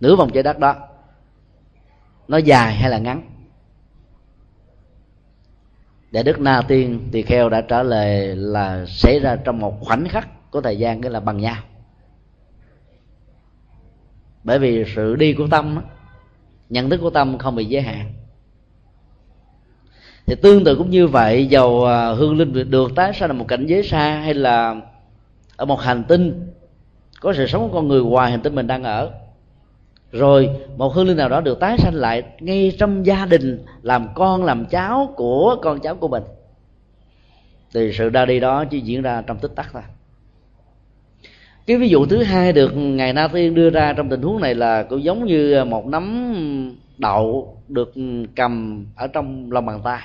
nửa 0.00 0.16
vòng 0.16 0.30
trái 0.34 0.42
đất 0.42 0.58
đó, 0.58 0.76
nó 2.28 2.36
dài 2.36 2.74
hay 2.74 2.90
là 2.90 2.98
ngắn? 2.98 3.22
Để 6.10 6.22
đức 6.22 6.40
na 6.40 6.62
tiên 6.68 7.08
tỳ 7.12 7.22
kheo 7.22 7.48
đã 7.48 7.60
trả 7.60 7.82
lời 7.82 8.36
là 8.36 8.84
xảy 8.86 9.20
ra 9.20 9.36
trong 9.36 9.58
một 9.58 9.80
khoảnh 9.80 10.08
khắc 10.08 10.50
của 10.50 10.60
thời 10.60 10.78
gian 10.78 11.00
cái 11.00 11.10
là 11.10 11.20
bằng 11.20 11.40
nhau. 11.40 11.56
Bởi 14.44 14.58
vì 14.58 14.84
sự 14.94 15.16
đi 15.16 15.32
của 15.32 15.46
tâm 15.50 15.80
nhận 16.68 16.90
thức 16.90 17.00
của 17.02 17.10
tâm 17.10 17.38
không 17.38 17.56
bị 17.56 17.64
giới 17.64 17.82
hạn. 17.82 18.12
Thì 20.26 20.34
tương 20.34 20.64
tự 20.64 20.76
cũng 20.76 20.90
như 20.90 21.06
vậy, 21.06 21.46
dầu 21.46 21.84
à, 21.84 22.08
hương 22.08 22.36
linh 22.36 22.70
được 22.70 22.92
tái 22.96 23.12
sanh 23.14 23.28
là 23.28 23.32
một 23.32 23.48
cảnh 23.48 23.66
giới 23.66 23.82
xa 23.82 24.20
hay 24.20 24.34
là 24.34 24.74
ở 25.56 25.64
một 25.64 25.80
hành 25.80 26.04
tinh, 26.04 26.52
có 27.20 27.34
sự 27.36 27.46
sống 27.46 27.68
của 27.68 27.74
con 27.74 27.88
người 27.88 28.02
ngoài 28.02 28.30
hành 28.30 28.40
tinh 28.40 28.54
mình 28.54 28.66
đang 28.66 28.84
ở 28.84 29.12
rồi, 30.12 30.50
một 30.76 30.94
hương 30.94 31.06
linh 31.06 31.16
nào 31.16 31.28
đó 31.28 31.40
được 31.40 31.60
tái 31.60 31.78
sanh 31.78 31.94
lại 31.94 32.22
ngay 32.40 32.72
trong 32.78 33.06
gia 33.06 33.26
đình 33.26 33.64
làm 33.82 34.08
con, 34.14 34.44
làm 34.44 34.66
cháu 34.66 35.12
của 35.16 35.56
con 35.62 35.80
cháu 35.80 35.94
của 35.94 36.08
mình. 36.08 36.22
Thì 37.74 37.92
sự 37.92 38.08
ra 38.08 38.26
đi 38.26 38.40
đó 38.40 38.64
chỉ 38.64 38.80
diễn 38.80 39.02
ra 39.02 39.22
trong 39.22 39.38
tích 39.38 39.52
tắc 39.56 39.72
thôi. 39.72 39.82
Cái 41.66 41.76
ví 41.76 41.88
dụ 41.88 42.06
thứ 42.06 42.22
hai 42.22 42.52
được 42.52 42.72
ngài 42.76 43.12
na 43.12 43.28
tiên 43.28 43.54
đưa 43.54 43.70
ra 43.70 43.92
trong 43.92 44.08
tình 44.08 44.22
huống 44.22 44.40
này 44.40 44.54
là 44.54 44.82
cũng 44.82 45.04
giống 45.04 45.26
như 45.26 45.64
một 45.64 45.86
nắm 45.86 46.34
đậu 46.98 47.56
được 47.68 47.94
cầm 48.36 48.86
ở 48.96 49.06
trong 49.06 49.52
lòng 49.52 49.66
bàn 49.66 49.80
tay. 49.84 50.00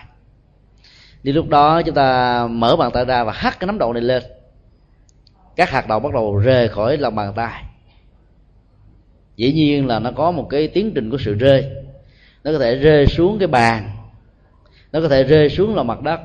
Đi 1.24 1.32
lúc 1.32 1.50
đó 1.50 1.82
chúng 1.82 1.96
ta 1.96 2.48
mở 2.48 2.76
bàn 2.76 2.92
tay 2.92 3.06
ra 3.06 3.24
và 3.24 3.32
hắt 3.32 3.60
cái 3.60 3.68
nắm 3.68 3.78
đậu 3.78 3.94
này 3.94 4.02
lên. 4.02 4.24
Các 5.56 5.70
hạt 5.70 5.88
đậu 5.88 6.00
bắt 6.00 6.14
đầu 6.14 6.38
rơi 6.38 6.68
khỏi 6.68 6.98
lòng 6.98 7.16
bàn 7.16 7.34
tay 7.36 7.64
dĩ 9.36 9.54
nhiên 9.54 9.88
là 9.88 10.00
nó 10.00 10.12
có 10.12 10.32
một 10.32 10.48
cái 10.50 10.68
tiến 10.68 10.92
trình 10.96 11.10
của 11.10 11.18
sự 11.18 11.34
rơi. 11.34 11.66
Nó 12.44 12.52
có 12.52 12.60
thể 12.60 12.76
rơi 12.76 13.08
xuống 13.08 13.40
cái 13.40 13.48
bàn. 13.48 13.90
Nó 14.92 15.02
có 15.02 15.08
thể 15.08 15.24
rơi 15.24 15.50
xuống 15.50 15.76
lòng 15.76 15.88
mặt 15.88 16.02
đất. 16.02 16.20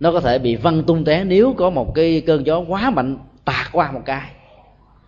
Nó 0.00 0.12
có 0.12 0.20
thể 0.20 0.38
bị 0.38 0.56
văng 0.56 0.82
tung 0.82 1.04
té 1.04 1.24
nếu 1.24 1.54
có 1.56 1.70
một 1.70 1.94
cái 1.94 2.22
cơn 2.26 2.46
gió 2.46 2.60
quá 2.60 2.90
mạnh 2.90 3.18
tạt 3.44 3.66
qua 3.72 3.92
một 3.92 4.02
cái. 4.04 4.30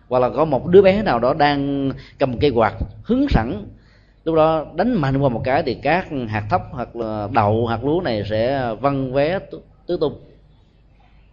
Hoặc 0.09 0.19
là 0.19 0.29
có 0.29 0.45
một 0.45 0.67
đứa 0.67 0.81
bé 0.81 1.03
nào 1.03 1.19
đó 1.19 1.33
đang 1.33 1.91
cầm 2.19 2.37
cây 2.37 2.49
quạt 2.49 2.73
hứng 3.03 3.27
sẵn. 3.29 3.65
Lúc 4.23 4.35
đó 4.35 4.65
đánh 4.75 4.93
mạnh 4.93 5.17
qua 5.17 5.29
một 5.29 5.41
cái 5.43 5.63
thì 5.63 5.73
các 5.73 6.07
hạt 6.29 6.43
thóc 6.49 6.61
hoặc 6.71 6.95
là 6.95 7.27
đậu, 7.31 7.67
hạt 7.67 7.83
lúa 7.83 8.01
này 8.03 8.23
sẽ 8.29 8.73
văng 8.81 9.13
vé 9.13 9.39
tứ 9.87 9.97
tung. 10.01 10.19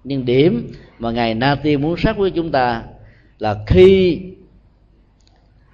Nhưng 0.04 0.24
điểm 0.24 0.72
mà 0.98 1.10
ngài 1.10 1.34
na 1.34 1.54
tiên 1.62 1.82
muốn 1.82 1.96
xác 1.96 2.16
với 2.16 2.30
chúng 2.30 2.50
ta 2.50 2.82
là 3.38 3.56
khi 3.66 4.20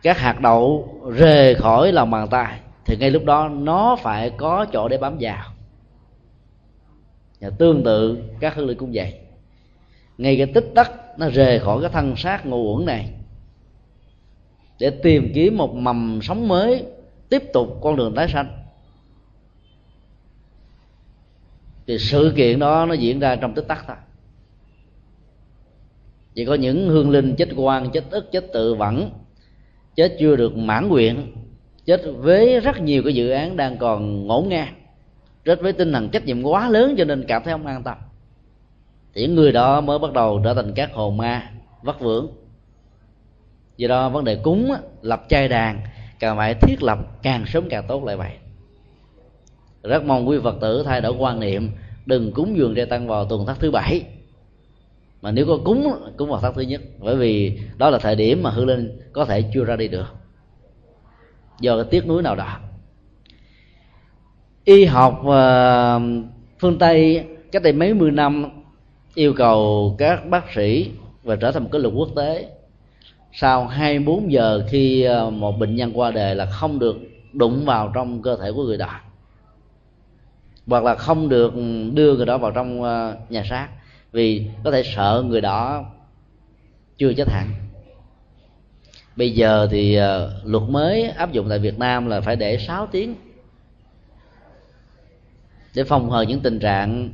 các 0.02 0.18
hạt 0.18 0.40
đậu 0.40 0.94
rời 1.16 1.54
khỏi 1.54 1.92
lòng 1.92 2.10
bàn 2.10 2.28
tay, 2.28 2.60
thì 2.84 2.96
ngay 2.96 3.10
lúc 3.10 3.24
đó 3.24 3.48
nó 3.48 3.96
phải 3.96 4.30
có 4.30 4.66
chỗ 4.72 4.88
để 4.88 4.98
bám 4.98 5.16
vào. 5.20 5.44
Và 7.40 7.50
tương 7.50 7.84
tự, 7.84 8.22
các 8.40 8.54
hương 8.54 8.66
linh 8.66 8.78
cũng 8.78 8.90
vậy. 8.94 9.14
Ngay 10.18 10.36
cái 10.36 10.46
tích 10.46 10.72
tắc 10.74 11.18
nó 11.18 11.28
rời 11.28 11.58
khỏi 11.58 11.80
cái 11.80 11.90
thân 11.90 12.16
xác 12.16 12.46
ngủ 12.46 12.76
uẩn 12.76 12.86
này, 12.86 13.12
để 14.78 14.90
tìm 14.90 15.32
kiếm 15.34 15.56
một 15.56 15.74
mầm 15.74 16.18
sống 16.22 16.48
mới, 16.48 16.84
tiếp 17.28 17.42
tục 17.52 17.78
con 17.82 17.96
đường 17.96 18.14
tái 18.14 18.28
sanh. 18.28 18.56
Thì 21.86 21.98
sự 21.98 22.32
kiện 22.36 22.58
đó 22.58 22.86
nó 22.86 22.94
diễn 22.94 23.20
ra 23.20 23.36
trong 23.36 23.54
tích 23.54 23.68
tắc 23.68 23.84
thôi. 23.86 23.96
Chỉ 26.34 26.44
có 26.44 26.54
những 26.54 26.88
hương 26.88 27.10
linh 27.10 27.36
chết 27.36 27.48
quan 27.56 27.90
chết 27.90 28.04
ức, 28.10 28.32
chết 28.32 28.52
tự 28.52 28.74
vẫn 28.74 29.10
chết 30.00 30.16
chưa 30.18 30.36
được 30.36 30.56
mãn 30.56 30.88
nguyện, 30.88 31.32
chết 31.84 32.02
với 32.18 32.60
rất 32.60 32.80
nhiều 32.80 33.02
cái 33.02 33.14
dự 33.14 33.30
án 33.30 33.56
đang 33.56 33.76
còn 33.76 34.26
ngổn 34.26 34.48
ngang 34.48 34.74
chết 35.44 35.60
với 35.60 35.72
tinh 35.72 35.92
thần 35.92 36.08
trách 36.08 36.24
nhiệm 36.24 36.42
quá 36.42 36.68
lớn 36.68 36.94
cho 36.98 37.04
nên 37.04 37.24
cảm 37.28 37.42
thấy 37.44 37.52
không 37.52 37.66
an 37.66 37.82
tâm. 37.82 37.98
Thì 39.14 39.22
những 39.22 39.34
người 39.34 39.52
đó 39.52 39.80
mới 39.80 39.98
bắt 39.98 40.12
đầu 40.12 40.40
trở 40.44 40.54
thành 40.54 40.72
các 40.74 40.92
hồn 40.92 41.16
ma 41.16 41.50
vất 41.82 42.00
vưởng. 42.00 42.28
Do 43.76 43.88
đó 43.88 44.08
vấn 44.08 44.24
đề 44.24 44.36
cúng 44.42 44.72
lập 45.02 45.24
chai 45.28 45.48
đàn, 45.48 45.80
càng 46.18 46.36
phải 46.36 46.54
thiết 46.54 46.82
lập 46.82 46.98
càng 47.22 47.44
sớm 47.46 47.68
càng 47.70 47.84
tốt 47.88 48.04
lại 48.04 48.16
vậy. 48.16 48.32
Rất 49.82 50.04
mong 50.04 50.28
quý 50.28 50.38
phật 50.42 50.56
tử 50.60 50.82
thay 50.86 51.00
đổi 51.00 51.12
quan 51.12 51.40
niệm, 51.40 51.70
đừng 52.06 52.32
cúng 52.32 52.56
dường 52.56 52.74
trai 52.74 52.86
tăng 52.86 53.06
vào 53.06 53.24
tuần 53.24 53.46
thất 53.46 53.60
thứ 53.60 53.70
bảy 53.70 54.04
mà 55.22 55.30
nếu 55.30 55.46
có 55.46 55.58
cúng 55.64 55.92
cúng 56.16 56.30
vào 56.30 56.40
tháng 56.40 56.54
thứ 56.54 56.62
nhất, 56.62 56.80
bởi 56.98 57.16
vì 57.16 57.60
đó 57.78 57.90
là 57.90 57.98
thời 57.98 58.16
điểm 58.16 58.42
mà 58.42 58.50
hư 58.50 58.64
linh 58.64 59.00
có 59.12 59.24
thể 59.24 59.44
chưa 59.54 59.64
ra 59.64 59.76
đi 59.76 59.88
được. 59.88 60.06
Do 61.60 61.76
cái 61.76 61.84
tiếc 61.90 62.06
núi 62.06 62.22
nào 62.22 62.36
đó. 62.36 62.58
Y 64.64 64.84
học 64.84 65.20
và 65.22 66.00
phương 66.58 66.78
tây, 66.78 67.24
cách 67.52 67.62
đây 67.62 67.72
mấy 67.72 67.94
mươi 67.94 68.10
năm, 68.10 68.46
yêu 69.14 69.32
cầu 69.32 69.94
các 69.98 70.26
bác 70.26 70.52
sĩ 70.54 70.90
và 71.22 71.36
trở 71.36 71.52
thành 71.52 71.62
một 71.62 71.68
cái 71.72 71.80
luật 71.80 71.94
quốc 71.96 72.08
tế. 72.16 72.48
Sau 73.32 73.66
24 73.66 74.32
giờ 74.32 74.64
khi 74.68 75.02
ờ, 75.02 75.30
một 75.30 75.58
bệnh 75.58 75.76
nhân 75.76 75.92
qua 75.94 76.10
đời 76.10 76.34
là 76.34 76.46
không 76.46 76.78
được 76.78 76.96
đụng 77.32 77.64
vào 77.64 77.90
trong 77.94 78.22
cơ 78.22 78.36
thể 78.36 78.52
của 78.52 78.64
người 78.64 78.76
đó, 78.76 79.00
hoặc 80.66 80.84
là 80.84 80.94
không 80.94 81.28
được 81.28 81.52
đưa 81.94 82.16
người 82.16 82.26
đó 82.26 82.38
vào 82.38 82.50
trong 82.50 82.82
ờ, 82.82 83.16
nhà 83.28 83.44
xác 83.50 83.68
vì 84.12 84.46
có 84.64 84.70
thể 84.70 84.82
sợ 84.94 85.24
người 85.26 85.40
đó 85.40 85.84
chưa 86.98 87.12
chết 87.12 87.28
hẳn. 87.28 87.50
Bây 89.16 89.30
giờ 89.30 89.68
thì 89.70 89.94
ờ, 89.94 90.40
luật 90.44 90.62
mới 90.68 91.04
áp 91.04 91.32
dụng 91.32 91.48
tại 91.48 91.58
Việt 91.58 91.78
Nam 91.78 92.06
là 92.06 92.20
phải 92.20 92.36
để 92.36 92.58
6 92.58 92.86
tiếng 92.86 93.14
để 95.74 95.84
phòng 95.84 96.10
hờ 96.10 96.22
những 96.22 96.40
tình 96.40 96.58
trạng 96.58 97.10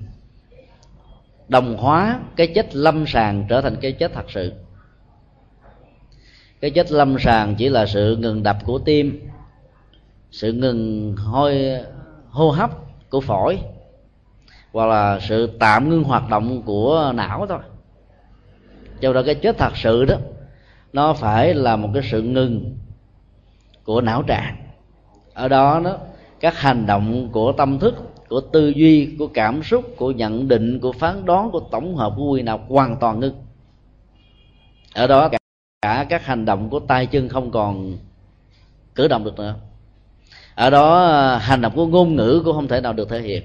đồng 1.48 1.76
hóa 1.76 2.20
cái 2.36 2.46
chết 2.46 2.76
lâm 2.76 3.06
sàng 3.06 3.46
trở 3.48 3.60
thành 3.60 3.76
cái 3.80 3.92
chết 3.92 4.12
thật 4.14 4.30
sự. 4.30 4.52
Cái 6.60 6.70
chết 6.70 6.92
lâm 6.92 7.16
sàng 7.18 7.54
chỉ 7.58 7.68
là 7.68 7.86
sự 7.86 8.16
ngừng 8.16 8.42
đập 8.42 8.56
của 8.64 8.78
tim, 8.78 9.28
sự 10.30 10.52
ngừng 10.52 11.14
hôi, 11.16 11.70
hô 12.28 12.50
hấp 12.50 12.70
của 13.10 13.20
phổi 13.20 13.58
hoặc 14.76 14.86
là 14.86 15.18
sự 15.20 15.56
tạm 15.60 15.88
ngưng 15.88 16.04
hoạt 16.04 16.28
động 16.30 16.62
của 16.62 17.12
não 17.14 17.46
thôi. 17.48 17.58
Cho 19.00 19.12
đó 19.12 19.22
cái 19.26 19.34
chết 19.34 19.58
thật 19.58 19.76
sự 19.76 20.04
đó 20.04 20.16
nó 20.92 21.12
phải 21.12 21.54
là 21.54 21.76
một 21.76 21.88
cái 21.94 22.02
sự 22.10 22.22
ngừng 22.22 22.76
của 23.84 24.00
não 24.00 24.22
trạng. 24.22 24.56
Ở 25.34 25.48
đó 25.48 25.80
đó 25.84 25.98
các 26.40 26.58
hành 26.58 26.86
động 26.86 27.28
của 27.32 27.52
tâm 27.52 27.78
thức 27.78 27.94
của 28.28 28.40
tư 28.40 28.68
duy 28.68 29.16
của 29.18 29.26
cảm 29.26 29.62
xúc 29.62 29.84
của 29.96 30.10
nhận 30.10 30.48
định 30.48 30.80
của 30.80 30.92
phán 30.92 31.24
đoán 31.24 31.50
của 31.50 31.60
tổng 31.60 31.96
hợp 31.96 32.12
của 32.16 32.30
quy 32.30 32.42
nào 32.42 32.60
hoàn 32.68 32.96
toàn 32.96 33.20
ngưng. 33.20 33.34
Ở 34.94 35.06
đó 35.06 35.28
cả, 35.28 35.38
cả 35.82 36.06
các 36.08 36.26
hành 36.26 36.44
động 36.44 36.70
của 36.70 36.80
tay 36.80 37.06
chân 37.06 37.28
không 37.28 37.50
còn 37.50 37.98
cử 38.94 39.08
động 39.08 39.24
được 39.24 39.36
nữa. 39.36 39.54
Ở 40.54 40.70
đó 40.70 41.04
à, 41.04 41.38
hành 41.38 41.60
động 41.60 41.72
của 41.76 41.86
ngôn 41.86 42.16
ngữ 42.16 42.42
cũng 42.44 42.56
không 42.56 42.68
thể 42.68 42.80
nào 42.80 42.92
được 42.92 43.08
thể 43.08 43.20
hiện 43.20 43.42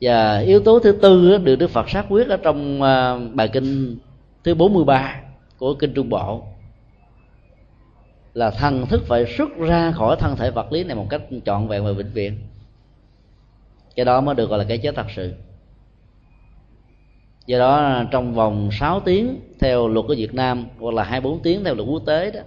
và 0.00 0.38
yếu 0.38 0.60
tố 0.60 0.78
thứ 0.78 0.92
tư 0.92 1.38
được 1.38 1.56
Đức 1.56 1.70
Phật 1.70 1.90
xác 1.90 2.06
quyết 2.08 2.28
ở 2.28 2.36
trong 2.36 2.82
à, 2.82 3.18
bài 3.34 3.48
kinh 3.48 3.98
thứ 4.44 4.54
43 4.54 5.20
của 5.58 5.74
kinh 5.74 5.94
Trung 5.94 6.08
Bộ, 6.08 6.42
là 8.34 8.50
thần 8.50 8.86
thức 8.86 9.02
phải 9.06 9.24
xuất 9.38 9.56
ra 9.56 9.92
khỏi 9.92 10.16
thân 10.18 10.36
thể 10.36 10.50
vật 10.50 10.72
lý 10.72 10.84
này 10.84 10.96
một 10.96 11.06
cách 11.10 11.22
trọn 11.44 11.68
vẹn 11.68 11.84
và 11.84 11.92
vĩnh 11.92 12.12
viễn. 12.12 12.38
Cái 13.96 14.04
đó 14.04 14.20
mới 14.20 14.34
được 14.34 14.50
gọi 14.50 14.58
là 14.58 14.64
cái 14.64 14.78
chết 14.78 14.94
thật 14.94 15.06
sự. 15.16 15.34
Do 17.46 17.58
đó, 17.58 18.02
trong 18.10 18.34
vòng 18.34 18.68
6 18.72 19.00
tiếng 19.00 19.40
theo 19.60 19.88
luật 19.88 20.06
của 20.08 20.14
Việt 20.18 20.34
Nam, 20.34 20.66
hoặc 20.78 20.94
là 20.94 21.02
24 21.04 21.42
tiếng 21.42 21.64
theo 21.64 21.74
luật 21.74 21.88
quốc 21.88 22.02
tế 22.06 22.30
đó, 22.30 22.40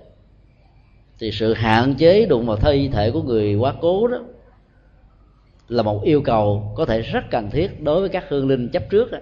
thì 1.20 1.32
sự 1.32 1.54
hạn 1.54 1.94
chế 1.98 2.26
đụng 2.26 2.46
vào 2.46 2.58
thi 2.58 2.90
thể 2.94 3.12
của 3.12 3.22
người 3.22 3.56
quá 3.56 3.74
cố 3.82 4.08
đó 4.08 4.18
là 5.70 5.84
một 5.84 6.04
yêu 6.04 6.22
cầu 6.22 6.74
có 6.76 6.86
thể 6.86 7.02
rất 7.02 7.24
cần 7.32 7.50
thiết 7.50 7.84
đối 7.84 8.00
với 8.00 8.10
các 8.10 8.26
hương 8.30 8.48
linh 8.48 8.70
chấp 8.70 8.84
trước 8.90 9.12
đó. 9.12 9.18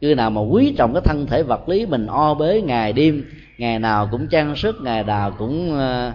cứ 0.00 0.14
nào 0.14 0.30
mà 0.30 0.40
quý 0.40 0.74
trọng 0.78 0.92
cái 0.92 1.02
thân 1.04 1.26
thể 1.26 1.42
vật 1.42 1.68
lý 1.68 1.86
mình 1.86 2.06
o 2.06 2.34
bế 2.34 2.62
ngày 2.62 2.92
đêm, 2.92 3.24
ngày 3.58 3.78
nào 3.78 4.08
cũng 4.10 4.28
trang 4.28 4.56
sức, 4.56 4.76
ngày 4.82 5.04
nào 5.04 5.34
cũng 5.38 5.78
ờ, 5.78 6.12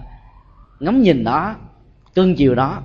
ngắm 0.80 1.02
nhìn 1.02 1.24
nó, 1.24 1.56
cưng 2.16 2.36
chiều 2.36 2.56
nó. 2.56 2.82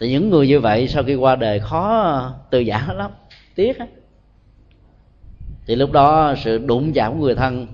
Thì 0.00 0.10
những 0.10 0.30
người 0.30 0.48
như 0.48 0.60
vậy 0.60 0.88
sau 0.88 1.02
khi 1.02 1.14
qua 1.14 1.36
đời 1.36 1.60
khó 1.60 2.32
từ 2.50 2.58
giả 2.58 2.88
lắm, 2.96 3.10
tiếc 3.54 3.78
á. 3.78 3.86
Thì 5.66 5.76
lúc 5.76 5.92
đó 5.92 6.34
sự 6.44 6.58
đụng 6.58 6.92
chạm 6.92 7.12
của 7.12 7.24
người 7.24 7.34
thân 7.34 7.66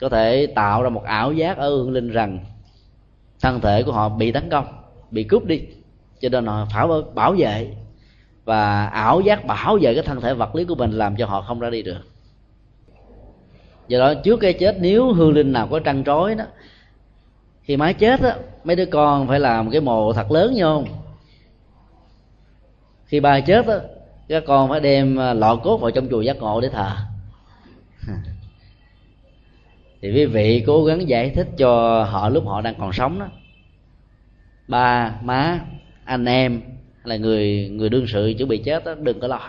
có 0.00 0.08
thể 0.08 0.46
tạo 0.46 0.82
ra 0.82 0.88
một 0.88 1.04
ảo 1.04 1.32
giác 1.32 1.58
ở 1.58 1.70
hương 1.70 1.90
linh 1.90 2.10
rằng 2.10 2.38
thân 3.40 3.60
thể 3.60 3.82
của 3.82 3.92
họ 3.92 4.08
bị 4.08 4.32
tấn 4.32 4.50
công 4.50 4.85
bị 5.10 5.24
cướp 5.24 5.44
đi. 5.44 5.62
Cho 6.20 6.28
nên 6.28 6.46
họ 6.46 6.66
phải 6.72 6.86
bảo 7.14 7.34
vệ 7.38 7.74
và 8.44 8.86
ảo 8.86 9.20
giác 9.20 9.46
bảo 9.46 9.78
vệ 9.80 9.94
cái 9.94 10.02
thân 10.02 10.20
thể 10.20 10.34
vật 10.34 10.54
lý 10.54 10.64
của 10.64 10.74
mình 10.74 10.90
làm 10.90 11.16
cho 11.16 11.26
họ 11.26 11.42
không 11.42 11.60
ra 11.60 11.70
đi 11.70 11.82
được. 11.82 12.00
Do 13.88 13.98
đó 13.98 14.14
trước 14.14 14.36
cái 14.36 14.52
chết, 14.52 14.76
nếu 14.80 15.12
hương 15.12 15.32
linh 15.32 15.52
nào 15.52 15.68
có 15.70 15.78
trăn 15.78 16.04
trối 16.04 16.34
đó 16.34 16.44
khi 17.66 17.76
máy 17.76 17.94
chết 17.94 18.20
á, 18.20 18.36
mấy 18.64 18.76
đứa 18.76 18.86
con 18.86 19.28
phải 19.28 19.40
làm 19.40 19.70
cái 19.70 19.80
mồ 19.80 20.12
thật 20.12 20.30
lớn 20.30 20.54
như 20.54 20.62
không? 20.62 20.86
Khi 23.06 23.20
ba 23.20 23.40
chết 23.40 23.66
á, 23.66 23.76
các 24.28 24.44
con 24.46 24.68
phải 24.68 24.80
đem 24.80 25.20
à, 25.20 25.34
lọ 25.34 25.56
cốt 25.56 25.76
vào 25.76 25.90
trong 25.90 26.08
chùa 26.08 26.20
giác 26.20 26.36
ngộ 26.36 26.60
để 26.60 26.68
thờ. 26.68 26.90
Thì 30.02 30.12
quý 30.12 30.24
vị 30.26 30.64
cố 30.66 30.84
gắng 30.84 31.08
giải 31.08 31.30
thích 31.30 31.46
cho 31.58 32.04
họ 32.04 32.28
lúc 32.28 32.44
họ 32.46 32.60
đang 32.60 32.74
còn 32.78 32.92
sống 32.92 33.18
đó 33.18 33.26
ba 34.68 35.14
má 35.22 35.60
anh 36.04 36.24
em 36.24 36.60
là 37.04 37.16
người 37.16 37.68
người 37.68 37.88
đương 37.88 38.06
sự 38.06 38.34
chuẩn 38.38 38.48
bị 38.48 38.58
chết 38.58 38.84
đó 38.84 38.94
đừng 38.94 39.20
có 39.20 39.28
lo. 39.28 39.40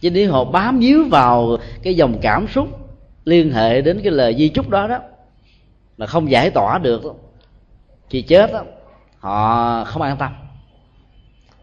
Chứ 0.00 0.10
nếu 0.10 0.32
họ 0.32 0.44
bám 0.44 0.78
víu 0.78 1.04
vào 1.10 1.56
cái 1.82 1.94
dòng 1.94 2.18
cảm 2.22 2.46
xúc 2.48 2.68
liên 3.24 3.52
hệ 3.52 3.80
đến 3.80 4.00
cái 4.02 4.12
lời 4.12 4.34
di 4.38 4.48
chúc 4.48 4.68
đó 4.68 4.88
đó 4.88 4.98
mà 5.98 6.06
không 6.06 6.30
giải 6.30 6.50
tỏa 6.50 6.78
được. 6.78 7.02
Khi 8.10 8.22
chết 8.22 8.52
đó, 8.52 8.64
họ 9.18 9.84
không 9.84 10.02
an 10.02 10.16
tâm. 10.16 10.32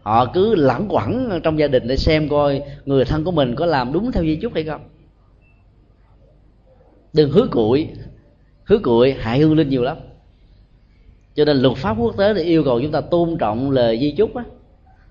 Họ 0.02 0.26
cứ 0.26 0.54
lẳng 0.54 0.86
quẩn 0.88 1.40
trong 1.44 1.58
gia 1.58 1.66
đình 1.68 1.88
để 1.88 1.96
xem 1.96 2.28
coi 2.28 2.62
người 2.84 3.04
thân 3.04 3.24
của 3.24 3.30
mình 3.30 3.54
có 3.54 3.66
làm 3.66 3.92
đúng 3.92 4.12
theo 4.12 4.22
di 4.22 4.36
chúc 4.36 4.54
hay 4.54 4.64
không. 4.64 4.88
Đừng 7.12 7.30
hứa 7.30 7.46
cuội 7.50 7.88
hứa 8.64 8.78
cuội 8.78 9.12
hại 9.12 9.38
hương 9.38 9.56
linh 9.56 9.68
nhiều 9.68 9.82
lắm 9.82 9.96
cho 11.38 11.44
nên 11.44 11.56
luật 11.56 11.76
pháp 11.76 11.96
quốc 11.98 12.16
tế 12.18 12.34
thì 12.34 12.42
yêu 12.42 12.64
cầu 12.64 12.80
chúng 12.80 12.92
ta 12.92 13.00
tôn 13.00 13.36
trọng 13.38 13.70
lời 13.70 13.98
di 13.98 14.10
chúc 14.10 14.36
á 14.36 14.44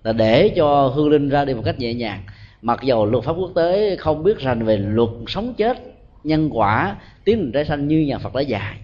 là 0.04 0.14
để 0.14 0.50
cho 0.56 0.88
hương 0.88 1.10
linh 1.10 1.30
ra 1.30 1.46
đi 1.46 1.54
một 1.54 1.62
cách 1.66 1.80
nhẹ 1.80 1.94
nhàng. 1.94 2.24
Mặc 2.62 2.80
dầu 2.84 3.06
luật 3.06 3.24
pháp 3.24 3.32
quốc 3.32 3.52
tế 3.56 3.96
không 3.96 4.24
biết 4.24 4.40
rành 4.40 4.66
về 4.66 4.78
luật 4.78 5.10
sống 5.28 5.54
chết 5.58 5.78
nhân 6.24 6.50
quả 6.54 6.96
tiến 7.24 7.38
trình 7.38 7.52
trái 7.52 7.66
xanh 7.66 7.88
như 7.88 8.00
nhà 8.00 8.18
phật 8.18 8.34
đã 8.34 8.42
dạy 8.42 8.78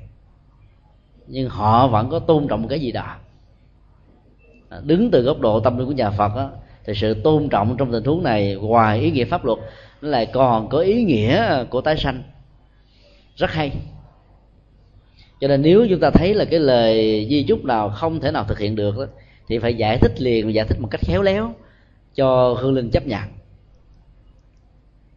nhưng 1.28 1.50
họ 1.50 1.88
vẫn 1.88 2.10
có 2.10 2.20
tôn 2.20 2.48
trọng 2.48 2.62
một 2.62 2.68
cái 2.70 2.80
gì 2.80 2.92
đó. 2.92 3.16
À, 4.70 4.82
đứng 4.84 5.12
từ 5.12 5.22
góc 5.22 5.40
độ 5.40 5.60
tâm 5.60 5.78
linh 5.78 5.88
của 5.88 5.94
nhà 5.94 6.12
phật 6.12 6.32
á, 6.36 6.48
thì 6.86 6.94
sự 6.96 7.14
tôn 7.14 7.50
trọng 7.50 7.78
trong 7.78 7.92
tình 7.92 8.04
huống 8.04 8.24
này 8.24 8.56
ngoài 8.56 9.00
ý 9.00 9.12
nghĩa 9.12 9.26
pháp 9.26 9.46
luật 9.46 9.60
nó 10.02 10.10
lại 10.10 10.26
còn 10.26 10.70
có 10.70 10.80
ý 10.80 11.04
nghĩa 11.04 11.64
của 11.64 11.82
tái 11.82 11.98
sanh. 11.98 12.24
Rất 13.36 13.52
hay 13.52 13.72
cho 15.44 15.48
nên 15.50 15.62
nếu 15.62 15.88
chúng 15.90 16.00
ta 16.00 16.10
thấy 16.10 16.34
là 16.34 16.46
cái 16.46 16.60
lời 16.60 17.28
di 17.30 17.44
chúc 17.44 17.66
nào 17.66 17.90
không 17.90 18.20
thể 18.20 18.32
nào 18.32 18.44
thực 18.44 18.60
hiện 18.60 18.76
được 18.76 18.98
đó, 18.98 19.06
thì 19.48 19.60
phải 19.60 19.76
giải 19.76 19.98
thích 19.98 20.22
liền 20.22 20.54
giải 20.54 20.66
thích 20.66 20.80
một 20.82 20.88
cách 20.92 21.02
khéo 21.04 21.22
léo 21.22 21.56
cho 22.16 22.58
hương 22.60 22.74
linh 22.74 22.92
chấp 22.92 23.08
nhận. 23.08 23.22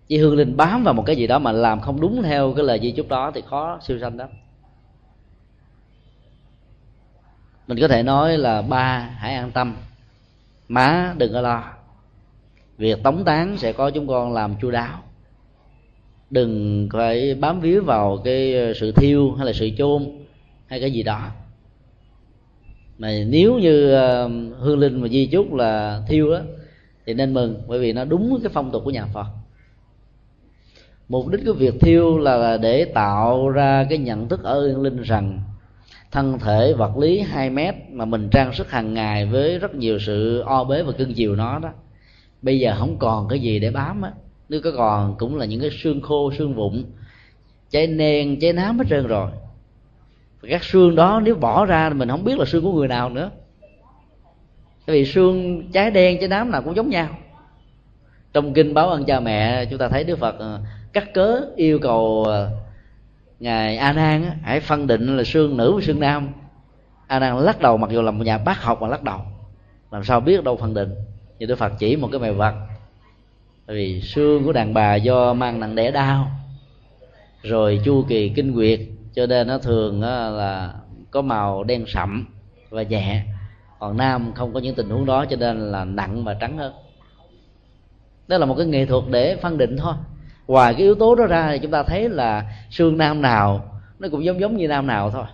Chỉ 0.08 0.18
hương 0.18 0.36
linh 0.36 0.56
bám 0.56 0.84
vào 0.84 0.94
một 0.94 1.02
cái 1.06 1.16
gì 1.16 1.26
đó 1.26 1.38
mà 1.38 1.52
làm 1.52 1.80
không 1.80 2.00
đúng 2.00 2.22
theo 2.22 2.52
cái 2.56 2.64
lời 2.64 2.80
di 2.82 2.90
chúc 2.90 3.08
đó 3.08 3.30
thì 3.34 3.42
khó 3.50 3.78
siêu 3.82 3.98
sanh 4.00 4.16
đó 4.16 4.26
mình 7.66 7.78
có 7.80 7.88
thể 7.88 8.02
nói 8.02 8.38
là 8.38 8.62
ba 8.62 8.98
hãy 8.98 9.34
an 9.34 9.50
tâm. 9.50 9.76
Má 10.68 11.14
đừng 11.18 11.32
có 11.32 11.40
lo. 11.40 11.64
Việc 12.78 13.02
tống 13.02 13.24
tán 13.24 13.58
sẽ 13.58 13.72
có 13.72 13.90
chúng 13.90 14.08
con 14.08 14.32
làm 14.32 14.54
chu 14.60 14.70
đáo 14.70 15.02
đừng 16.30 16.88
phải 16.92 17.34
bám 17.34 17.60
víu 17.60 17.82
vào 17.82 18.18
cái 18.24 18.54
ờ, 18.54 18.74
sự 18.74 18.92
thiêu 18.92 19.32
hay 19.32 19.46
là 19.46 19.52
sự 19.52 19.70
chôn 19.78 20.08
hay 20.66 20.80
cái 20.80 20.90
gì 20.90 21.02
đó. 21.02 21.30
Mà 22.98 23.12
nếu 23.26 23.58
như 23.58 23.92
ờ, 23.92 24.30
hương 24.58 24.78
linh 24.78 25.00
mà 25.00 25.08
di 25.08 25.26
chúc 25.26 25.54
là 25.54 26.02
thiêu 26.08 26.30
đó 26.30 26.40
thì 27.06 27.14
nên 27.14 27.34
mừng, 27.34 27.62
bởi 27.66 27.78
vì 27.78 27.92
nó 27.92 28.04
đúng 28.04 28.38
cái 28.42 28.50
phong 28.54 28.70
tục 28.70 28.82
của 28.84 28.90
nhà 28.90 29.06
phật. 29.06 29.26
Mục 31.08 31.28
đích 31.28 31.40
của 31.46 31.52
việc 31.52 31.74
thiêu 31.80 32.18
là 32.18 32.56
để 32.56 32.84
tạo 32.84 33.50
ra 33.50 33.86
cái 33.88 33.98
nhận 33.98 34.28
thức 34.28 34.42
ở 34.42 34.60
hương 34.60 34.82
linh 34.82 35.02
rằng 35.02 35.40
thân 36.12 36.38
thể 36.38 36.72
vật 36.72 36.98
lý 36.98 37.20
2 37.20 37.50
mét 37.50 37.74
mà 37.90 38.04
mình 38.04 38.28
trang 38.30 38.52
sức 38.52 38.70
hàng 38.70 38.94
ngày 38.94 39.26
với 39.26 39.58
rất 39.58 39.74
nhiều 39.74 39.98
sự 39.98 40.40
o 40.40 40.64
bế 40.64 40.82
và 40.82 40.92
cưng 40.92 41.14
chiều 41.14 41.36
nó 41.36 41.58
đó, 41.58 41.70
bây 42.42 42.58
giờ 42.58 42.74
không 42.78 42.96
còn 42.98 43.28
cái 43.28 43.40
gì 43.40 43.58
để 43.58 43.70
bám 43.70 44.02
á 44.02 44.12
nếu 44.48 44.60
có 44.64 44.70
còn 44.76 45.14
cũng 45.18 45.36
là 45.36 45.44
những 45.44 45.60
cái 45.60 45.70
xương 45.70 46.00
khô, 46.00 46.32
xương 46.38 46.54
vụn. 46.54 46.84
Cháy 47.70 47.86
nền 47.86 48.40
cháy 48.40 48.52
nám 48.52 48.78
hết 48.78 48.84
trơn 48.90 49.06
rồi. 49.06 49.30
Và 50.40 50.48
các 50.50 50.64
xương 50.64 50.94
đó 50.94 51.20
nếu 51.24 51.34
bỏ 51.34 51.64
ra 51.64 51.88
mình 51.88 52.08
không 52.08 52.24
biết 52.24 52.38
là 52.38 52.44
xương 52.44 52.64
của 52.64 52.72
người 52.72 52.88
nào 52.88 53.10
nữa. 53.10 53.30
Tại 54.86 54.96
vì 54.96 55.04
xương 55.04 55.62
cháy 55.72 55.90
đen, 55.90 56.16
cháy 56.20 56.28
nám 56.28 56.50
nào 56.50 56.62
cũng 56.62 56.76
giống 56.76 56.90
nhau. 56.90 57.08
Trong 58.32 58.54
kinh 58.54 58.74
báo 58.74 58.88
ân 58.88 59.04
cha 59.04 59.20
mẹ, 59.20 59.64
chúng 59.64 59.78
ta 59.78 59.88
thấy 59.88 60.04
đức 60.04 60.18
phật 60.18 60.38
ờ, 60.38 60.60
cắt 60.92 61.14
cớ 61.14 61.40
yêu 61.56 61.78
cầu 61.78 62.24
ờ, 62.26 62.50
ngài 63.40 63.76
a 63.76 63.92
nan 63.92 64.24
hãy 64.42 64.60
phân 64.60 64.86
định 64.86 65.16
là 65.16 65.24
xương 65.24 65.56
nữ 65.56 65.72
và 65.74 65.80
xương 65.82 66.00
nam. 66.00 66.28
A 67.06 67.18
nan 67.18 67.38
lắc 67.38 67.60
đầu, 67.60 67.76
mặc 67.76 67.90
dù 67.90 68.02
là 68.02 68.10
một 68.10 68.24
nhà 68.24 68.38
bác 68.38 68.62
học 68.62 68.82
mà 68.82 68.88
lắc 68.88 69.02
đầu. 69.02 69.20
Làm 69.90 70.04
sao 70.04 70.20
biết 70.20 70.44
đâu 70.44 70.56
phân 70.56 70.74
định? 70.74 70.94
Thì 71.38 71.46
đức 71.46 71.58
phật 71.58 71.72
chỉ 71.78 71.96
một 71.96 72.08
cái 72.12 72.20
mèo 72.20 72.34
vật 72.34 72.54
bởi 73.66 73.76
vì 73.76 74.00
xương 74.00 74.44
của 74.44 74.52
đàn 74.52 74.74
bà 74.74 74.94
do 74.94 75.34
mang 75.34 75.60
nặng 75.60 75.74
đẻ 75.74 75.90
đau. 75.90 76.30
Rồi 77.42 77.80
chu 77.84 78.04
kỳ 78.08 78.28
kinh 78.28 78.54
nguyệt, 78.54 78.80
cho 79.14 79.26
nên 79.26 79.46
nó 79.46 79.58
thường 79.58 80.02
là 80.02 80.74
có 81.10 81.22
màu 81.22 81.64
đen 81.64 81.84
sậm 81.86 82.26
và 82.70 82.82
nhẹ. 82.82 83.22
Còn 83.78 83.96
nam 83.96 84.32
không 84.34 84.52
có 84.52 84.60
những 84.60 84.74
tình 84.74 84.90
huống 84.90 85.06
đó, 85.06 85.24
cho 85.24 85.36
nên 85.36 85.72
là 85.72 85.84
nặng 85.84 86.24
và 86.24 86.34
trắng 86.34 86.58
hơn. 86.58 86.72
Đó 88.28 88.38
là 88.38 88.46
một 88.46 88.54
cái 88.54 88.66
nghệ 88.66 88.86
thuật 88.86 89.04
để 89.10 89.36
phân 89.36 89.58
định 89.58 89.76
thôi. 89.76 89.94
Ngoài 90.46 90.74
cái 90.74 90.82
yếu 90.82 90.94
tố 90.94 91.14
đó 91.14 91.26
ra 91.26 91.48
thì 91.52 91.58
chúng 91.58 91.70
ta 91.70 91.82
thấy 91.82 92.08
là 92.08 92.52
xương 92.70 92.98
nam 92.98 93.22
nào, 93.22 93.80
nó 93.98 94.08
cũng 94.08 94.24
giống 94.24 94.40
giống 94.40 94.56
như 94.56 94.68
nam 94.68 94.86
nào 94.86 95.10
thôi. 95.10 95.24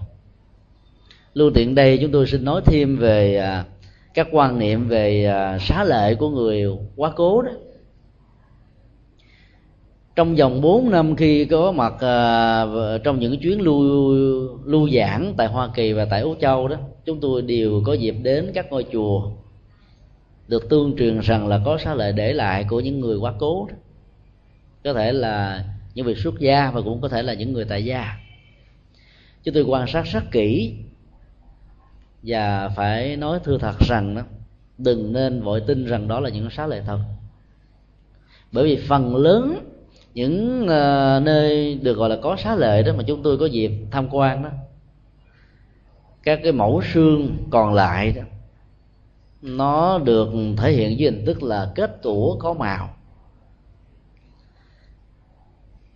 Lưu 1.34 1.50
tiện 1.54 1.74
đây 1.74 1.98
chúng 2.02 2.12
tôi 2.12 2.26
xin 2.26 2.44
nói 2.44 2.60
thêm 2.64 2.96
về 2.96 3.36
à, 3.36 3.64
các 4.14 4.28
quan 4.32 4.58
niệm 4.58 4.88
về 4.88 5.24
à, 5.24 5.58
xá 5.58 5.84
lệ 5.84 6.14
của 6.14 6.28
người 6.28 6.66
quá 6.96 7.12
cố 7.16 7.42
đó 7.42 7.50
trong 10.16 10.34
vòng 10.36 10.60
4 10.60 10.90
năm 10.90 11.16
khi 11.16 11.44
có 11.44 11.72
mặt 11.72 11.92
uh, 11.94 13.04
trong 13.04 13.20
những 13.20 13.40
chuyến 13.40 13.60
lưu 13.60 13.80
lưu 14.64 14.90
giảng 14.90 15.34
tại 15.36 15.46
Hoa 15.46 15.68
Kỳ 15.74 15.92
và 15.92 16.04
tại 16.04 16.20
Úc 16.20 16.38
Châu 16.40 16.68
đó 16.68 16.76
chúng 17.04 17.20
tôi 17.20 17.42
đều 17.42 17.82
có 17.86 17.92
dịp 17.92 18.14
đến 18.22 18.50
các 18.54 18.66
ngôi 18.70 18.86
chùa 18.92 19.30
được 20.48 20.68
tương 20.70 20.96
truyền 20.96 21.20
rằng 21.20 21.48
là 21.48 21.60
có 21.64 21.78
xá 21.78 21.94
lệ 21.94 22.12
để 22.12 22.32
lại 22.32 22.64
của 22.68 22.80
những 22.80 23.00
người 23.00 23.16
quá 23.16 23.34
cố 23.38 23.66
đó. 23.70 23.76
có 24.84 24.92
thể 24.92 25.12
là 25.12 25.64
những 25.94 26.06
vị 26.06 26.14
xuất 26.14 26.38
gia 26.38 26.70
và 26.70 26.80
cũng 26.80 27.00
có 27.00 27.08
thể 27.08 27.22
là 27.22 27.34
những 27.34 27.52
người 27.52 27.64
tại 27.64 27.84
gia 27.84 28.16
chúng 29.44 29.54
tôi 29.54 29.62
quan 29.62 29.86
sát 29.86 30.02
rất 30.02 30.24
kỹ 30.30 30.74
và 32.22 32.68
phải 32.68 33.16
nói 33.16 33.38
thưa 33.44 33.58
thật 33.58 33.74
rằng 33.88 34.14
đó 34.14 34.22
đừng 34.78 35.12
nên 35.12 35.42
vội 35.42 35.62
tin 35.66 35.84
rằng 35.84 36.08
đó 36.08 36.20
là 36.20 36.28
những 36.30 36.50
xá 36.50 36.66
lệ 36.66 36.82
thật 36.86 36.98
bởi 38.52 38.64
vì 38.64 38.82
phần 38.88 39.16
lớn 39.16 39.71
những 40.14 40.62
uh, 40.62 41.22
nơi 41.22 41.74
được 41.82 41.94
gọi 41.94 42.08
là 42.08 42.16
có 42.22 42.36
xá 42.36 42.54
lệ 42.54 42.82
đó 42.82 42.92
mà 42.96 43.02
chúng 43.06 43.22
tôi 43.22 43.38
có 43.38 43.46
dịp 43.46 43.72
tham 43.90 44.08
quan 44.10 44.42
đó 44.42 44.50
các 46.22 46.40
cái 46.42 46.52
mẫu 46.52 46.82
xương 46.92 47.36
còn 47.50 47.74
lại 47.74 48.12
đó 48.12 48.22
nó 49.42 49.98
được 49.98 50.28
thể 50.56 50.72
hiện 50.72 50.98
dưới 50.98 51.10
hình 51.10 51.26
thức 51.26 51.42
là 51.42 51.72
kết 51.74 52.02
tủa 52.02 52.36
có 52.36 52.52
màu. 52.52 52.94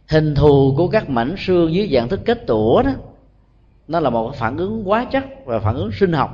Hình 0.09 0.35
thù 0.35 0.75
của 0.77 0.89
các 0.89 1.11
mảnh 1.11 1.35
xương 1.39 1.73
dưới 1.73 1.89
dạng 1.93 2.09
thức 2.09 2.21
kết 2.25 2.47
tủa 2.47 2.83
đó 2.83 2.91
nó 3.89 4.01
là 4.01 4.11
một 4.11 4.35
phản 4.37 4.57
ứng 4.57 4.85
hóa 4.85 5.05
chất 5.05 5.25
và 5.45 5.61
phản 5.61 5.75
ứng 5.75 5.91
sinh 5.93 6.13
học. 6.13 6.31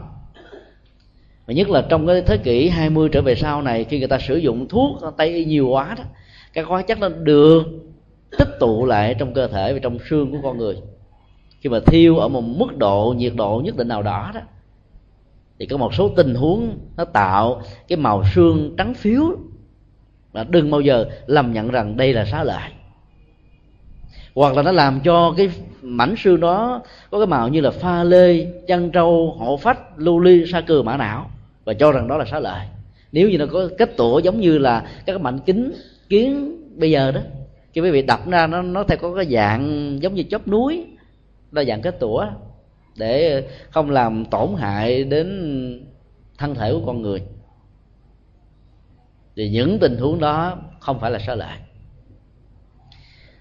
Và 1.46 1.54
nhất 1.54 1.70
là 1.70 1.86
trong 1.88 2.06
cái 2.06 2.22
thế 2.22 2.36
kỷ 2.36 2.68
20 2.68 3.08
trở 3.12 3.22
về 3.22 3.34
sau 3.34 3.62
này 3.62 3.84
khi 3.84 3.98
người 3.98 4.08
ta 4.08 4.18
sử 4.18 4.36
dụng 4.36 4.68
thuốc 4.68 5.00
tây 5.16 5.28
y 5.28 5.44
nhiều 5.44 5.68
quá 5.68 5.94
đó 5.98 6.04
các 6.52 6.66
hóa 6.66 6.82
chất 6.82 6.98
nó 6.98 7.08
được 7.08 7.62
tích 8.38 8.48
tụ 8.60 8.86
lại 8.86 9.14
trong 9.18 9.34
cơ 9.34 9.48
thể 9.48 9.72
và 9.72 9.78
trong 9.82 9.98
xương 10.10 10.32
của 10.32 10.38
con 10.42 10.58
người. 10.58 10.76
Khi 11.60 11.70
mà 11.70 11.80
thiêu 11.86 12.16
ở 12.16 12.28
một 12.28 12.40
mức 12.40 12.76
độ, 12.76 13.14
nhiệt 13.16 13.32
độ 13.36 13.62
nhất 13.64 13.76
định 13.76 13.88
nào 13.88 14.02
đó 14.02 14.30
đó, 14.34 14.40
thì 15.58 15.66
có 15.66 15.76
một 15.76 15.94
số 15.94 16.08
tình 16.08 16.34
huống 16.34 16.78
nó 16.96 17.04
tạo 17.04 17.62
cái 17.88 17.96
màu 17.96 18.24
xương 18.34 18.74
trắng 18.78 18.94
phiếu. 18.94 19.22
Là 20.32 20.44
đừng 20.44 20.70
bao 20.70 20.80
giờ 20.80 21.06
lầm 21.26 21.52
nhận 21.52 21.68
rằng 21.68 21.96
đây 21.96 22.12
là 22.12 22.24
xá 22.24 22.44
lợi. 22.44 22.70
Hoặc 24.34 24.56
là 24.56 24.62
nó 24.62 24.72
làm 24.72 25.00
cho 25.00 25.34
cái 25.36 25.50
mảnh 25.82 26.14
xương 26.18 26.40
đó 26.40 26.82
có 27.10 27.18
cái 27.18 27.26
màu 27.26 27.48
như 27.48 27.60
là 27.60 27.70
pha 27.70 28.04
lê, 28.04 28.46
chăn 28.66 28.90
trâu 28.90 29.36
hộ 29.38 29.56
phách, 29.56 29.78
lưu 29.96 30.20
ly, 30.20 30.44
sa 30.52 30.60
cừ, 30.60 30.82
mã 30.82 30.96
não 30.96 31.30
và 31.64 31.74
cho 31.74 31.92
rằng 31.92 32.08
đó 32.08 32.16
là 32.16 32.24
xá 32.24 32.40
lợi. 32.40 32.66
Nếu 33.12 33.30
như 33.30 33.38
nó 33.38 33.46
có 33.46 33.68
kết 33.78 33.96
tủa 33.96 34.18
giống 34.18 34.40
như 34.40 34.58
là 34.58 34.86
các 35.06 35.20
mảnh 35.20 35.38
kính 35.38 35.72
kiến 36.12 36.56
bây 36.76 36.90
giờ 36.90 37.12
đó. 37.12 37.20
Khi 37.72 37.80
quý 37.80 37.90
vị 37.90 38.02
đập 38.02 38.20
ra 38.28 38.46
nó 38.46 38.62
nó 38.62 38.84
theo 38.84 38.98
có 38.98 39.14
cái 39.14 39.26
dạng 39.30 39.98
giống 40.02 40.14
như 40.14 40.22
chóp 40.22 40.48
núi 40.48 40.86
là 41.52 41.64
dạng 41.64 41.82
kết 41.82 42.00
tủa 42.00 42.26
để 42.96 43.44
không 43.70 43.90
làm 43.90 44.24
tổn 44.24 44.54
hại 44.58 45.04
đến 45.04 45.28
thân 46.38 46.54
thể 46.54 46.72
của 46.72 46.86
con 46.86 47.02
người. 47.02 47.22
Thì 49.36 49.50
những 49.50 49.78
tình 49.78 49.96
huống 49.96 50.20
đó 50.20 50.58
không 50.80 51.00
phải 51.00 51.10
là 51.10 51.18
xá 51.18 51.34
lợi. 51.34 51.58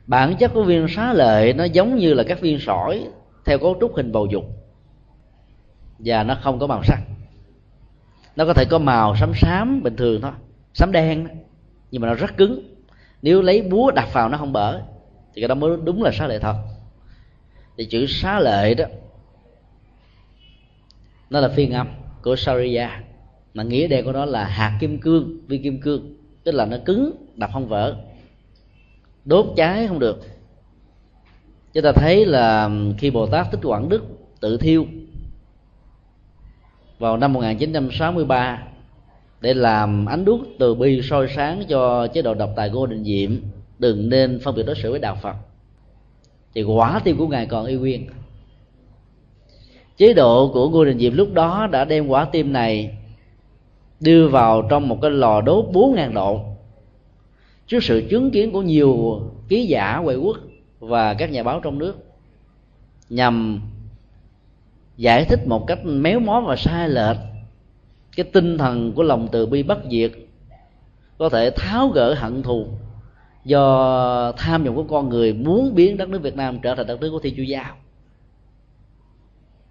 Bản 0.07 0.35
chất 0.39 0.51
của 0.53 0.63
viên 0.63 0.87
xá 0.87 1.13
lợi 1.13 1.53
nó 1.53 1.63
giống 1.63 1.95
như 1.95 2.13
là 2.13 2.23
các 2.23 2.41
viên 2.41 2.59
sỏi 2.59 3.07
theo 3.45 3.59
cấu 3.59 3.77
trúc 3.79 3.95
hình 3.95 4.11
bầu 4.11 4.25
dục. 4.25 4.43
Và 5.99 6.23
nó 6.23 6.37
không 6.41 6.59
có 6.59 6.67
màu 6.67 6.83
sắc. 6.83 6.99
Nó 8.35 8.45
có 8.45 8.53
thể 8.53 8.65
có 8.69 8.79
màu 8.79 9.15
xám 9.15 9.31
xám 9.35 9.83
bình 9.83 9.95
thường 9.95 10.21
thôi, 10.21 10.31
xám 10.73 10.91
đen 10.91 11.27
nhưng 11.91 12.01
mà 12.01 12.07
nó 12.07 12.13
rất 12.13 12.37
cứng. 12.37 12.75
Nếu 13.21 13.41
lấy 13.41 13.61
búa 13.61 13.91
đập 13.91 14.13
vào 14.13 14.29
nó 14.29 14.37
không 14.37 14.53
bở, 14.53 14.79
thì 15.33 15.41
cái 15.41 15.47
đó 15.47 15.55
mới 15.55 15.77
đúng 15.83 16.03
là 16.03 16.11
xá 16.11 16.27
lợi 16.27 16.39
thật. 16.39 16.55
Thì 17.77 17.85
chữ 17.85 18.05
xá 18.05 18.39
lợi 18.39 18.75
đó, 18.75 18.85
nó 21.29 21.39
là 21.39 21.49
phiên 21.49 21.71
âm 21.71 21.87
của 22.21 22.35
Sariya. 22.35 23.03
Mà 23.53 23.63
nghĩa 23.63 23.87
đen 23.87 24.05
của 24.05 24.11
nó 24.11 24.25
là 24.25 24.43
hạt 24.43 24.77
kim 24.79 24.99
cương, 24.99 25.47
viên 25.47 25.63
kim 25.63 25.81
cương. 25.81 26.15
Tức 26.43 26.51
là 26.51 26.65
nó 26.65 26.77
cứng 26.85 27.27
đập 27.35 27.49
không 27.53 27.67
vỡ. 27.67 27.95
Đốt 29.25 29.45
cháy 29.55 29.87
không 29.87 29.99
được. 29.99 30.25
Chúng 31.73 31.83
ta 31.83 31.91
thấy 31.91 32.25
là 32.25 32.69
khi 32.97 33.11
Bồ 33.11 33.27
Tát 33.27 33.51
Thích 33.51 33.59
Quảng 33.63 33.89
Đức 33.89 34.03
tự 34.39 34.57
thiêu 34.57 34.85
vào 36.99 37.17
năm 37.17 37.33
1963 37.33 38.63
để 39.41 39.53
làm 39.53 40.05
ánh 40.05 40.25
đuốc 40.25 40.41
từ 40.59 40.75
bi 40.75 41.01
soi 41.03 41.27
sáng 41.35 41.63
cho 41.67 42.07
chế 42.07 42.21
độ 42.21 42.33
độc 42.33 42.49
tài 42.55 42.69
Ngô 42.69 42.85
Đình 42.85 43.03
Diệm 43.03 43.31
đừng 43.79 44.09
nên 44.09 44.39
phân 44.39 44.55
biệt 44.55 44.63
đối 44.63 44.75
xử 44.75 44.91
với 44.91 44.99
đạo 44.99 45.17
Phật. 45.21 45.35
Thì 46.53 46.63
quả 46.63 47.01
tim 47.03 47.17
của 47.17 47.27
ngài 47.27 47.45
còn 47.45 47.65
y 47.65 47.75
nguyên. 47.75 48.07
Chế 49.97 50.13
độ 50.13 50.51
của 50.53 50.69
Ngô 50.69 50.85
Đình 50.85 50.99
Diệm 50.99 51.13
lúc 51.13 51.33
đó 51.33 51.67
đã 51.71 51.85
đem 51.85 52.07
quả 52.07 52.25
tim 52.25 52.53
này 52.53 52.97
đưa 53.99 54.27
vào 54.27 54.67
trong 54.69 54.87
một 54.87 54.97
cái 55.01 55.11
lò 55.11 55.41
đốt 55.41 55.65
4.000 55.73 56.13
độ. 56.13 56.39
Trước 57.67 57.83
sự 57.83 58.07
chứng 58.09 58.31
kiến 58.31 58.51
của 58.51 58.61
nhiều 58.61 59.21
ký 59.49 59.65
giả, 59.65 59.97
ngoại 59.97 60.15
quốc 60.15 60.37
và 60.79 61.13
các 61.13 61.31
nhà 61.31 61.43
báo 61.43 61.59
trong 61.59 61.79
nước 61.79 61.95
nhằm 63.09 63.61
giải 64.97 65.25
thích 65.25 65.47
một 65.47 65.67
cách 65.67 65.79
méo 65.85 66.19
mó 66.19 66.43
và 66.47 66.55
sai 66.55 66.89
lệch 66.89 67.17
cái 68.15 68.23
tinh 68.33 68.57
thần 68.57 68.93
của 68.93 69.03
lòng 69.03 69.27
từ 69.31 69.45
bi 69.45 69.63
bất 69.63 69.79
diệt 69.91 70.11
có 71.17 71.29
thể 71.29 71.49
tháo 71.49 71.87
gỡ 71.87 72.13
hận 72.13 72.43
thù 72.43 72.67
do 73.45 74.31
tham 74.37 74.63
vọng 74.63 74.75
của 74.75 74.83
con 74.83 75.09
người 75.09 75.33
muốn 75.33 75.75
biến 75.75 75.97
đất 75.97 76.09
nước 76.09 76.21
Việt 76.21 76.35
Nam 76.35 76.59
trở 76.59 76.75
thành 76.75 76.87
đất 76.87 77.01
nước 77.01 77.09
của 77.11 77.19
Thiên 77.19 77.33
Chúa 77.37 77.43
giáo 77.43 77.75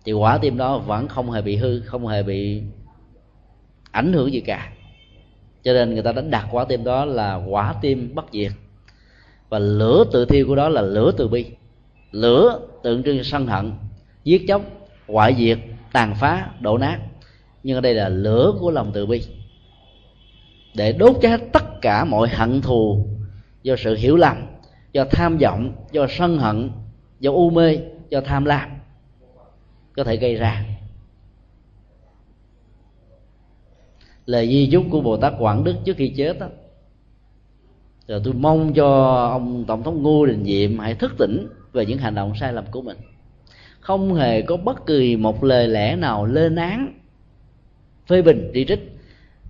thì 0.04 0.12
quả 0.12 0.38
tim 0.38 0.56
đó 0.56 0.78
vẫn 0.78 1.08
không 1.08 1.30
hề 1.30 1.42
bị 1.42 1.56
hư, 1.56 1.80
không 1.80 2.06
hề 2.06 2.22
bị 2.22 2.62
ảnh 3.90 4.12
hưởng 4.12 4.32
gì 4.32 4.40
cả. 4.40 4.72
Cho 5.62 5.72
nên 5.72 5.94
người 5.94 6.02
ta 6.02 6.12
đánh 6.12 6.30
đặt 6.30 6.46
quả 6.50 6.64
tim 6.64 6.84
đó 6.84 7.04
là 7.04 7.34
quả 7.34 7.74
tim 7.80 8.14
bất 8.14 8.24
diệt. 8.32 8.52
Và 9.48 9.58
lửa 9.58 10.04
tự 10.12 10.24
thiêu 10.24 10.46
của 10.46 10.54
đó 10.54 10.68
là 10.68 10.82
lửa 10.82 11.12
từ 11.16 11.28
bi. 11.28 11.46
Lửa 12.10 12.60
tượng 12.82 13.02
trưng 13.02 13.24
sân 13.24 13.46
hận, 13.46 13.72
giết 14.24 14.44
chóc, 14.48 14.62
hoại 15.08 15.34
diệt, 15.34 15.58
tàn 15.92 16.14
phá, 16.14 16.50
đổ 16.60 16.78
nát 16.78 16.98
nhưng 17.62 17.76
ở 17.76 17.80
đây 17.80 17.94
là 17.94 18.08
lửa 18.08 18.52
của 18.60 18.70
lòng 18.70 18.90
từ 18.94 19.06
bi. 19.06 19.22
Để 20.74 20.92
đốt 20.92 21.16
cháy 21.22 21.38
tất 21.52 21.80
cả 21.80 22.04
mọi 22.04 22.28
hận 22.28 22.60
thù 22.60 23.06
do 23.62 23.76
sự 23.78 23.94
hiểu 23.94 24.16
lầm, 24.16 24.46
do 24.92 25.04
tham 25.10 25.38
vọng, 25.38 25.72
do 25.92 26.06
sân 26.10 26.38
hận, 26.38 26.70
do 27.20 27.30
u 27.32 27.50
mê, 27.50 27.78
do 28.10 28.20
tham 28.20 28.44
lam 28.44 28.70
có 29.96 30.04
thể 30.04 30.16
gây 30.16 30.34
ra. 30.34 30.64
Lời 34.26 34.48
di 34.48 34.68
chúc 34.72 34.84
của 34.90 35.00
bồ 35.00 35.16
tát 35.16 35.32
quảng 35.38 35.64
đức 35.64 35.74
trước 35.84 35.96
khi 35.96 36.08
chết 36.16 36.38
đó 36.38 36.46
rồi 38.10 38.20
tôi 38.24 38.34
mong 38.34 38.72
cho 38.72 39.14
ông 39.32 39.64
tổng 39.64 39.82
thống 39.82 40.02
ngô 40.02 40.26
đình 40.26 40.44
diệm 40.44 40.78
hãy 40.78 40.94
thức 40.94 41.12
tỉnh 41.18 41.48
về 41.72 41.86
những 41.86 41.98
hành 41.98 42.14
động 42.14 42.32
sai 42.40 42.52
lầm 42.52 42.64
của 42.70 42.82
mình. 42.82 42.96
Không 43.80 44.14
hề 44.14 44.42
có 44.42 44.56
bất 44.56 44.86
kỳ 44.86 45.16
một 45.16 45.44
lời 45.44 45.68
lẽ 45.68 45.96
nào 45.96 46.26
lên 46.26 46.56
án 46.56 46.99
phê 48.10 48.22
bình 48.22 48.50
chỉ 48.54 48.64
trích, 48.64 48.92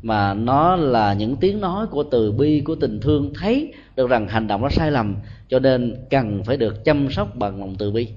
mà 0.02 0.34
nó 0.34 0.76
là 0.76 1.12
những 1.12 1.36
tiếng 1.36 1.60
nói 1.60 1.86
của 1.86 2.02
từ 2.02 2.32
bi, 2.32 2.60
của 2.60 2.74
tình 2.74 3.00
thương, 3.00 3.32
thấy 3.34 3.72
được 3.96 4.10
rằng 4.10 4.28
hành 4.28 4.46
động 4.46 4.62
nó 4.62 4.68
sai 4.68 4.90
lầm, 4.90 5.16
cho 5.48 5.58
nên 5.58 5.96
cần 6.10 6.44
phải 6.44 6.56
được 6.56 6.84
chăm 6.84 7.10
sóc 7.10 7.36
bằng 7.36 7.60
lòng 7.60 7.74
từ 7.78 7.90
bi. 7.90 8.08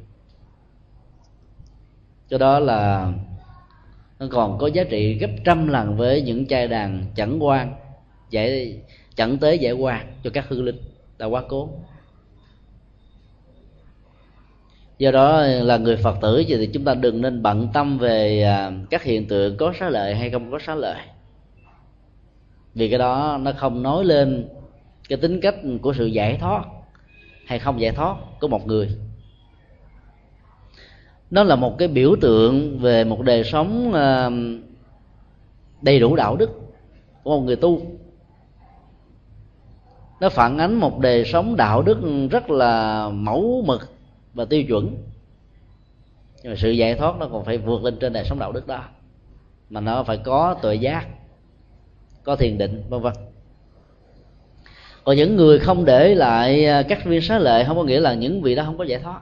Cho 2.29 2.37
đó 2.37 2.59
là 2.59 3.13
nó 4.19 4.27
còn 4.31 4.57
có 4.57 4.67
giá 4.67 4.83
trị 4.83 5.13
gấp 5.13 5.29
trăm 5.45 5.67
lần 5.67 5.97
với 5.97 6.21
những 6.21 6.45
chai 6.47 6.67
đàn 6.67 7.05
chẳng 7.15 7.43
quan 7.43 7.75
giải 8.29 8.77
chẳng 9.15 9.37
tế 9.37 9.55
giải 9.55 9.73
quan 9.73 10.05
cho 10.23 10.29
các 10.33 10.49
hư 10.49 10.61
linh 10.61 10.77
đã 11.17 11.25
quá 11.25 11.43
cố. 11.49 11.69
Do 15.04 15.12
đó 15.12 15.41
là 15.41 15.78
người 15.78 15.95
phật 15.95 16.18
tử 16.22 16.43
thì 16.47 16.68
chúng 16.68 16.84
ta 16.84 16.93
đừng 16.93 17.22
nên 17.22 17.41
bận 17.41 17.68
tâm 17.74 17.97
về 17.97 18.43
à, 18.43 18.72
các 18.89 19.04
hiện 19.04 19.28
tượng 19.28 19.58
có 19.58 19.74
xá 19.80 19.89
lợi 19.89 20.16
hay 20.16 20.30
không 20.30 20.51
có 20.51 20.60
xá 20.60 20.76
lợi. 20.76 20.97
Vì 22.76 22.89
cái 22.89 22.99
đó 22.99 23.38
nó 23.41 23.51
không 23.58 23.84
nói 23.84 24.06
lên 24.06 24.47
cái 25.10 25.18
tính 25.18 25.41
cách 25.41 25.56
của 25.82 25.93
sự 25.93 26.06
giải 26.06 26.38
thoát 26.38 26.64
hay 27.45 27.60
không 27.60 27.82
giải 27.82 27.91
thoát 27.91 28.16
của 28.39 28.47
một 28.47 28.68
người. 28.68 28.89
Nó 31.32 31.43
là 31.43 31.56
một 31.56 31.78
cái 31.78 31.88
biểu 31.88 32.16
tượng 32.22 32.80
về 32.80 33.04
một 33.04 33.22
đời 33.22 33.43
sống 33.43 33.93
à, 33.93 34.30
đầy 35.82 35.99
đủ 35.99 36.16
đạo 36.16 36.36
đức 36.36 36.49
của 37.24 37.39
một 37.39 37.45
người 37.45 37.56
tu. 37.56 37.82
Nó 40.22 40.30
phản 40.30 40.58
ánh 40.58 40.74
một 40.74 40.99
đời 40.99 41.26
sống 41.26 41.56
đạo 41.56 41.82
đức 41.82 42.28
rất 42.32 42.49
là 42.49 43.10
mẫu 43.10 43.64
mực 43.66 43.93
và 44.34 44.45
tiêu 44.45 44.63
chuẩn. 44.63 44.97
Nhưng 46.43 46.51
mà 46.51 46.55
sự 46.55 46.71
giải 46.71 46.95
thoát 46.95 47.17
nó 47.19 47.27
còn 47.31 47.45
phải 47.45 47.57
vượt 47.57 47.84
lên 47.84 47.97
trên 47.99 48.13
đời 48.13 48.23
sống 48.25 48.39
đạo 48.39 48.51
đức 48.51 48.67
đó. 48.67 48.84
Mà 49.69 49.81
nó 49.81 50.03
phải 50.03 50.17
có 50.17 50.55
tuệ 50.61 50.75
giác 50.75 51.07
có 52.23 52.36
thiền 52.36 52.57
định 52.57 52.84
vân 52.89 53.01
vân. 53.01 53.13
Còn 55.03 55.15
những 55.15 55.36
người 55.36 55.59
không 55.59 55.86
để 55.86 56.15
lại 56.15 56.65
à, 56.65 56.84
các 56.84 57.05
viên 57.05 57.21
xá 57.21 57.39
lệ 57.39 57.63
không 57.63 57.77
có 57.77 57.84
nghĩa 57.84 57.99
là 57.99 58.13
những 58.13 58.41
vị 58.41 58.55
đó 58.55 58.63
không 58.63 58.77
có 58.77 58.84
giải 58.84 58.99
thoát. 58.99 59.21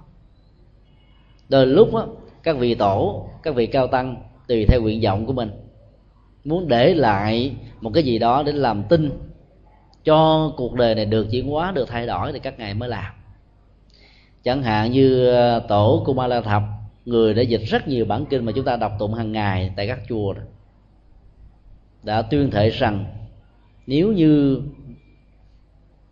Đôi 1.50 1.68
lúc 1.68 1.94
đó, 1.94 2.08
các 2.44 2.58
vị 2.58 2.76
tổ 2.76 3.28
các 3.44 3.56
vị 3.56 3.66
cao 3.66 3.88
tăng 3.88 4.24
tùy 4.48 4.66
theo 4.66 4.82
nguyện 4.82 5.02
vọng 5.04 5.26
của 5.26 5.34
mình 5.34 5.52
muốn 6.44 6.68
để 6.68 6.94
lại 6.94 7.56
một 7.82 7.92
cái 7.94 8.04
gì 8.04 8.20
đó 8.20 8.44
để 8.44 8.52
làm 8.52 8.84
tin 8.84 9.12
cho 10.04 10.52
cuộc 10.58 10.74
đời 10.74 10.96
này 10.96 11.06
được 11.06 11.28
chuyển 11.32 11.48
hóa 11.48 11.72
được 11.72 11.90
thay 11.90 12.08
đổi 12.08 12.34
thì 12.34 12.40
các 12.40 12.60
ngài 12.60 12.74
mới 12.74 12.90
làm 12.90 13.14
chẳng 14.44 14.64
hạn 14.64 14.92
như 14.92 15.30
à, 15.30 15.60
tổ 15.60 16.04
Kumala 16.06 16.42
Thập 16.42 16.64
người 17.06 17.34
đã 17.34 17.42
dịch 17.42 17.62
rất 17.68 17.88
nhiều 17.88 18.06
bản 18.06 18.26
kinh 18.26 18.46
mà 18.46 18.52
chúng 18.56 18.66
ta 18.66 18.76
đọc 18.76 18.92
tụng 19.00 19.14
hàng 19.14 19.32
ngày 19.32 19.72
tại 19.76 19.88
các 19.88 20.00
chùa 20.10 20.34
đã 22.04 22.22
tuyên 22.22 22.52
thệ 22.52 22.70
rằng 22.70 23.06
nếu 23.88 24.12
như 24.12 24.62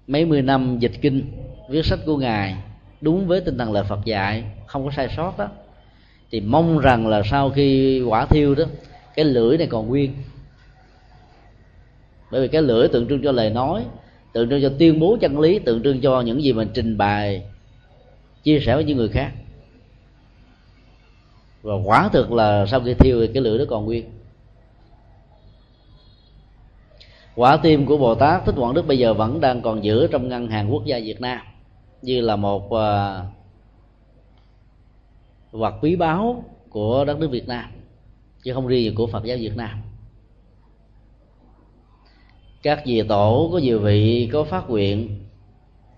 mấy 0.08 0.26
mươi 0.26 0.42
năm 0.42 0.80
dịch 0.80 0.94
kinh 1.02 1.32
viết 1.70 1.86
sách 1.86 2.00
của 2.06 2.18
ngài 2.18 2.56
đúng 3.02 3.28
với 3.28 3.42
tinh 3.42 3.58
thần 3.58 3.72
lời 3.72 3.84
Phật 3.84 4.06
dạy 4.06 4.44
không 4.66 4.86
có 4.86 4.92
sai 4.92 5.08
sót 5.18 5.38
đó 5.38 5.48
thì 6.32 6.42
mong 6.42 6.80
rằng 6.80 7.08
là 7.08 7.22
sau 7.24 7.50
khi 7.50 8.02
quả 8.02 8.26
thiêu 8.26 8.56
đó 8.56 8.64
cái 9.16 9.26
lưỡi 9.26 9.58
này 9.58 9.68
còn 9.68 9.88
nguyên. 9.88 10.14
Bởi 12.32 12.42
vì 12.42 12.48
cái 12.48 12.62
lưỡi 12.62 12.88
tượng 12.88 13.08
trưng 13.08 13.24
cho 13.24 13.32
lời 13.32 13.50
nói 13.50 13.86
tượng 14.34 14.50
trưng 14.50 14.62
cho 14.62 14.70
tuyên 14.80 15.00
bố 15.00 15.18
chân 15.22 15.40
lý 15.40 15.60
tượng 15.60 15.84
trưng 15.84 16.02
cho 16.02 16.22
những 16.22 16.44
gì 16.44 16.54
mình 16.54 16.68
trình 16.74 16.98
bày 16.98 17.44
chia 18.44 18.60
sẻ 18.60 18.76
với 18.76 18.84
những 18.84 18.98
người 18.98 19.10
khác. 19.10 19.32
Và 21.62 21.74
quả 21.86 22.10
thực 22.14 22.32
là 22.32 22.66
sau 22.66 22.82
khi 22.82 22.94
thiêu 22.94 23.22
thì 23.22 23.34
cái 23.34 23.44
lửa 23.44 23.58
đó 23.58 23.64
còn 23.70 23.86
nguyên. 23.86 24.10
Quả 27.36 27.58
tim 27.58 27.86
của 27.86 27.98
bồ 27.98 28.16
tát 28.16 28.46
thích 28.46 28.56
quảng 28.58 28.74
đức 28.74 28.88
bây 28.88 29.00
giờ 29.00 29.14
vẫn 29.14 29.42
đang 29.42 29.62
còn 29.62 29.84
giữ 29.84 30.08
trong 30.08 30.28
ngân 30.28 30.48
hàng 30.48 30.74
quốc 30.74 30.86
gia 30.86 31.00
việt 31.00 31.22
nam 31.22 31.40
như 32.02 32.22
là 32.22 32.36
một 32.36 32.66
uh, 32.66 33.26
vật 35.52 35.74
quý 35.82 35.96
báu 35.96 36.44
của 36.70 37.06
đất 37.06 37.20
nước 37.20 37.32
việt 37.32 37.48
nam 37.48 37.72
chứ 38.44 38.54
không 38.54 38.68
riêng 38.68 38.84
gì 38.84 38.96
của 38.96 39.08
phật 39.08 39.24
giáo 39.24 39.38
việt 39.40 39.58
nam. 39.58 39.82
Các 42.64 42.84
vị 42.86 43.04
tổ 43.10 43.50
có 43.52 43.58
nhiều 43.58 43.80
vị 43.80 44.30
có 44.34 44.44
phát 44.44 44.70
nguyện 44.70 45.20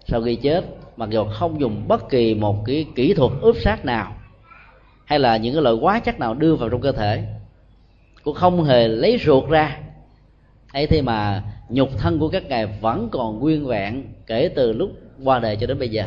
sau 0.08 0.22
khi 0.22 0.36
chết 0.36 0.66
mặc 0.98 1.10
dù 1.10 1.26
không 1.26 1.60
dùng 1.60 1.88
bất 1.88 2.10
kỳ 2.10 2.36
một 2.36 2.66
cái 2.66 2.86
kỹ 2.96 3.14
thuật 3.14 3.32
ướp 3.42 3.56
sát 3.58 3.86
nào, 3.86 4.16
hay 5.06 5.20
là 5.20 5.38
những 5.38 5.54
cái 5.54 5.64
loại 5.64 5.76
hóa 5.82 6.00
chất 6.00 6.20
nào 6.20 6.34
đưa 6.34 6.56
vào 6.56 6.70
trong 6.70 6.82
cơ 6.82 6.92
thể, 6.92 7.24
cũng 8.24 8.36
không 8.36 8.64
hề 8.64 8.88
lấy 8.88 9.18
ruột 9.26 9.50
ra. 9.50 9.78
Ấy 10.74 10.88
thế 10.88 11.02
mà 11.02 11.44
nhục 11.70 11.89
thân 11.98 12.20
của 12.20 12.30
các 12.30 12.44
ngài 12.46 12.66
vẫn 12.66 13.10
còn 13.12 13.39
nguyên 13.39 13.66
vẹn 13.66 14.04
kể 14.28 14.50
từ 14.56 14.74
lúc 14.74 14.92
qua 15.24 15.39
đời 15.39 15.56
cho 15.56 15.68
đến 15.68 15.80
bây 15.80 15.89
giờ. 15.89 16.06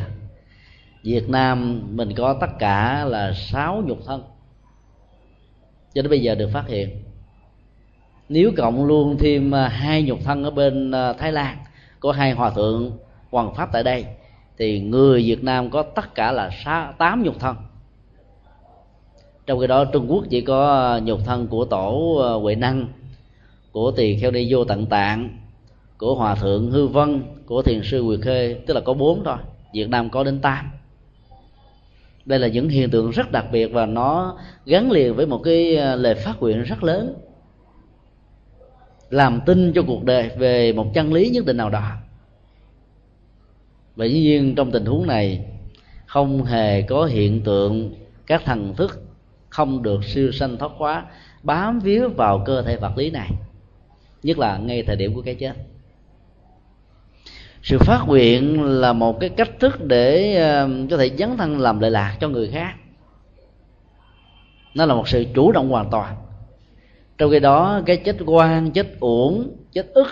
Việt 1.03 1.29
Nam 1.29 1.83
mình 1.97 2.15
có 2.15 2.37
tất 2.41 2.51
cả 2.59 3.05
là 3.05 3.33
sáu 3.33 3.83
nhục 3.87 3.99
thân 4.07 4.23
cho 5.95 6.03
đến 6.03 6.11
bây 6.11 6.23
giờ 6.23 6.35
được 6.35 6.51
phát 6.53 6.69
hiện. 6.69 6.91
Nếu 8.29 8.53
cộng 8.57 8.87
luôn 8.87 9.17
thêm 9.19 9.55
à, 9.55 9.69
hai 9.69 10.03
nhục 10.03 10.19
thân 10.25 10.45
ở 10.45 10.51
bên 10.51 10.91
à, 10.91 11.13
Thái 11.13 11.33
Lan, 11.33 11.57
có 12.01 12.13
hai 12.13 12.33
hòa 12.33 12.51
thượng 12.51 12.99
hoàng 13.31 13.55
pháp 13.55 13.69
tại 13.73 13.83
đây 13.83 14.05
thì 14.59 14.81
người 14.81 15.23
Việt 15.23 15.45
Nam 15.45 15.71
có 15.71 15.83
tất 15.83 16.15
cả 16.15 16.33
là 16.33 16.51
tám 16.99 17.23
nhục 17.23 17.41
thân. 17.41 17.57
Trong 19.47 19.61
khi 19.61 19.67
đó, 19.67 19.85
Trung 19.85 20.07
Quốc 20.09 20.25
chỉ 20.31 20.41
có 20.41 20.67
ờ, 20.67 21.01
nhục 21.01 21.21
thân 21.25 21.47
của 21.47 21.65
tổ 21.65 22.17
ờ, 22.23 22.37
Huệ 22.39 22.55
Năng, 22.55 22.87
của 23.73 23.91
tỳ 23.91 24.17
kheo 24.17 24.31
đi 24.31 24.47
vô 24.51 24.65
tận 24.65 24.87
tạng, 24.87 25.39
của 25.99 26.15
hòa 26.15 26.35
thượng 26.35 26.71
hư 26.71 26.87
vân, 26.87 27.23
của 27.47 27.63
thiền 27.63 27.81
sư 27.85 28.03
nguyệt 28.03 28.21
khê, 28.23 28.57
tức 28.67 28.75
là 28.75 28.81
có 28.81 28.95
bốn 28.95 29.25
thôi. 29.25 29.37
Việt 29.73 29.89
nam 29.89 30.11
có 30.11 30.25
đến 30.25 30.41
tám. 30.41 30.71
Đây 32.25 32.39
là 32.39 32.49
những 32.49 32.69
hiện 32.69 32.91
tượng 32.91 33.11
rất 33.11 33.33
đặc 33.33 33.47
biệt 33.53 33.67
và 33.67 33.87
nó 33.87 34.39
gắn 34.67 34.91
liền 34.91 35.15
với 35.15 35.27
một 35.27 35.41
cái 35.45 35.77
ờ, 35.77 35.97
lời 35.97 36.15
phát 36.15 36.41
nguyện 36.41 36.63
rất 36.63 36.85
lớn, 36.85 37.15
làm 39.11 39.41
tin 39.47 39.73
cho 39.73 39.83
cuộc 39.87 40.05
đời 40.05 40.31
về 40.39 40.73
một 40.73 40.95
chân 40.95 41.13
lý 41.13 41.29
nhất 41.29 41.45
định 41.47 41.57
nào 41.57 41.71
đó 41.71 41.91
và 43.97 44.05
dĩ 44.05 44.21
nhiên 44.21 44.55
trong 44.55 44.71
tình 44.71 44.85
huống 44.85 45.07
này, 45.07 45.45
không 46.07 46.45
hề 46.45 46.83
có 46.83 47.05
hiện 47.05 47.41
tượng 47.41 47.95
các 48.27 48.43
thần 48.45 48.75
thức 48.75 49.03
không 49.49 49.83
được 49.83 50.05
siêu 50.05 50.33
sanh 50.33 50.57
thoát 50.57 50.73
hóa, 50.77 51.05
bám 51.43 51.81
víu 51.81 52.09
vào 52.09 52.43
cơ 52.47 52.63
thể 52.63 52.77
vật 52.77 52.99
lý 52.99 53.11
này, 53.11 53.31
nhất 54.23 54.39
là 54.39 54.59
ngay 54.59 54.83
thời 54.83 54.97
điểm 54.97 55.15
của 55.15 55.23
cái 55.23 55.35
chết. 55.35 55.53
Sự 57.63 57.79
phát 57.79 58.05
nguyện 58.07 58.63
là 58.63 58.93
một 58.93 59.21
cái 59.21 59.29
cách 59.29 59.51
thức 59.61 59.85
để 59.85 60.35
có 60.91 60.97
thể 60.97 61.11
dấn 61.19 61.37
thân 61.37 61.61
làm 61.61 61.81
lợi 61.81 61.91
lạc 61.91 62.17
cho 62.21 62.29
người 62.29 62.49
khác. 62.49 62.75
Nó 64.75 64.87
là 64.87 64.95
một 64.95 65.09
sự 65.09 65.25
chủ 65.35 65.53
động 65.53 65.69
hoàn 65.69 65.91
toàn. 65.91 66.17
Trong 67.19 67.31
khi 67.31 67.41
đó, 67.41 67.81
cái 67.87 67.97
chết 67.97 68.17
quan 68.27 68.71
chết 68.71 69.01
uổng, 69.01 69.57
chết 69.73 69.87
ức, 69.95 70.07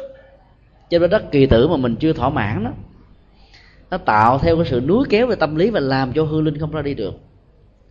chết 0.90 0.98
với 0.98 1.08
đất 1.08 1.30
kỳ 1.32 1.46
tử 1.46 1.68
mà 1.68 1.76
mình 1.76 1.96
chưa 1.96 2.12
thỏa 2.12 2.28
mãn 2.28 2.64
đó 2.64 2.70
nó 3.92 3.98
tạo 3.98 4.38
theo 4.38 4.56
cái 4.56 4.66
sự 4.66 4.80
núi 4.80 5.04
kéo 5.10 5.26
về 5.26 5.36
tâm 5.36 5.56
lý 5.56 5.70
và 5.70 5.80
làm 5.80 6.12
cho 6.12 6.24
hư 6.24 6.40
linh 6.40 6.58
không 6.58 6.70
ra 6.70 6.82
đi 6.82 6.94
được. 6.94 7.14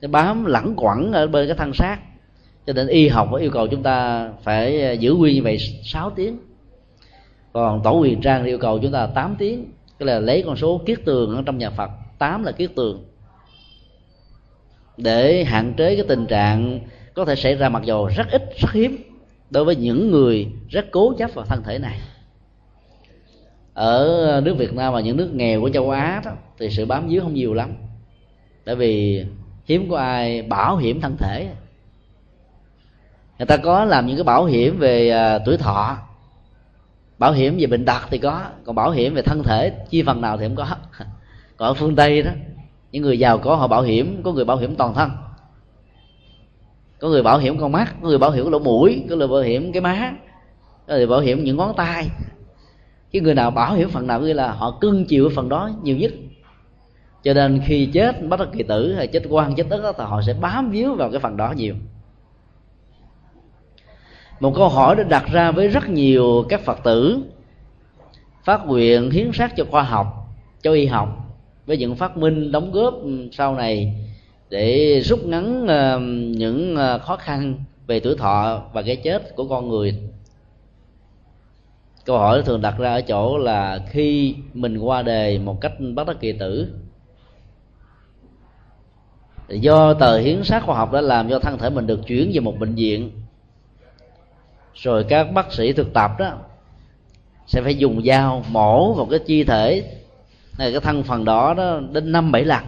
Nó 0.01 0.07
bám 0.07 0.45
lẳng 0.45 0.73
quẩn 0.77 1.11
ở 1.11 1.27
bên 1.27 1.47
cái 1.47 1.57
thân 1.57 1.73
xác. 1.73 1.97
Cho 2.67 2.73
nên 2.73 2.87
y 2.87 3.07
học 3.07 3.29
yêu 3.39 3.51
cầu 3.51 3.67
chúng 3.67 3.83
ta 3.83 4.29
phải 4.43 4.81
à, 4.81 4.91
giữ 4.91 5.13
nguyên 5.13 5.35
như 5.35 5.43
vậy 5.43 5.57
6 5.83 6.09
tiếng. 6.09 6.37
Còn 7.53 7.83
tổ 7.83 7.99
quyền 7.99 8.21
trang 8.21 8.45
yêu 8.45 8.57
cầu 8.57 8.79
chúng 8.79 8.91
ta 8.91 9.07
8 9.07 9.35
tiếng. 9.39 9.71
Cái 9.99 10.07
là 10.07 10.19
lấy 10.19 10.43
con 10.45 10.55
số 10.55 10.81
kiết 10.85 11.05
tường 11.05 11.35
ở 11.35 11.43
trong 11.45 11.57
nhà 11.57 11.69
Phật. 11.69 11.89
8 12.19 12.43
là 12.43 12.51
kiết 12.51 12.75
tường. 12.75 13.05
Để 14.97 15.43
hạn 15.43 15.73
chế 15.77 15.95
cái 15.95 16.05
tình 16.07 16.25
trạng 16.25 16.79
có 17.13 17.25
thể 17.25 17.35
xảy 17.35 17.55
ra 17.55 17.69
mặc 17.69 17.83
dù 17.85 18.07
rất 18.15 18.27
ít, 18.31 18.53
rất 18.57 18.71
hiếm 18.71 18.97
đối 19.49 19.65
với 19.65 19.75
những 19.75 20.11
người 20.11 20.47
rất 20.69 20.85
cố 20.91 21.13
chấp 21.17 21.33
vào 21.33 21.45
thân 21.45 21.63
thể 21.63 21.79
này 21.79 21.99
ở 23.73 24.41
nước 24.43 24.55
Việt 24.57 24.73
Nam 24.73 24.93
và 24.93 25.01
những 25.01 25.17
nước 25.17 25.29
nghèo 25.33 25.61
của 25.61 25.69
châu 25.69 25.89
Á 25.89 26.21
đó, 26.25 26.31
thì 26.59 26.69
sự 26.69 26.85
bám 26.85 27.07
víu 27.07 27.21
không 27.21 27.33
nhiều 27.33 27.53
lắm. 27.53 27.73
Tại 28.65 28.75
vì 28.75 29.25
hiếm 29.65 29.89
có 29.89 29.97
ai 29.97 30.41
bảo 30.41 30.77
hiểm 30.77 31.01
thân 31.01 31.17
thể. 31.17 31.49
Người 33.37 33.45
ta 33.45 33.57
có 33.57 33.85
làm 33.85 34.07
những 34.07 34.17
cái 34.17 34.23
bảo 34.23 34.45
hiểm 34.45 34.79
về 34.79 35.09
à, 35.09 35.39
tuổi 35.45 35.57
thọ. 35.57 35.97
Bảo 37.17 37.31
hiểm 37.31 37.57
về 37.59 37.65
bệnh 37.65 37.85
tật 37.85 38.01
thì 38.09 38.17
có 38.17 38.41
còn 38.65 38.75
bảo 38.75 38.91
hiểm 38.91 39.13
về 39.13 39.21
thân 39.21 39.43
thể 39.43 39.71
chi 39.89 40.03
phần 40.03 40.21
nào 40.21 40.37
thì 40.37 40.45
không 40.45 40.55
có. 40.55 40.65
Còn 41.57 41.67
ở 41.67 41.73
phương 41.73 41.95
tây 41.95 42.21
đó 42.21 42.31
những 42.91 43.03
người 43.03 43.19
giàu 43.19 43.37
có 43.37 43.55
họ 43.55 43.67
bảo 43.67 43.81
hiểm 43.81 44.21
có 44.23 44.31
người 44.31 44.45
bảo 44.45 44.57
hiểm 44.57 44.75
toàn 44.75 44.93
thân. 44.93 45.11
Có 46.99 47.07
người 47.07 47.23
bảo 47.23 47.37
hiểm 47.37 47.57
con 47.57 47.71
mắt 47.71 47.95
có 48.01 48.07
người 48.07 48.17
bảo 48.17 48.31
hiểm 48.31 48.51
lỗ 48.51 48.59
mũi 48.59 49.03
có 49.09 49.15
người 49.15 49.27
bảo 49.27 49.41
hiểm 49.41 49.71
cái 49.71 49.81
má 49.81 50.11
có 50.87 50.95
người 50.95 51.07
bảo 51.07 51.19
hiểm 51.19 51.43
những 51.43 51.57
ngón 51.57 51.75
tay 51.75 52.09
cái 53.11 53.21
người 53.21 53.33
nào 53.33 53.51
bảo 53.51 53.73
hiểm 53.73 53.89
phần 53.89 54.07
nào 54.07 54.21
nghĩa 54.21 54.33
là 54.33 54.51
họ 54.51 54.77
cưng 54.81 55.05
chịu 55.05 55.29
phần 55.35 55.49
đó 55.49 55.69
nhiều 55.83 55.97
nhất. 55.97 56.11
Cho 57.23 57.33
nên 57.33 57.61
khi 57.65 57.85
chết 57.85 58.27
bắt 58.29 58.39
kỳ 58.53 58.63
tử 58.63 58.93
hay 58.93 59.07
chết 59.07 59.23
quan, 59.29 59.55
chết 59.55 59.65
tức 59.69 59.95
thì 59.97 60.03
họ 60.03 60.21
sẽ 60.21 60.33
bám 60.33 60.71
víu 60.71 60.95
vào 60.95 61.11
cái 61.11 61.19
phần 61.19 61.37
đó 61.37 61.53
nhiều. 61.57 61.75
Một 64.39 64.53
câu 64.55 64.69
hỏi 64.69 64.95
được 64.95 65.07
đặt 65.09 65.25
ra 65.31 65.51
với 65.51 65.67
rất 65.67 65.89
nhiều 65.89 66.45
các 66.49 66.61
phật 66.61 66.79
tử, 66.83 67.19
phát 68.43 68.65
nguyện 68.65 69.11
hiến 69.11 69.31
sát 69.33 69.53
cho 69.57 69.65
khoa 69.71 69.83
học, 69.83 70.07
cho 70.61 70.73
y 70.73 70.85
học, 70.85 71.37
với 71.65 71.77
những 71.77 71.95
phát 71.95 72.17
minh 72.17 72.51
đóng 72.51 72.71
góp 72.71 72.93
sau 73.31 73.55
này 73.55 73.93
để 74.49 74.99
rút 75.01 75.25
ngắn 75.25 75.67
ờ, 75.67 75.99
những 76.37 76.75
ờ, 76.75 76.99
khó 76.99 77.15
khăn 77.15 77.63
về 77.87 77.99
tuổi 77.99 78.15
thọ 78.17 78.61
và 78.73 78.81
cái 78.81 78.95
chết 78.95 79.35
của 79.35 79.47
con 79.47 79.69
người 79.69 79.95
câu 82.05 82.17
hỏi 82.17 82.43
thường 82.43 82.61
đặt 82.61 82.75
ra 82.77 82.93
ở 82.93 83.01
chỗ 83.01 83.37
là 83.37 83.79
khi 83.89 84.35
mình 84.53 84.77
qua 84.77 85.01
đề 85.01 85.39
một 85.39 85.61
cách 85.61 85.71
bất 85.95 86.07
đắc 86.07 86.17
kỳ 86.19 86.31
tử, 86.31 86.73
do 89.49 89.93
tờ 89.93 90.17
hiến 90.17 90.43
sát 90.43 90.63
khoa 90.63 90.75
học 90.75 90.91
đã 90.91 91.01
làm 91.01 91.29
cho 91.29 91.39
thân 91.39 91.57
thể 91.57 91.69
mình 91.69 91.87
được 91.87 91.99
chuyển 92.07 92.31
về 92.33 92.39
một 92.39 92.59
bệnh 92.59 92.75
viện, 92.75 93.11
rồi 94.75 95.05
các 95.09 95.23
bác 95.23 95.53
sĩ 95.53 95.73
thực 95.73 95.93
tập 95.93 96.11
đó 96.19 96.31
sẽ 97.47 97.61
phải 97.61 97.75
dùng 97.75 98.03
dao 98.05 98.43
mổ 98.49 98.93
vào 98.93 99.05
cái 99.05 99.19
chi 99.19 99.43
thể 99.43 99.97
cái 100.57 100.79
thân 100.79 101.03
phần 101.03 101.25
đó 101.25 101.53
đó 101.53 101.79
đến 101.91 102.11
năm 102.11 102.31
bảy 102.31 102.45
lần. 102.45 102.63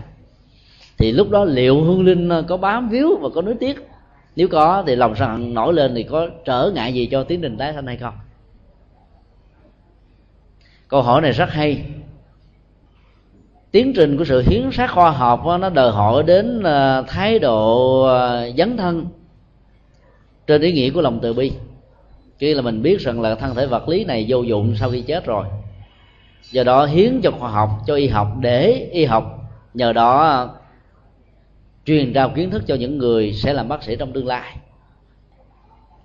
Thì 0.98 1.12
lúc 1.12 1.30
đó 1.30 1.46
liệu 1.46 1.84
hương 1.84 2.06
linh 2.06 2.30
có 2.48 2.58
bám 2.58 2.90
víu 2.90 3.18
và 3.22 3.30
có 3.36 3.42
nuối 3.42 3.56
tiếc? 3.60 3.88
Nếu 4.36 4.48
có 4.48 4.84
thì 4.88 4.96
lòng 4.96 5.16
sân 5.16 5.54
nổi 5.54 5.74
lên 5.74 5.96
thì 5.96 6.04
có 6.04 6.28
trở 6.46 6.72
ngại 6.76 6.94
gì 6.94 7.06
cho 7.12 7.24
tiến 7.24 7.42
trình 7.42 7.58
tái 7.58 7.74
sanh 7.74 7.88
hay 7.88 7.98
không? 7.98 8.14
Câu 10.94 11.02
hỏi 11.02 11.22
này 11.22 11.32
rất 11.32 11.50
hay. 11.50 11.84
Tiến 13.72 13.94
trình 13.96 14.18
của 14.18 14.26
sự 14.26 14.44
hiến 14.48 14.72
sát 14.72 14.92
khoa 14.92 15.12
học 15.12 15.44
nó 15.60 15.70
đòi 15.70 15.92
hỏi 15.92 16.24
đến 16.24 16.64
ờ, 16.64 17.06
thái 17.08 17.40
độ 17.40 18.02
ờ, 18.04 18.52
dấn 18.58 18.78
thân 18.78 19.08
trên 20.48 20.62
ý 20.62 20.72
nghĩa 20.72 20.90
của 20.90 21.02
lòng 21.02 21.20
từ 21.22 21.34
bi. 21.34 21.52
Khi 22.38 22.54
là 22.54 22.62
mình 22.62 22.82
biết 22.82 23.00
rằng 23.00 23.22
là 23.22 23.36
thân 23.36 23.56
thể 23.56 23.66
vật 23.66 23.90
lý 23.90 24.06
này 24.06 24.26
vô 24.28 24.42
dụng 24.42 24.76
sau 24.80 24.90
khi 24.92 25.02
chết 25.02 25.26
rồi. 25.26 25.46
Do 26.52 26.64
đó 26.64 26.86
hiến 26.86 27.22
cho 27.24 27.32
khoa 27.32 27.50
học, 27.50 27.70
cho 27.88 27.96
y 27.96 28.08
học, 28.08 28.28
để 28.40 28.90
y 28.92 29.06
học. 29.06 29.40
Nhờ 29.74 29.94
đó 29.94 30.22
ờ, 30.22 30.50
truyền 31.86 32.14
trao 32.14 32.30
kiến 32.30 32.50
thức 32.50 32.64
cho 32.68 32.76
những 32.76 32.98
người 32.98 33.34
sẽ 33.34 33.54
làm 33.54 33.68
bác 33.68 33.84
sĩ 33.84 33.96
trong 33.96 34.14
tương 34.14 34.28
lai. 34.28 34.56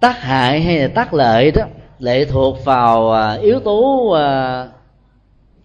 Tác 0.00 0.20
hại 0.20 0.60
hay 0.60 0.78
là 0.78 0.88
tác 0.88 1.14
lợi 1.14 1.50
đó, 1.50 1.62
lệ 1.98 2.24
thuộc 2.24 2.64
vào 2.64 3.14
yếu 3.42 3.60
tố 3.60 4.10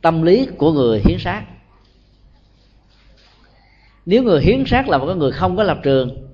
tâm 0.03 0.21
lý 0.21 0.47
của 0.57 0.71
người 0.71 1.01
hiến 1.05 1.17
sát 1.19 1.43
nếu 4.05 4.23
người 4.23 4.41
hiến 4.41 4.63
sát 4.67 4.89
là 4.89 4.97
một 4.97 5.13
người 5.17 5.31
không 5.31 5.57
có 5.57 5.63
lập 5.63 5.79
trường, 5.83 6.27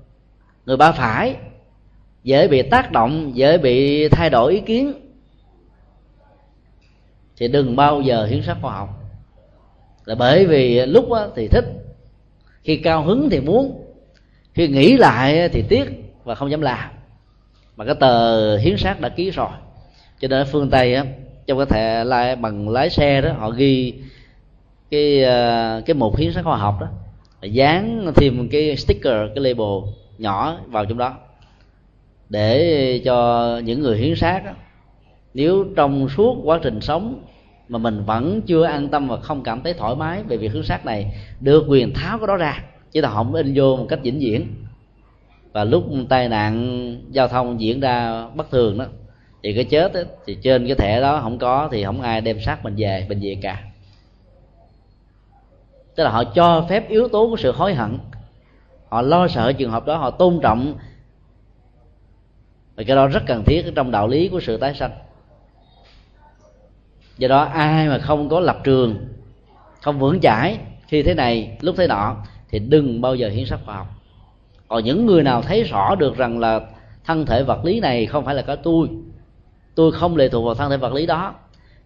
người 0.66 0.76
ba 0.76 0.92
phải, 0.92 1.36
dễ 2.24 2.48
bị 2.48 2.62
tác 2.62 2.92
động, 2.92 3.36
dễ 3.36 3.58
bị 3.58 4.08
thay 4.08 4.30
đổi 4.30 4.52
ý 4.52 4.60
kiến, 4.60 4.92
thì 7.36 7.48
đừng 7.48 7.76
bao 7.76 8.00
giờ 8.00 8.26
hiến 8.26 8.42
sát 8.42 8.56
khoa 8.62 8.72
học. 8.72 8.88
Là 10.04 10.14
bởi 10.14 10.46
vì 10.46 10.86
lúc 10.86 11.08
thì 11.36 11.48
thích, 11.48 11.64
khi 12.62 12.76
cao 12.76 13.02
hứng 13.02 13.28
thì 13.30 13.40
muốn, 13.40 13.84
khi 14.54 14.68
nghĩ 14.68 14.96
lại 14.96 15.48
thì 15.48 15.64
tiếc 15.68 15.84
và 16.24 16.34
không 16.34 16.50
dám 16.50 16.60
làm. 16.60 16.90
Mà 17.76 17.84
cái 17.84 17.94
tờ 17.94 18.56
hiến 18.56 18.76
sát 18.76 19.00
đã 19.00 19.08
ký 19.08 19.30
rồi, 19.30 19.50
cho 20.20 20.28
nên 20.28 20.40
ở 20.40 20.44
phương 20.44 20.70
tây 20.70 20.94
á 20.94 21.04
trong 21.50 21.58
cái 21.58 21.66
thẻ 21.66 22.04
lái 22.04 22.36
bằng 22.36 22.68
lái 22.68 22.90
xe 22.90 23.20
đó 23.20 23.32
họ 23.32 23.50
ghi 23.50 23.94
cái 24.90 25.22
ờ, 25.22 25.82
cái 25.86 25.94
một 25.94 26.18
hiến 26.18 26.32
sát 26.32 26.44
khoa 26.44 26.56
học 26.56 26.78
đó 26.80 26.86
dán 27.42 28.12
thêm 28.16 28.48
cái 28.48 28.76
sticker 28.76 29.16
cái 29.34 29.44
label 29.44 29.90
nhỏ 30.18 30.58
vào 30.66 30.84
trong 30.86 30.98
đó 30.98 31.14
để 32.28 33.00
cho 33.04 33.58
những 33.64 33.80
người 33.80 33.98
hiến 33.98 34.16
sát 34.16 34.44
đó, 34.44 34.50
nếu 35.34 35.66
trong 35.76 36.08
suốt 36.08 36.36
quá 36.44 36.60
trình 36.62 36.80
sống 36.80 37.22
mà 37.68 37.78
mình 37.78 38.04
vẫn 38.04 38.42
chưa 38.42 38.64
an 38.64 38.88
tâm 38.88 39.08
và 39.08 39.16
không 39.16 39.42
cảm 39.42 39.62
thấy 39.62 39.74
thoải 39.74 39.94
mái 39.94 40.22
về 40.22 40.36
việc 40.36 40.52
hiến 40.52 40.62
sát 40.62 40.86
này 40.86 41.14
được 41.40 41.64
quyền 41.68 41.94
tháo 41.94 42.18
cái 42.18 42.26
đó 42.26 42.36
ra 42.36 42.64
chứ 42.92 43.00
là 43.00 43.10
không 43.10 43.34
in 43.34 43.52
vô 43.54 43.76
một 43.76 43.86
cách 43.88 44.00
vĩnh 44.02 44.18
viễn. 44.18 44.46
Và 45.52 45.64
lúc 45.64 45.84
tai 46.08 46.28
nạn 46.28 46.96
giao 47.10 47.28
thông 47.28 47.60
diễn 47.60 47.80
ra 47.80 48.26
bất 48.34 48.50
thường 48.50 48.78
đó 48.78 48.86
thì 49.42 49.54
cái 49.54 49.64
chết 49.64 49.94
ấy, 49.94 50.04
thì 50.26 50.38
trên 50.42 50.66
cái 50.66 50.76
thẻ 50.76 51.00
đó 51.00 51.20
không 51.22 51.38
có 51.38 51.68
thì 51.72 51.84
không 51.84 52.00
ai 52.00 52.20
đem 52.20 52.40
xác 52.40 52.64
mình 52.64 52.74
về 52.76 53.06
bệnh 53.08 53.20
viện 53.20 53.40
cả. 53.40 53.64
Tức 55.94 56.04
là 56.04 56.10
họ 56.10 56.24
cho 56.24 56.66
phép 56.68 56.88
yếu 56.88 57.08
tố 57.08 57.30
của 57.30 57.36
sự 57.36 57.52
hối 57.52 57.74
hận. 57.74 57.98
Họ 58.88 59.02
lo 59.02 59.28
sợ 59.28 59.52
trường 59.52 59.70
hợp 59.70 59.86
đó 59.86 59.96
họ 59.96 60.10
tôn 60.10 60.40
trọng. 60.42 60.74
Và 62.76 62.84
cái 62.86 62.96
đó 62.96 63.06
rất 63.06 63.22
cần 63.26 63.44
thiết 63.44 63.72
trong 63.74 63.90
đạo 63.90 64.08
lý 64.08 64.28
của 64.28 64.40
sự 64.40 64.56
tái 64.56 64.74
sanh. 64.74 64.90
Do 67.18 67.28
đó 67.28 67.42
ai 67.42 67.88
mà 67.88 67.98
không 67.98 68.28
có 68.28 68.40
lập 68.40 68.60
trường 68.64 69.06
không 69.82 69.98
vững 69.98 70.20
chãi 70.20 70.58
khi 70.86 71.02
thế 71.02 71.14
này 71.14 71.58
lúc 71.60 71.74
thế 71.78 71.86
nọ 71.86 72.16
thì 72.48 72.58
đừng 72.58 73.00
bao 73.00 73.14
giờ 73.14 73.28
hiến 73.28 73.46
sắc 73.46 73.60
khoa 73.64 73.74
học 73.74 73.86
còn 74.68 74.84
những 74.84 75.06
người 75.06 75.22
nào 75.22 75.42
thấy 75.42 75.62
rõ 75.62 75.94
được 75.94 76.16
rằng 76.16 76.38
là 76.38 76.60
thân 77.04 77.26
thể 77.26 77.42
vật 77.42 77.64
lý 77.64 77.80
này 77.80 78.06
không 78.06 78.24
phải 78.24 78.34
là 78.34 78.42
cái 78.42 78.56
tôi 78.56 78.88
tôi 79.80 79.92
không 79.92 80.16
lệ 80.16 80.28
thuộc 80.28 80.44
vào 80.44 80.54
thân 80.54 80.70
thể 80.70 80.76
vật 80.76 80.92
lý 80.92 81.06
đó. 81.06 81.34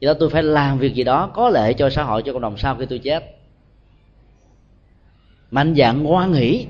Vậy 0.00 0.06
đó 0.06 0.14
tôi 0.20 0.30
phải 0.30 0.42
làm 0.42 0.78
việc 0.78 0.94
gì 0.94 1.04
đó 1.04 1.30
có 1.34 1.48
lợi 1.48 1.74
cho 1.74 1.90
xã 1.90 2.02
hội, 2.02 2.22
cho 2.22 2.32
cộng 2.32 2.42
đồng 2.42 2.56
sau 2.56 2.76
khi 2.76 2.86
tôi 2.86 2.98
chết. 2.98 3.24
Mạnh 5.50 5.74
dạng 5.74 6.02
ngoan 6.02 6.32
nghĩ 6.32 6.66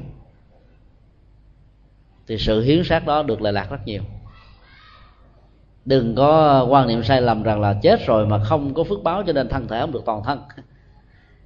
thì 2.26 2.38
sự 2.38 2.62
hiến 2.62 2.84
sát 2.84 3.06
đó 3.06 3.22
được 3.22 3.42
lệ 3.42 3.52
lạc 3.52 3.70
rất 3.70 3.86
nhiều. 3.86 4.02
Đừng 5.84 6.14
có 6.14 6.66
quan 6.70 6.88
niệm 6.88 7.02
sai 7.02 7.22
lầm 7.22 7.42
rằng 7.42 7.60
là 7.60 7.74
chết 7.82 8.06
rồi 8.06 8.26
mà 8.26 8.44
không 8.44 8.74
có 8.74 8.84
phước 8.84 9.02
báo 9.02 9.22
cho 9.26 9.32
nên 9.32 9.48
thân 9.48 9.68
thể 9.68 9.80
không 9.80 9.92
được 9.92 10.02
toàn 10.06 10.22
thân. 10.24 10.40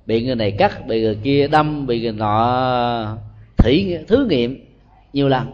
Bị 0.06 0.26
người 0.26 0.34
này 0.34 0.50
cắt, 0.58 0.86
bị 0.86 1.02
người 1.02 1.18
kia 1.22 1.48
đâm, 1.48 1.86
bị 1.86 2.02
người 2.02 2.12
nọ 2.12 3.16
thử 3.56 3.72
thử 4.08 4.26
nghiệm 4.30 4.64
nhiều 5.12 5.28
lần 5.28 5.52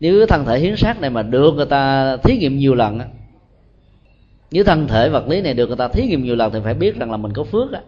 nếu 0.00 0.26
thân 0.26 0.44
thể 0.44 0.58
hiến 0.58 0.76
sát 0.76 1.00
này 1.00 1.10
mà 1.10 1.22
được 1.22 1.54
người 1.54 1.66
ta 1.66 2.16
thí 2.16 2.36
nghiệm 2.36 2.58
nhiều 2.58 2.74
lần 2.74 2.98
á, 2.98 3.06
nếu 4.50 4.64
thân 4.64 4.88
thể 4.88 5.08
vật 5.08 5.28
lý 5.28 5.40
này 5.40 5.54
được 5.54 5.66
người 5.66 5.76
ta 5.76 5.88
thí 5.88 6.06
nghiệm 6.06 6.22
nhiều 6.22 6.36
lần 6.36 6.52
thì 6.52 6.58
phải 6.64 6.74
biết 6.74 6.96
rằng 6.96 7.10
là 7.10 7.16
mình 7.16 7.32
có 7.32 7.44
phước 7.44 7.72
á. 7.72 7.80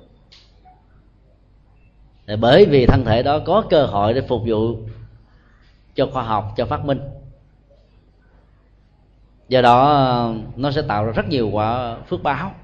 Bởi 2.41 2.67
vì 2.67 2.87
thân 2.87 3.05
thể 3.05 3.23
đó 3.23 3.39
có 3.39 3.65
cơ 3.71 3.87
hội 3.87 4.15
để 4.15 4.21
phục 4.21 4.43
vụ 4.47 4.77
cho 5.95 6.07
khoa 6.13 6.23
học, 6.23 6.55
cho 6.57 6.67
phát 6.67 6.85
minh. 6.85 7.01
Do 9.49 9.63
đó, 9.63 10.35
nó 10.57 10.71
sẽ 10.71 10.83
tạo 10.83 11.05
ra 11.05 11.13
rất 11.13 11.29
nhiều 11.29 11.51
quả 11.51 11.97
phước 12.09 12.23
báo 12.23 12.55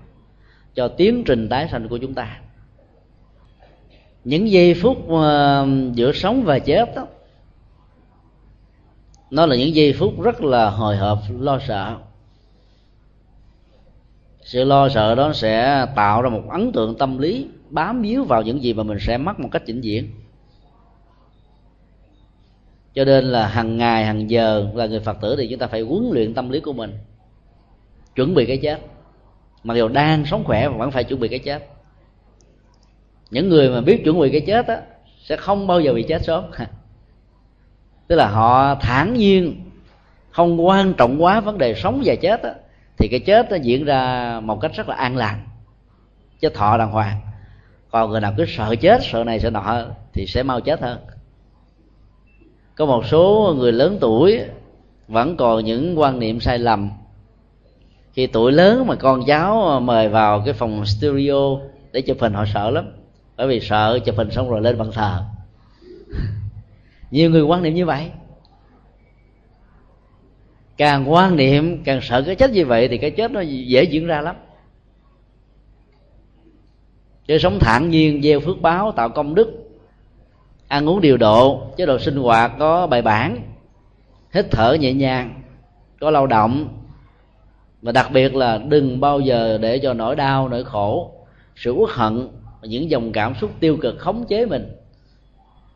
cho 0.75 0.89
tiến 0.89 1.25
trình 1.25 1.49
tái 1.49 1.69
sanh 1.69 1.89
của 1.89 1.99
chúng 1.99 2.15
ta. 2.15 2.41
Những 4.25 4.51
giây 4.51 4.75
phút 4.75 5.09
ờ, 5.09 5.67
giữa 5.93 6.13
sống 6.13 6.43
và 6.43 6.59
chết 6.59 6.95
đó 6.97 7.07
nó 9.33 9.47
là 9.47 9.57
những 9.57 9.75
giây 9.75 9.93
phút 9.93 10.21
rất 10.21 10.43
là 10.43 10.71
hồi 10.71 10.97
hộp 10.97 11.19
lo 11.41 11.59
sợ. 11.69 11.97
Sự 14.45 14.65
lo 14.65 14.89
sợ 14.89 15.15
đó 15.15 15.33
sẽ 15.33 15.87
tạo 15.97 16.23
ra 16.23 16.29
một 16.29 16.43
ấn 16.51 16.73
tượng 16.73 16.99
tâm 16.99 17.19
lý 17.19 17.47
bám 17.71 18.03
víu 18.03 18.25
vào 18.25 18.43
những 18.43 18.63
gì 18.63 18.75
mà 18.75 18.83
mình 18.83 18.99
sẽ 19.01 19.19
mắc 19.19 19.41
một 19.41 19.49
cách 19.53 19.63
chỉnh 19.67 19.81
diện, 19.81 20.11
cho 22.95 23.05
nên 23.05 23.25
là 23.25 23.47
hàng 23.47 23.77
ngày 23.77 24.05
hàng 24.05 24.31
giờ 24.31 24.71
là 24.75 24.87
người 24.87 25.01
phật 25.01 25.17
tử 25.21 25.37
thì 25.37 25.49
chúng 25.49 25.59
ta 25.59 25.67
phải 25.67 25.81
huấn 25.81 26.11
luyện 26.13 26.35
tâm 26.35 26.51
lý 26.51 26.61
của 26.61 26.73
mình 26.73 26.99
chuẩn 28.15 28.35
bị 28.35 28.47
cái 28.47 28.57
chết. 28.57 28.81
Mặc 29.65 29.75
dù 29.75 29.89
đang 29.89 30.27
sống 30.27 30.45
khỏe 30.45 30.69
mà 30.69 30.77
vẫn 30.77 30.91
phải 30.91 31.05
chuẩn 31.05 31.21
bị 31.21 31.29
cái 31.29 31.39
chết. 31.39 31.67
Những 33.31 33.49
người 33.49 33.71
mà 33.71 33.81
biết 33.81 34.05
chuẩn 34.05 34.21
bị 34.21 34.31
cái 34.31 34.41
chết 34.47 34.67
á 34.67 34.83
sẽ 35.25 35.37
không 35.37 35.67
bao 35.67 35.81
giờ 35.81 35.95
bị 35.95 36.03
chết 36.03 36.23
sớm. 36.25 36.45
tức 38.13 38.17
là 38.17 38.29
họ 38.29 38.75
thản 38.75 39.15
nhiên 39.15 39.71
không 40.31 40.67
quan 40.67 40.95
trọng 40.95 41.23
quá 41.23 41.41
vấn 41.41 41.59
đề 41.59 41.75
sống 41.75 42.03
và 42.05 42.15
chết 42.15 42.43
đó, 42.43 42.51
thì 42.99 43.09
cái 43.09 43.21
chết 43.21 43.51
nó 43.51 43.57
diễn 43.57 43.85
ra 43.85 44.41
một 44.41 44.61
cách 44.61 44.71
rất 44.75 44.89
là 44.89 44.97
an 44.97 45.17
lành 45.17 45.47
chứ 46.41 46.49
thọ 46.49 46.79
đàng 46.79 46.93
hoàng. 46.93 47.21
Còn 47.91 48.11
người 48.11 48.21
nào 48.21 48.35
cứ 48.37 48.45
sợ 48.49 48.75
chết 48.81 49.01
sợ 49.03 49.25
này 49.25 49.41
sợ 49.41 49.51
nọ 49.51 49.85
thì 50.13 50.27
sẽ 50.27 50.43
mau 50.43 50.61
chết 50.61 50.81
hơn. 50.81 50.99
Có 52.75 52.87
một 52.87 53.07
số 53.07 53.55
người 53.59 53.73
lớn 53.73 53.99
tuổi 54.01 54.41
vẫn 55.09 55.37
còn 55.37 55.65
những 55.65 55.99
quan 55.99 56.19
niệm 56.19 56.41
sai 56.41 56.59
lầm. 56.59 56.91
Khi 58.13 58.27
tuổi 58.27 58.53
lớn 58.53 58.87
mà 58.87 58.95
con 58.95 59.25
cháu 59.27 59.81
mời 59.81 60.09
vào 60.09 60.43
cái 60.45 60.55
phòng 60.55 60.87
studio 60.87 61.57
để 61.93 62.01
chụp 62.01 62.17
hình 62.21 62.33
họ 62.33 62.45
sợ 62.55 62.71
lắm. 62.71 62.93
Bởi 63.37 63.47
vì 63.47 63.61
sợ 63.61 63.99
chụp 64.05 64.17
hình 64.17 64.31
xong 64.31 64.51
rồi 64.51 64.61
lên 64.61 64.79
bàn 64.79 64.91
thờ 64.93 65.23
nhiều 67.13 67.31
người 67.31 67.43
quan 67.43 67.63
niệm 67.63 67.75
như 67.75 67.87
vậy. 67.87 68.11
Càng 70.77 71.13
quan 71.13 71.37
niệm, 71.37 71.83
càng 71.85 72.01
sợ 72.03 72.23
cái 72.27 72.35
chết 72.35 72.51
như 72.51 72.67
vậy 72.67 72.89
thì 72.89 72.99
cái 72.99 73.11
chết 73.11 73.31
nó 73.31 73.41
dễ 73.41 73.83
diễn 73.83 74.07
ra 74.07 74.21
lắm. 74.21 74.37
Chứ 77.27 77.39
sống 77.39 77.59
thản 77.61 77.91
nhiên, 77.91 78.23
gieo 78.23 78.41
phước 78.41 78.61
báo, 78.61 78.93
tạo 78.93 79.09
công 79.09 79.35
đức, 79.35 79.71
ăn 80.69 80.89
uống 80.89 81.01
điều 81.01 81.17
độ, 81.17 81.63
chế 81.77 81.87
độ 81.87 81.99
sinh 81.99 82.17
hoạt 82.17 82.53
có 82.59 82.87
bài 82.87 83.03
bản, 83.03 83.39
hít 84.35 84.47
thở 84.51 84.77
nhẹ 84.81 84.93
nhàng, 84.93 85.43
có 86.01 86.11
lao 86.11 86.27
động. 86.27 86.79
Và 87.83 87.93
đặc 87.93 88.11
biệt 88.13 88.35
là 88.35 88.59
đừng 88.59 89.01
bao 89.01 89.21
giờ 89.21 89.59
để 89.59 89.79
cho 89.79 89.95
nỗi 89.95 90.17
đau, 90.17 90.49
nỗi 90.49 90.65
khổ, 90.65 91.13
sự 91.57 91.73
uất 91.73 91.91
hận, 91.91 92.29
những 92.63 92.91
dòng 92.91 93.13
cảm 93.13 93.35
xúc 93.35 93.51
tiêu 93.61 93.77
cực 93.81 93.99
khống 93.99 94.25
chế 94.29 94.47
mình 94.47 94.82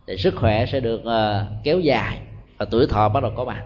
thì 0.07 0.17
sức 0.17 0.35
khỏe 0.37 0.67
sẽ 0.67 0.81
được 0.81 1.01
uh, 1.01 1.65
kéo 1.65 1.81
dài 1.81 2.21
và 2.59 2.67
tuổi 2.71 2.87
thọ 2.87 3.09
bắt 3.09 3.23
đầu 3.23 3.33
có 3.37 3.45
mặt. 3.45 3.65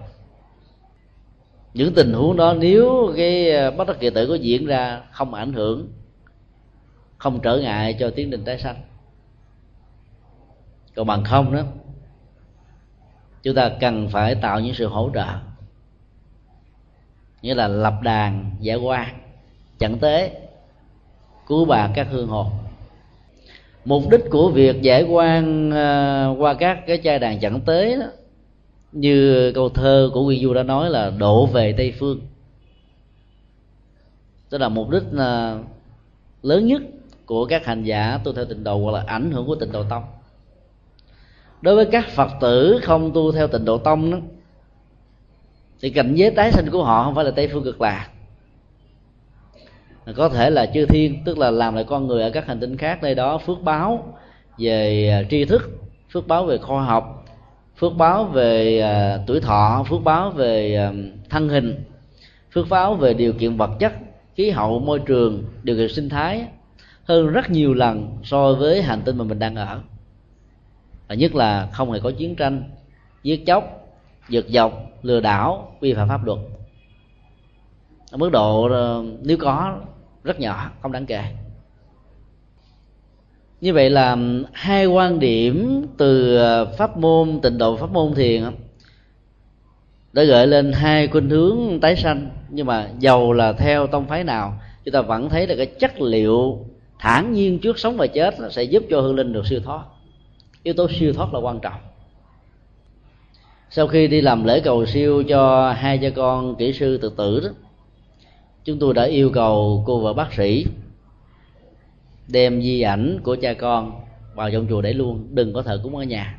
Những 1.75 1.95
tình 1.95 2.13
huống 2.13 2.37
đó 2.37 2.55
nếu 2.55 3.13
cái 3.17 3.51
ờ, 3.51 3.71
bất 3.71 3.89
đắc 3.89 3.97
kỳ 4.01 4.11
tử 4.11 4.27
có 4.29 4.35
diễn 4.35 4.67
ra 4.67 5.03
không 5.13 5.35
ảnh 5.35 5.53
hưởng 5.53 5.93
không 7.19 7.41
trở 7.41 7.57
ngại 7.57 7.97
cho 8.01 8.11
tiến 8.11 8.31
trình 8.31 8.45
tái 8.45 8.59
sanh. 8.59 8.83
Còn 10.95 11.07
bằng 11.07 11.25
không 11.25 11.57
đó 11.57 11.63
chúng 13.43 13.55
ta 13.55 13.71
cần 13.81 14.09
phải 14.09 14.35
tạo 14.35 14.61
những 14.61 14.75
sự 14.75 14.87
hỗ 14.87 15.11
trợ. 15.15 15.27
Như 17.43 17.55
là 17.55 17.69
lập 17.69 17.95
đàn 18.03 18.51
giải 18.61 18.77
quan 18.77 19.21
chặn 19.79 19.99
tế 19.99 20.41
cứu 21.47 21.65
bà 21.65 21.91
các 21.95 22.07
hương 22.11 22.29
hồn 22.29 22.51
mục 23.91 24.11
đích 24.11 24.31
của 24.31 24.51
việc 24.51 24.83
giải 24.83 25.03
quan 25.03 25.71
ờ, 25.71 26.35
qua 26.39 26.55
các 26.55 26.87
cái 26.87 27.01
chai 27.05 27.19
đàn 27.19 27.41
chẳng 27.41 27.61
tế 27.61 27.97
đó, 27.97 28.07
như 28.93 29.53
câu 29.55 29.69
thơ 29.69 30.11
của 30.15 30.25
Nguyên 30.25 30.43
Du 30.43 30.55
đã 30.55 30.63
nói 30.63 30.91
là 30.91 31.11
đổ 31.11 31.47
về 31.47 31.73
Tây 31.73 31.95
phương. 31.99 32.21
Tức 34.51 34.59
là 34.59 34.69
mục 34.69 34.91
đích 34.91 35.03
là 35.13 35.59
lớn 36.43 36.67
nhất 36.67 36.83
của 37.27 37.45
các 37.45 37.67
hành 37.67 37.85
giả, 37.85 38.21
tu 38.25 38.33
theo 38.33 38.45
tịnh 38.45 38.65
độ 38.65 38.79
hoặc 38.79 38.93
là 38.93 39.05
ảnh 39.07 39.31
hưởng 39.31 39.47
của 39.47 39.55
tịnh 39.55 39.73
độ 39.73 39.83
tông. 39.83 40.03
Đối 41.61 41.77
với 41.77 41.87
các 41.87 42.09
phật 42.09 42.31
tử 42.41 42.81
không 42.83 43.13
tu 43.15 43.33
theo 43.33 43.49
tịnh 43.49 43.65
độ 43.65 43.79
tông 43.79 44.11
đó, 44.11 44.19
thì 45.81 45.91
cảnh 45.91 46.15
giới 46.15 46.31
tái 46.31 46.53
sinh 46.53 46.71
của 46.71 46.85
họ 46.85 47.05
không 47.05 47.15
phải 47.15 47.25
là 47.25 47.31
tây 47.31 47.49
phương 47.53 47.65
cực 47.65 47.81
lạc 47.81 48.09
có 50.17 50.29
thể 50.29 50.51
là 50.51 50.67
chư 50.67 50.87
thiên 50.87 51.25
tức 51.25 51.39
là 51.39 51.51
làm 51.51 51.75
lại 51.75 51.85
con 51.85 52.07
người 52.07 52.23
ở 52.23 52.31
các 52.31 52.47
hành 52.47 52.61
tinh 52.61 52.77
khác 52.77 53.03
nơi 53.03 53.15
đó 53.15 53.39
phước 53.39 53.63
báo 53.63 54.15
về 54.59 55.09
à, 55.09 55.23
tri 55.31 55.45
thức 55.45 55.71
phước 56.13 56.27
báo 56.27 56.47
về 56.47 56.59
khoa 56.59 56.85
học 56.85 57.27
phước 57.77 57.97
báo 57.97 58.25
về 58.25 58.83
uh, 58.83 59.27
tuổi 59.27 59.41
thọ 59.41 59.85
phước 59.89 60.05
báo 60.05 60.31
về 60.31 60.89
uh, 60.91 61.31
thân 61.31 61.49
hình 61.49 61.85
phước 62.53 62.69
báo 62.69 62.95
về 62.95 63.15
điều 63.15 63.33
kiện 63.33 63.57
vật 63.57 63.71
chất 63.79 63.93
khí 64.35 64.51
hậu 64.51 64.79
môi 64.79 64.99
trường 64.99 65.45
điều 65.63 65.77
kiện 65.77 65.89
sinh 65.89 66.09
thái 66.09 66.47
hơn 67.05 67.27
rất 67.27 67.51
nhiều 67.51 67.75
lần 67.75 68.19
so 68.23 68.53
với 68.53 68.83
hành 68.83 69.03
tinh 69.05 69.19
mà 69.19 69.25
mình 69.25 69.39
đang 69.39 69.55
ở. 69.55 69.81
Và 71.09 71.15
nhất 71.15 71.35
là 71.35 71.69
không 71.73 71.93
hề 71.93 72.01
có 72.01 72.11
chiến 72.11 72.37
tranh 72.37 72.63
giết 73.23 73.47
chóc 73.47 73.65
giật 74.29 74.45
dọc 74.49 74.73
lừa 75.03 75.21
đảo 75.21 75.77
vi 75.81 75.95
phạm 75.95 76.09
pháp 76.09 76.25
luật. 76.25 76.39
Ở 78.11 78.19
mức 78.19 78.31
độ 78.33 78.69
ờ, 78.71 79.05
nếu 79.23 79.37
có 79.37 79.79
rất 80.25 80.41
nhỏ, 80.41 80.71
không 80.83 80.93
đáng 80.93 81.07
kể. 81.07 81.25
Như 83.61 83.75
vậy 83.75 83.91
là 83.91 84.17
hai 84.53 84.87
quan 84.87 85.19
điểm 85.19 85.87
từ 85.97 86.37
ờ, 86.37 86.65
pháp 86.79 86.97
môn, 86.97 87.41
tịnh 87.43 87.59
độ 87.59 87.77
pháp 87.77 87.91
môn 87.91 88.15
thiền 88.15 88.43
đã 90.13 90.23
gợi 90.23 90.47
lên 90.47 90.73
hai 90.73 91.09
khuynh 91.09 91.31
hướng 91.31 91.81
tái 91.81 91.97
sanh. 91.97 92.31
Nhưng 92.49 92.67
mà 92.67 92.91
giàu 92.99 93.33
là 93.33 93.53
theo 93.53 93.87
tông 93.87 94.07
phái 94.07 94.25
nào, 94.25 94.61
chúng 94.85 94.93
ta 94.93 95.03
vẫn 95.03 95.29
thấy 95.29 95.47
là 95.47 95.55
cái 95.57 95.67
chất 95.67 96.01
liệu 96.01 96.67
thản 96.99 97.33
nhiên 97.33 97.59
trước 97.59 97.79
sống 97.79 97.97
và 97.97 98.07
chết 98.07 98.35
sẽ 98.51 98.63
giúp 98.63 98.83
cho 98.91 99.01
hương 99.01 99.15
linh 99.15 99.33
được 99.33 99.47
siêu 99.47 99.61
thoát. 99.65 99.85
Yếu 100.63 100.75
tố 100.75 100.89
siêu 101.01 101.13
thoát 101.13 101.35
là 101.35 101.41
quan 101.41 101.61
trọng. 101.61 101.81
Sau 103.71 103.87
khi 103.87 104.09
đi 104.09 104.21
làm 104.21 104.45
lễ 104.45 104.61
cầu 104.61 104.87
siêu 104.87 105.23
cho 105.29 105.73
hai 105.73 105.99
cha 105.99 106.11
con 106.11 106.57
kỹ 106.57 106.73
sư 106.73 106.97
tự 106.97 107.13
tử 107.17 107.41
đó 107.41 107.49
chúng 108.65 108.79
tôi 108.79 108.95
đã 108.95 109.05
yêu 109.05 109.31
cầu 109.35 109.83
cô 109.87 110.01
vợ 110.01 110.13
bác 110.13 110.33
sĩ 110.33 110.67
đem 112.29 112.63
di 112.63 112.81
ảnh 112.81 113.21
của 113.23 113.37
cha 113.43 113.55
con 113.55 113.93
vào 114.35 114.51
trong 114.51 114.67
chùa 114.69 114.83
để 114.83 114.93
luôn, 114.93 115.27
đừng 115.31 115.53
có 115.53 115.63
thờ 115.63 115.81
cúng 115.83 115.97
ở 115.97 116.05
nhà. 116.05 116.39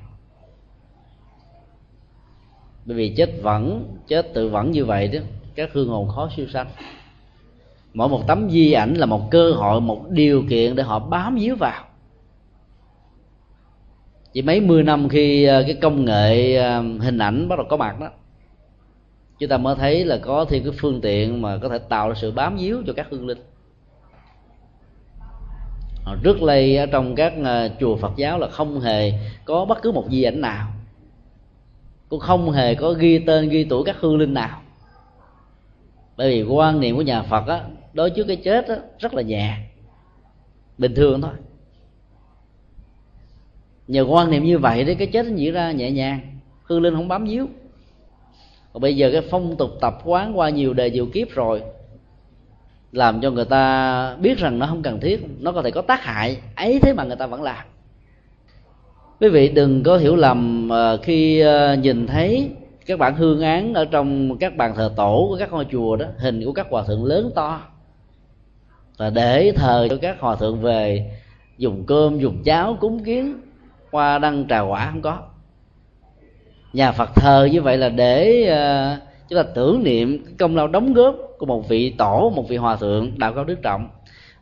Bởi 2.85 2.97
vì 2.97 3.13
chết 3.17 3.29
vẫn, 3.41 3.85
chết 4.07 4.33
tự 4.33 4.49
vẫn 4.49 4.71
như 4.71 4.85
vậy 4.85 5.07
đó, 5.07 5.19
các 5.55 5.69
hương 5.73 5.89
hồn 5.89 6.09
khó 6.09 6.29
siêu 6.35 6.47
sanh. 6.53 6.67
Mỗi 7.93 8.09
một 8.09 8.27
tấm 8.27 8.49
di 8.49 8.71
ảnh 8.71 8.93
là 8.93 9.05
một 9.05 9.31
cơ 9.31 9.51
hội, 9.51 9.81
một 9.81 10.05
điều 10.09 10.43
kiện 10.49 10.75
để 10.75 10.83
họ 10.83 10.99
bám 10.99 11.35
víu 11.35 11.55
vào. 11.55 11.85
Chỉ 14.33 14.41
mấy 14.41 14.61
mươi 14.61 14.83
năm 14.83 15.09
khi 15.09 15.43
ờ, 15.43 15.63
cái 15.63 15.77
công 15.81 16.05
nghệ 16.05 16.55
ờ, 16.55 16.81
hình 16.81 17.17
ảnh 17.17 17.49
bắt 17.49 17.55
đầu 17.55 17.65
có 17.69 17.77
mặt 17.77 17.99
đó 17.99 18.09
chúng 19.41 19.49
ta 19.49 19.57
mới 19.57 19.75
thấy 19.75 20.05
là 20.05 20.17
có 20.17 20.45
thêm 20.49 20.63
cái 20.63 20.73
phương 20.77 21.01
tiện 21.01 21.41
mà 21.41 21.57
có 21.57 21.69
thể 21.69 21.77
tạo 21.77 22.09
ra 22.09 22.15
sự 22.15 22.31
bám 22.31 22.57
víu 22.57 22.83
cho 22.87 22.93
các 22.93 23.07
hương 23.09 23.27
linh. 23.27 23.37
Trước 26.23 26.41
đây 26.47 26.77
ở 26.77 26.85
trong 26.85 27.15
các 27.15 27.33
à, 27.43 27.69
chùa 27.79 27.97
Phật 27.97 28.11
giáo 28.15 28.39
là 28.39 28.47
không 28.47 28.81
hề 28.81 29.13
có 29.45 29.65
bất 29.65 29.81
cứ 29.81 29.91
một 29.91 30.05
di 30.11 30.23
ảnh 30.23 30.41
nào. 30.41 30.67
Cũng 32.09 32.19
không 32.19 32.51
hề 32.51 32.75
có 32.75 32.93
ghi 32.93 33.19
tên 33.19 33.49
ghi 33.49 33.63
tuổi 33.63 33.83
các 33.85 33.95
hương 33.99 34.17
linh 34.17 34.33
nào. 34.33 34.61
Bởi 36.17 36.29
vì 36.31 36.43
quan 36.43 36.79
niệm 36.79 36.95
của 36.95 37.01
nhà 37.01 37.23
Phật 37.23 37.47
á 37.47 37.65
đối 37.93 38.09
trước 38.09 38.23
cái 38.27 38.35
chết 38.35 38.67
á, 38.67 38.75
rất 38.99 39.13
là 39.13 39.21
nhẹ. 39.21 39.57
Bình 40.77 40.95
thường 40.95 41.21
thôi. 41.21 41.33
Nhờ 43.87 44.05
quan 44.09 44.31
niệm 44.31 44.43
như 44.43 44.59
vậy 44.59 44.83
đấy 44.83 44.95
cái 44.95 45.07
chết 45.07 45.25
nó 45.25 45.35
diễn 45.35 45.53
ra 45.53 45.71
nhẹ 45.71 45.91
nhàng. 45.91 46.39
Hương 46.63 46.81
linh 46.81 46.95
không 46.95 47.07
bám 47.07 47.25
víu 47.25 47.47
còn 48.73 48.81
bây 48.81 48.95
giờ 48.95 49.09
cái 49.11 49.21
phong 49.29 49.55
tục 49.57 49.71
tập 49.81 49.97
quán 50.05 50.39
qua 50.39 50.49
nhiều 50.49 50.73
đời 50.73 50.91
nhiều 50.91 51.07
kiếp 51.13 51.29
rồi, 51.29 51.61
làm 52.91 53.21
cho 53.21 53.31
người 53.31 53.45
ta 53.45 54.15
biết 54.15 54.37
rằng 54.37 54.59
nó 54.59 54.65
không 54.65 54.81
cần 54.81 54.99
thiết, 54.99 55.25
nó 55.39 55.51
có 55.51 55.61
thể 55.61 55.71
có 55.71 55.81
tác 55.81 56.03
hại, 56.03 56.37
ấy 56.55 56.79
thế 56.81 56.93
mà 56.93 57.03
người 57.03 57.15
ta 57.15 57.27
vẫn 57.27 57.41
làm. 57.41 57.65
Quý 59.19 59.29
vị 59.29 59.49
đừng 59.49 59.83
có 59.83 59.97
hiểu 59.97 60.15
lầm 60.15 60.69
ờ, 60.69 60.97
khi 60.97 61.39
ờ, 61.39 61.75
nhìn 61.75 62.07
thấy 62.07 62.49
các 62.85 62.99
bản 62.99 63.15
hương 63.15 63.41
án 63.41 63.73
ở 63.73 63.85
trong 63.85 64.37
các 64.37 64.57
bàn 64.57 64.73
thờ 64.75 64.93
tổ 64.95 65.25
của 65.29 65.37
các 65.39 65.51
ngôi 65.51 65.65
chùa 65.71 65.95
đó, 65.95 66.05
hình 66.17 66.45
của 66.45 66.53
các 66.53 66.67
hòa 66.69 66.83
thượng 66.87 67.05
lớn 67.05 67.31
to 67.35 67.61
và 68.97 69.09
để 69.09 69.51
thờ 69.55 69.87
cho 69.89 69.97
các 70.01 70.19
hòa 70.19 70.35
thượng 70.35 70.61
về 70.61 71.11
dùng 71.57 71.83
cơm, 71.85 72.19
dùng 72.19 72.43
cháo, 72.43 72.77
cúng 72.79 73.03
kiến 73.03 73.41
hoa 73.91 74.17
đăng 74.19 74.47
trà 74.47 74.59
quả 74.59 74.89
không 74.91 75.01
có 75.01 75.19
nhà 76.73 76.91
phật 76.91 77.15
thờ 77.15 77.49
như 77.51 77.61
vậy 77.61 77.77
là 77.77 77.89
để 77.89 78.47
uh, 78.51 78.99
chúng 79.29 79.37
ta 79.37 79.43
tưởng 79.55 79.83
niệm 79.83 80.25
công 80.39 80.55
lao 80.55 80.67
đóng 80.67 80.93
góp 80.93 81.15
của 81.37 81.45
một 81.45 81.69
vị 81.69 81.89
tổ 81.89 82.33
một 82.35 82.49
vị 82.49 82.57
hòa 82.57 82.75
thượng 82.75 83.11
đạo 83.19 83.33
cao 83.33 83.43
đức 83.43 83.61
trọng 83.61 83.89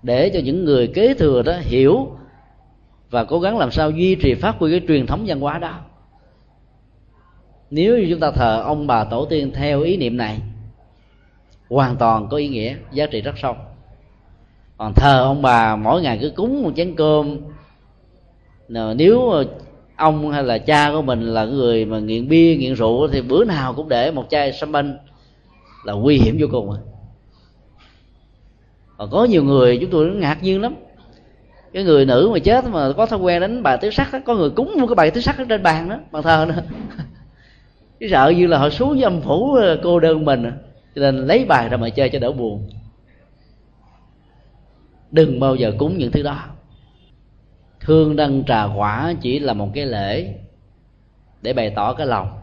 để 0.04 0.30
cho 0.34 0.40
những 0.44 0.66
người 0.66 0.88
kế 0.88 1.14
thừa 1.14 1.42
đó 1.42 1.54
hiểu 1.62 2.08
và 3.10 3.24
cố 3.24 3.40
gắng 3.40 3.58
làm 3.58 3.72
sao 3.72 3.92
duy 3.92 4.16
trì 4.16 4.34
phát 4.34 4.56
huy 4.60 4.72
cái 4.72 4.82
truyền 4.88 5.06
thống 5.06 5.24
văn 5.28 5.40
hóa 5.40 5.60
đó. 5.60 5.80
Nếu 7.72 7.98
như 7.98 8.08
chúng 8.10 8.20
ta 8.20 8.32
thờ 8.32 8.62
ông 8.66 8.88
bà 8.88 9.04
tổ 9.04 9.26
tiên 9.26 9.52
theo 9.56 9.82
ý 9.82 9.98
niệm 9.98 10.18
này 10.18 10.40
hoàn 11.70 11.96
toàn 11.96 12.28
có 12.30 12.38
ý 12.38 12.48
nghĩa 12.48 12.76
giá 12.92 13.06
trị 13.06 13.22
rất 13.22 13.36
sâu. 13.42 13.56
Còn 14.78 14.94
thờ 14.94 15.24
ông 15.24 15.42
bà 15.42 15.76
mỗi 15.76 16.02
ngày 16.02 16.18
cứ 16.22 16.30
cúng 16.30 16.64
một 16.64 16.72
chén 16.76 16.96
cơm 16.96 17.38
nếu 18.96 19.44
ông 20.00 20.32
hay 20.32 20.44
là 20.44 20.58
cha 20.58 20.92
của 20.92 21.02
mình 21.02 21.22
là 21.22 21.46
người 21.46 21.86
mà 21.86 22.00
nghiện 22.00 22.30
bia 22.30 22.56
nghiện 22.56 22.74
rượu 22.74 23.08
thì 23.08 23.22
bữa 23.22 23.46
nào 23.46 23.74
cũng 23.74 23.90
để 23.90 24.12
một 24.12 24.26
chai 24.30 24.54
sâm 24.54 24.72
banh 24.72 24.98
là 25.84 25.94
nguy 25.94 26.18
hiểm 26.18 26.38
vô 26.40 26.48
cùng 26.52 26.76
còn 29.00 29.10
có 29.12 29.24
nhiều 29.24 29.44
người 29.44 29.78
chúng 29.82 29.90
tôi 29.90 30.10
ngạc 30.10 30.44
nhiên 30.44 30.62
lắm. 30.62 30.76
Cái 31.74 31.84
người 31.84 32.06
nữ 32.06 32.30
mà 32.34 32.40
chết 32.40 32.66
mà 32.66 32.94
có 32.98 33.06
thói 33.06 33.20
quen 33.20 33.42
đánh 33.42 33.64
bài 33.64 33.78
tứ 33.82 33.90
sắc 33.90 34.14
đó, 34.14 34.20
có 34.26 34.36
người 34.36 34.50
cúng 34.50 34.76
một 34.80 34.88
cái 34.88 34.96
bài 34.96 35.12
tứ 35.12 35.22
sắc 35.22 35.38
ở 35.38 35.46
trên 35.50 35.64
bàn 35.64 35.90
đó 35.90 35.96
bàn 36.12 36.24
thờ 36.24 36.46
nữa 36.50 36.64
cái 38.00 38.10
sợ 38.10 38.34
như 38.38 38.48
là 38.48 38.58
họ 38.58 38.70
xuống 38.70 38.90
với 38.90 39.02
âm 39.02 39.22
phủ 39.22 39.54
ờ, 39.54 39.80
cô 39.84 40.00
đơn 40.00 40.26
mình 40.26 40.44
à, 40.44 40.54
cho 40.96 41.02
nên 41.02 41.28
lấy 41.28 41.46
bài 41.46 41.70
ra 41.70 41.78
mà 41.78 41.90
chơi 41.90 42.10
cho 42.10 42.20
đỡ 42.20 42.32
buồn. 42.32 42.70
Đừng 45.12 45.40
bao 45.40 45.56
giờ 45.56 45.74
cúng 45.78 45.98
những 45.98 46.12
thứ 46.12 46.24
đó. 46.24 46.44
Thương 47.80 48.16
đăng 48.16 48.44
trà 48.46 48.66
quả 48.66 49.14
chỉ 49.22 49.40
là 49.40 49.54
một 49.54 49.70
cái 49.74 49.86
lễ 49.86 50.36
để 51.42 51.54
bày 51.54 51.70
tỏ 51.70 51.94
cái 51.94 52.08
lòng. 52.08 52.42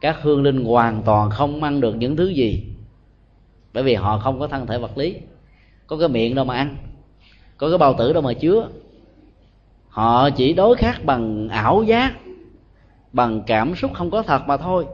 Các 0.00 0.16
hương 0.22 0.42
linh 0.42 0.64
hoàn 0.64 1.02
toàn 1.02 1.30
không 1.30 1.62
ăn 1.62 1.80
được 1.80 1.96
những 1.96 2.16
thứ 2.16 2.28
gì, 2.28 2.64
bởi 3.72 3.82
vì 3.82 3.94
họ 3.94 4.18
không 4.18 4.40
có 4.40 4.46
thân 4.46 4.66
thể 4.66 4.78
vật 4.78 4.98
lý. 4.98 5.16
Có 5.86 5.96
cái 5.96 6.08
miệng 6.08 6.34
đâu 6.34 6.44
mà 6.44 6.54
ăn, 6.54 6.76
có 7.56 7.68
cái 7.68 7.78
bao 7.78 7.94
tử 7.98 8.12
đâu 8.12 8.22
mà 8.22 8.32
chứa. 8.32 8.68
Họ 9.88 10.30
chỉ 10.30 10.52
đối 10.52 10.76
khác 10.76 11.04
bằng 11.04 11.48
ảo 11.48 11.82
giác, 11.82 12.12
bằng 13.12 13.42
cảm 13.46 13.74
xúc 13.74 13.90
không 13.94 14.10
có 14.10 14.22
thật 14.22 14.42
mà 14.46 14.56
thôi. 14.56 14.86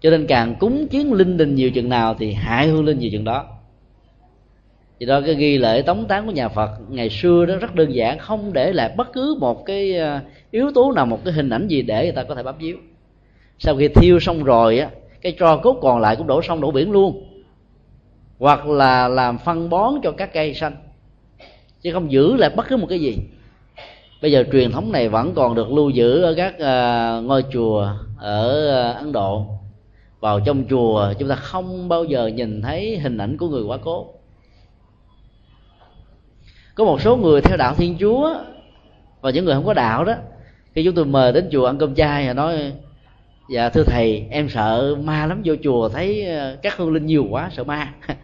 Cho 0.00 0.10
nên 0.10 0.26
càng 0.26 0.54
cúng 0.60 0.86
kiến 0.90 1.12
linh 1.12 1.36
đình 1.36 1.54
nhiều 1.54 1.70
chừng 1.70 1.88
nào 1.88 2.14
thì 2.18 2.32
hại 2.32 2.68
hương 2.68 2.84
linh 2.84 2.98
nhiều 2.98 3.10
chừng 3.12 3.24
đó 3.24 3.46
vì 4.98 5.06
đó 5.06 5.20
cái 5.26 5.34
ghi 5.34 5.58
lễ 5.58 5.82
tống 5.82 6.04
tán 6.08 6.26
của 6.26 6.32
nhà 6.32 6.48
Phật 6.48 6.70
ngày 6.88 7.10
xưa 7.10 7.46
đó 7.46 7.56
rất 7.56 7.74
đơn 7.74 7.94
giản 7.94 8.18
không 8.18 8.52
để 8.52 8.72
lại 8.72 8.94
bất 8.96 9.12
cứ 9.12 9.36
một 9.40 9.66
cái 9.66 9.96
ờ, 9.96 10.20
yếu 10.50 10.70
tố 10.74 10.92
nào 10.92 11.06
một 11.06 11.24
cái 11.24 11.34
hình 11.34 11.50
ảnh 11.50 11.68
gì 11.68 11.82
để 11.82 12.02
người 12.02 12.12
ta 12.12 12.24
có 12.24 12.34
thể 12.34 12.42
bám 12.42 12.58
víu. 12.58 12.76
Sau 13.58 13.76
khi 13.76 13.88
thiêu 13.88 14.20
xong 14.20 14.44
rồi 14.44 14.78
á 14.78 14.90
cái 15.20 15.36
tro 15.38 15.56
cốt 15.56 15.78
còn 15.82 16.00
lại 16.00 16.16
cũng 16.16 16.26
đổ 16.26 16.42
sông 16.42 16.60
đổ 16.60 16.70
biển 16.70 16.90
luôn. 16.90 17.24
Hoặc 18.38 18.66
là 18.66 19.08
làm 19.08 19.38
phân 19.38 19.70
bón 19.70 19.94
cho 20.02 20.12
các 20.12 20.32
cây 20.32 20.54
xanh. 20.54 20.76
Chứ 21.82 21.92
không 21.92 22.12
giữ 22.12 22.36
lại 22.36 22.50
bất 22.56 22.68
cứ 22.68 22.76
một 22.76 22.86
cái 22.90 23.00
gì. 23.00 23.18
Bây 24.22 24.32
giờ 24.32 24.44
truyền 24.52 24.72
thống 24.72 24.92
này 24.92 25.08
vẫn 25.08 25.34
còn 25.34 25.54
được 25.54 25.72
lưu 25.72 25.90
giữ 25.90 26.22
ở 26.22 26.34
các 26.36 26.54
uh, 26.54 27.24
ngôi 27.24 27.44
chùa 27.52 27.88
ở 28.18 28.68
uh, 28.90 28.96
ấn 28.96 29.12
độ. 29.12 29.46
Vào 30.20 30.40
trong 30.40 30.64
chùa 30.70 31.12
chúng 31.18 31.28
ta 31.28 31.34
không 31.34 31.88
bao 31.88 32.04
giờ 32.04 32.26
nhìn 32.26 32.62
thấy 32.62 32.98
hình 32.98 33.18
ảnh 33.18 33.36
của 33.36 33.48
người 33.48 33.62
quá 33.62 33.78
cố 33.84 34.06
có 36.78 36.84
một 36.84 37.00
số 37.00 37.16
người 37.16 37.40
theo 37.40 37.56
đạo 37.56 37.74
thiên 37.74 37.96
chúa 38.00 38.34
và 39.20 39.30
những 39.30 39.44
người 39.44 39.54
không 39.54 39.66
có 39.66 39.74
đạo 39.74 40.04
đó 40.04 40.14
khi 40.74 40.84
chúng 40.84 40.94
tôi 40.94 41.04
mời 41.04 41.32
đến 41.32 41.48
chùa 41.52 41.66
ăn 41.66 41.78
cơm 41.78 41.94
chay 41.94 42.26
và 42.26 42.32
nói 42.32 42.72
dạ 43.50 43.68
thưa 43.68 43.82
thầy 43.84 44.26
em 44.30 44.48
sợ 44.48 44.96
ma 45.04 45.26
lắm 45.26 45.42
vô 45.44 45.54
chùa 45.62 45.88
thấy 45.88 46.26
ờ, 46.26 46.56
các 46.62 46.76
hương 46.76 46.92
linh 46.92 47.06
nhiều 47.06 47.26
quá 47.30 47.50
sợ 47.56 47.64
ma. 47.64 47.94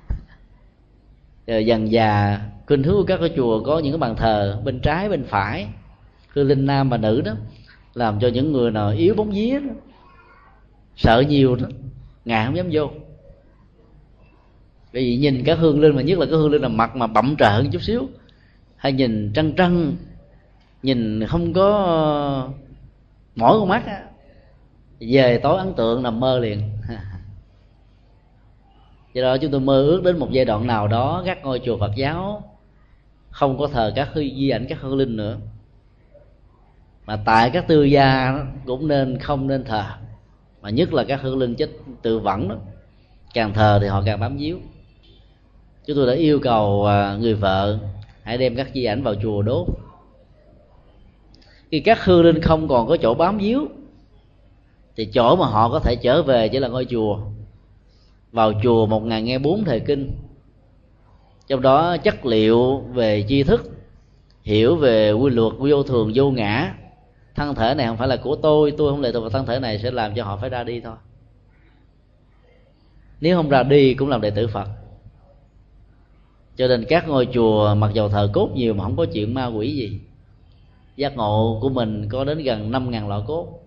Rồi 1.46 1.66
dần 1.66 1.92
già 1.92 2.40
kinh 2.66 2.82
hướng 2.82 2.94
của 2.94 3.04
các 3.04 3.20
cái 3.20 3.30
chùa 3.36 3.64
có 3.64 3.78
những 3.78 3.92
cái 3.92 3.98
bàn 3.98 4.16
thờ 4.16 4.60
bên 4.64 4.80
trái 4.80 5.08
bên 5.08 5.24
phải 5.24 5.66
hương 6.28 6.48
linh 6.48 6.66
nam 6.66 6.90
và 6.90 6.96
nữ 6.96 7.20
đó 7.20 7.32
làm 7.94 8.20
cho 8.20 8.28
những 8.28 8.52
người 8.52 8.70
nào 8.70 8.90
yếu 8.90 9.14
bóng 9.14 9.30
vía 9.30 9.60
đó, 9.60 9.74
sợ 10.96 11.24
nhiều 11.28 11.56
đó 11.56 11.66
ngài 12.24 12.46
không 12.46 12.56
dám 12.56 12.68
vô. 12.72 12.90
Bởi 14.92 15.02
vì 15.02 15.16
nhìn 15.16 15.42
các 15.44 15.58
hương 15.58 15.80
linh 15.80 15.96
mà 15.96 16.02
nhất 16.02 16.18
là 16.18 16.26
cái 16.26 16.34
hương 16.34 16.50
linh 16.50 16.62
là 16.62 16.68
mặt 16.68 16.96
mà 16.96 17.06
bậm 17.06 17.36
trợn 17.36 17.70
chút 17.70 17.82
xíu 17.82 18.08
hay 18.84 18.92
nhìn 18.92 19.32
trăng 19.34 19.52
trăng, 19.52 19.96
nhìn 20.82 21.26
không 21.26 21.52
có 21.52 22.48
mỗi 23.36 23.60
con 23.60 23.68
mắt 23.68 23.86
á. 23.86 24.02
Về 25.00 25.40
tối 25.42 25.58
ấn 25.58 25.74
tượng 25.74 26.02
nằm 26.02 26.20
mơ 26.20 26.38
liền. 26.38 26.70
Do 29.14 29.22
đó 29.22 29.36
chúng 29.36 29.50
tôi 29.50 29.60
mơ 29.60 29.82
ước 29.82 30.02
đến 30.04 30.18
một 30.18 30.28
giai 30.30 30.44
đoạn 30.44 30.66
nào 30.66 30.88
đó 30.88 31.22
các 31.26 31.38
ngôi 31.42 31.60
chùa 31.64 31.78
phật 31.78 31.90
giáo 31.96 32.42
không 33.30 33.58
có 33.58 33.68
thờ 33.68 33.92
các 33.96 34.10
di 34.14 34.48
ảnh 34.48 34.66
các 34.68 34.80
hương 34.80 34.96
linh 34.96 35.16
nữa. 35.16 35.36
Mà 37.06 37.16
tại 37.24 37.50
các 37.50 37.68
tư 37.68 37.84
gia 37.84 38.38
cũng 38.66 38.88
nên 38.88 39.18
không 39.18 39.46
nên 39.46 39.64
thờ, 39.64 39.84
mà 40.62 40.70
nhất 40.70 40.92
là 40.92 41.04
các 41.04 41.20
hương 41.22 41.38
linh 41.38 41.54
chết 41.54 41.70
tự 42.02 42.18
vẫn 42.18 42.48
đó, 42.48 42.56
càng 43.34 43.54
thờ 43.54 43.78
thì 43.82 43.86
họ 43.86 44.02
càng 44.06 44.20
bám 44.20 44.36
víu. 44.36 44.58
Chúng 45.86 45.96
tôi 45.96 46.06
đã 46.06 46.12
yêu 46.12 46.40
cầu 46.42 46.86
à, 46.86 47.16
người 47.16 47.34
vợ 47.34 47.78
hãy 48.24 48.38
đem 48.38 48.56
các 48.56 48.70
di 48.74 48.84
ảnh 48.84 49.02
vào 49.02 49.14
chùa 49.22 49.42
đốt. 49.42 49.66
Khi 51.70 51.80
các 51.80 52.04
hương 52.04 52.24
linh 52.24 52.42
không 52.42 52.68
còn 52.68 52.88
có 52.88 52.96
chỗ 52.96 53.14
bám 53.14 53.38
víu, 53.38 53.68
thì 54.96 55.04
chỗ 55.04 55.36
mà 55.36 55.46
họ 55.46 55.68
có 55.70 55.80
thể 55.80 55.96
trở 55.96 56.22
về 56.22 56.48
chỉ 56.48 56.58
là 56.58 56.68
ngôi 56.68 56.84
chùa. 56.84 57.18
Vào 58.32 58.52
chùa 58.62 58.86
một 58.86 59.04
ngày 59.04 59.22
nghe 59.22 59.38
bốn 59.38 59.64
thời 59.64 59.80
kinh. 59.80 60.12
Trong 61.46 61.62
đó 61.62 61.96
chất 61.96 62.26
liệu 62.26 62.78
về 62.78 63.24
tri 63.28 63.42
thức, 63.42 63.70
hiểu 64.42 64.76
về 64.76 65.12
quy 65.12 65.30
luật, 65.30 65.52
vô 65.58 65.82
thường, 65.82 66.12
vô 66.14 66.30
ngã. 66.30 66.74
Thân 67.34 67.54
thể 67.54 67.74
này 67.74 67.86
không 67.86 67.96
phải 67.96 68.08
là 68.08 68.16
của 68.16 68.36
tôi 68.36 68.74
tôi 68.78 68.92
không 68.92 69.00
lệ 69.00 69.12
thuộc 69.12 69.22
vào 69.22 69.30
thân 69.30 69.46
thể 69.46 69.58
này 69.58 69.78
sẽ 69.78 69.90
làm 69.90 70.14
cho 70.14 70.24
họ 70.24 70.36
phải 70.36 70.50
ra 70.50 70.64
đi 70.64 70.80
thôi. 70.80 70.96
Nếu 73.20 73.36
không 73.36 73.48
ra 73.48 73.62
đi 73.62 73.94
cũng 73.94 74.08
làm 74.08 74.20
đệ 74.20 74.30
tử 74.30 74.46
phật 74.46 74.68
cho 76.56 76.68
nên 76.68 76.84
các 76.88 77.08
ngôi 77.08 77.28
chùa 77.32 77.74
mặc 77.74 77.90
dầu 77.94 78.08
thờ 78.08 78.30
cốt 78.32 78.50
nhiều 78.54 78.74
mà 78.74 78.84
không 78.84 78.96
có 78.96 79.06
chuyện 79.12 79.34
ma 79.34 79.46
quỷ 79.46 79.76
gì. 79.76 80.00
Giác 80.96 81.16
ngộ 81.16 81.58
của 81.62 81.68
mình 81.68 82.08
có 82.08 82.24
đến 82.24 82.38
gần 82.38 82.70
năm 82.70 82.90
ngàn 82.90 83.08
loại 83.08 83.20
cốt. 83.26 83.60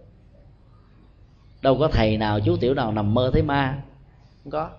Đâu 1.61 1.77
có 1.79 1.87
thầy 1.87 2.17
nào, 2.17 2.39
chú 2.39 2.57
tiểu 2.57 2.73
nào 2.73 2.91
nằm 2.91 3.13
mơ 3.13 3.29
thấy 3.33 3.41
ma? 3.41 3.77
Không 4.43 4.51
có. 4.51 4.69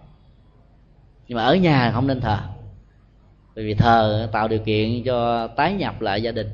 Nhưng 1.28 1.36
mà 1.36 1.44
ở 1.44 1.54
nhà 1.54 1.90
không 1.94 2.06
nên 2.06 2.20
thờ. 2.20 2.38
Bởi 3.54 3.64
vì 3.64 3.74
thờ 3.74 4.28
tạo 4.32 4.48
điều 4.48 4.58
kiện 4.58 5.02
cho 5.04 5.46
tái 5.46 5.72
nhập 5.72 6.00
lại 6.00 6.22
gia 6.22 6.32
đình. 6.32 6.48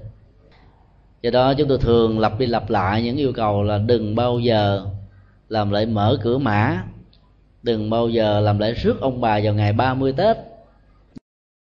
Do 1.22 1.30
đó 1.30 1.54
chúng 1.54 1.68
tôi 1.68 1.78
thường 1.78 2.18
lặp 2.18 2.38
đi 2.38 2.46
lặp 2.46 2.70
lại 2.70 3.02
những 3.02 3.16
yêu 3.16 3.32
cầu 3.32 3.62
là 3.62 3.78
đừng 3.78 4.14
bao 4.14 4.38
giờ 4.38 4.86
làm 5.48 5.70
lễ 5.70 5.86
mở 5.86 6.18
cửa 6.22 6.38
mã. 6.38 6.84
Đừng 7.62 7.90
bao 7.90 8.08
giờ 8.08 8.40
làm 8.40 8.58
lễ 8.58 8.72
rước 8.72 9.00
ông 9.00 9.20
bà 9.20 9.40
vào 9.42 9.54
ngày 9.54 9.72
30 9.72 10.12
Tết 10.12 10.36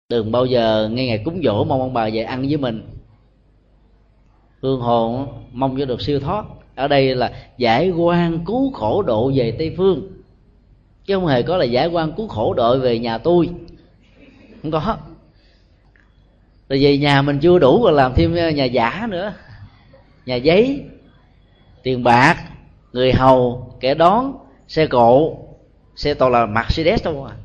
đừng 0.09 0.31
bao 0.31 0.45
giờ 0.45 0.89
ngay 0.91 1.07
ngày 1.07 1.21
cúng 1.25 1.41
dỗ 1.43 1.63
mong 1.63 1.81
ông 1.81 1.93
bà 1.93 2.09
về 2.13 2.23
ăn 2.23 2.41
với 2.41 2.57
mình. 2.57 2.83
Hương 4.61 4.81
hồn 4.81 5.27
mong 5.51 5.75
cho 5.79 5.85
được 5.85 6.01
siêu 6.01 6.19
thoát. 6.19 6.45
Ở 6.75 6.87
đây 6.87 7.15
là 7.15 7.31
giải 7.57 7.89
quan 7.89 8.45
cứu 8.45 8.71
khổ 8.71 9.01
độ 9.01 9.31
về 9.35 9.51
tây 9.51 9.73
phương. 9.77 10.11
Chứ 11.05 11.15
không 11.15 11.27
hề 11.27 11.41
có 11.41 11.57
là 11.57 11.65
giải 11.65 11.87
quan 11.87 12.11
cứu 12.11 12.27
khổ 12.27 12.53
độ 12.53 12.77
về 12.77 12.99
nhà 12.99 13.17
tôi. 13.17 13.49
Không 14.61 14.71
có. 14.71 14.97
Rồi 16.69 16.79
về 16.83 16.97
nhà 16.97 17.21
mình 17.21 17.39
chưa 17.39 17.59
đủ 17.59 17.81
còn 17.83 17.93
làm 17.93 18.13
thêm 18.15 18.33
nhà 18.33 18.65
giả 18.65 19.07
nữa. 19.09 19.33
Nhà 20.25 20.35
giấy, 20.35 20.81
tiền 21.83 22.03
bạc, 22.03 22.37
người 22.93 23.13
hầu, 23.13 23.73
kẻ 23.79 23.93
đón, 23.93 24.33
xe 24.67 24.87
cộ, 24.87 25.37
xe 25.95 26.13
toàn 26.13 26.31
là 26.31 26.45
mercedes 26.45 27.03
đâu 27.03 27.25
à 27.25 27.35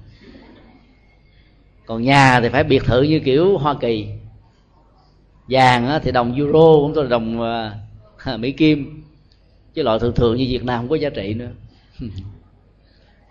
còn 1.91 2.03
nhà 2.03 2.41
thì 2.41 2.49
phải 2.49 2.65
biệt 2.65 2.85
thự 2.85 3.03
như 3.03 3.21
kiểu 3.21 3.59
hoa 3.59 3.75
kỳ. 3.81 4.07
Vàng 5.49 6.01
thì 6.03 6.13
đồng 6.13 6.35
euro, 6.35 6.77
cũng 6.81 6.93
tôi 6.95 7.09
đồng 7.09 7.41
ờ, 7.41 8.37
mỹ 8.37 8.53
kim. 8.53 9.03
Chứ 9.75 9.83
loại 9.83 9.99
thường 9.99 10.15
thường 10.15 10.37
như 10.37 10.47
việt 10.49 10.65
nam 10.65 10.79
không 10.79 10.89
có 10.89 10.97
giá 10.97 11.11
trị 11.11 11.35
nữa. 11.35 11.49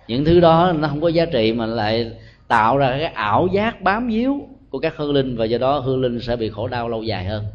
Những 0.07 0.25
thứ 0.25 0.39
đó 0.39 0.73
nó 0.79 0.87
không 0.87 1.01
có 1.01 1.07
giá 1.07 1.25
trị 1.25 1.53
mà 1.53 1.65
lại 1.65 2.11
tạo 2.47 2.77
ra 2.77 2.89
cái 2.89 3.05
ảo 3.05 3.47
giác 3.47 3.81
bám 3.81 4.07
víu 4.07 4.47
của 4.69 4.79
các 4.79 4.93
hương 4.97 5.13
linh, 5.13 5.37
và 5.37 5.45
do 5.45 5.57
đó 5.57 5.79
hương 5.79 6.01
linh 6.01 6.21
sẽ 6.21 6.35
bị 6.35 6.49
khổ 6.49 6.67
đau 6.67 6.89
lâu 6.89 7.03
dài 7.03 7.25
hơn. 7.25 7.45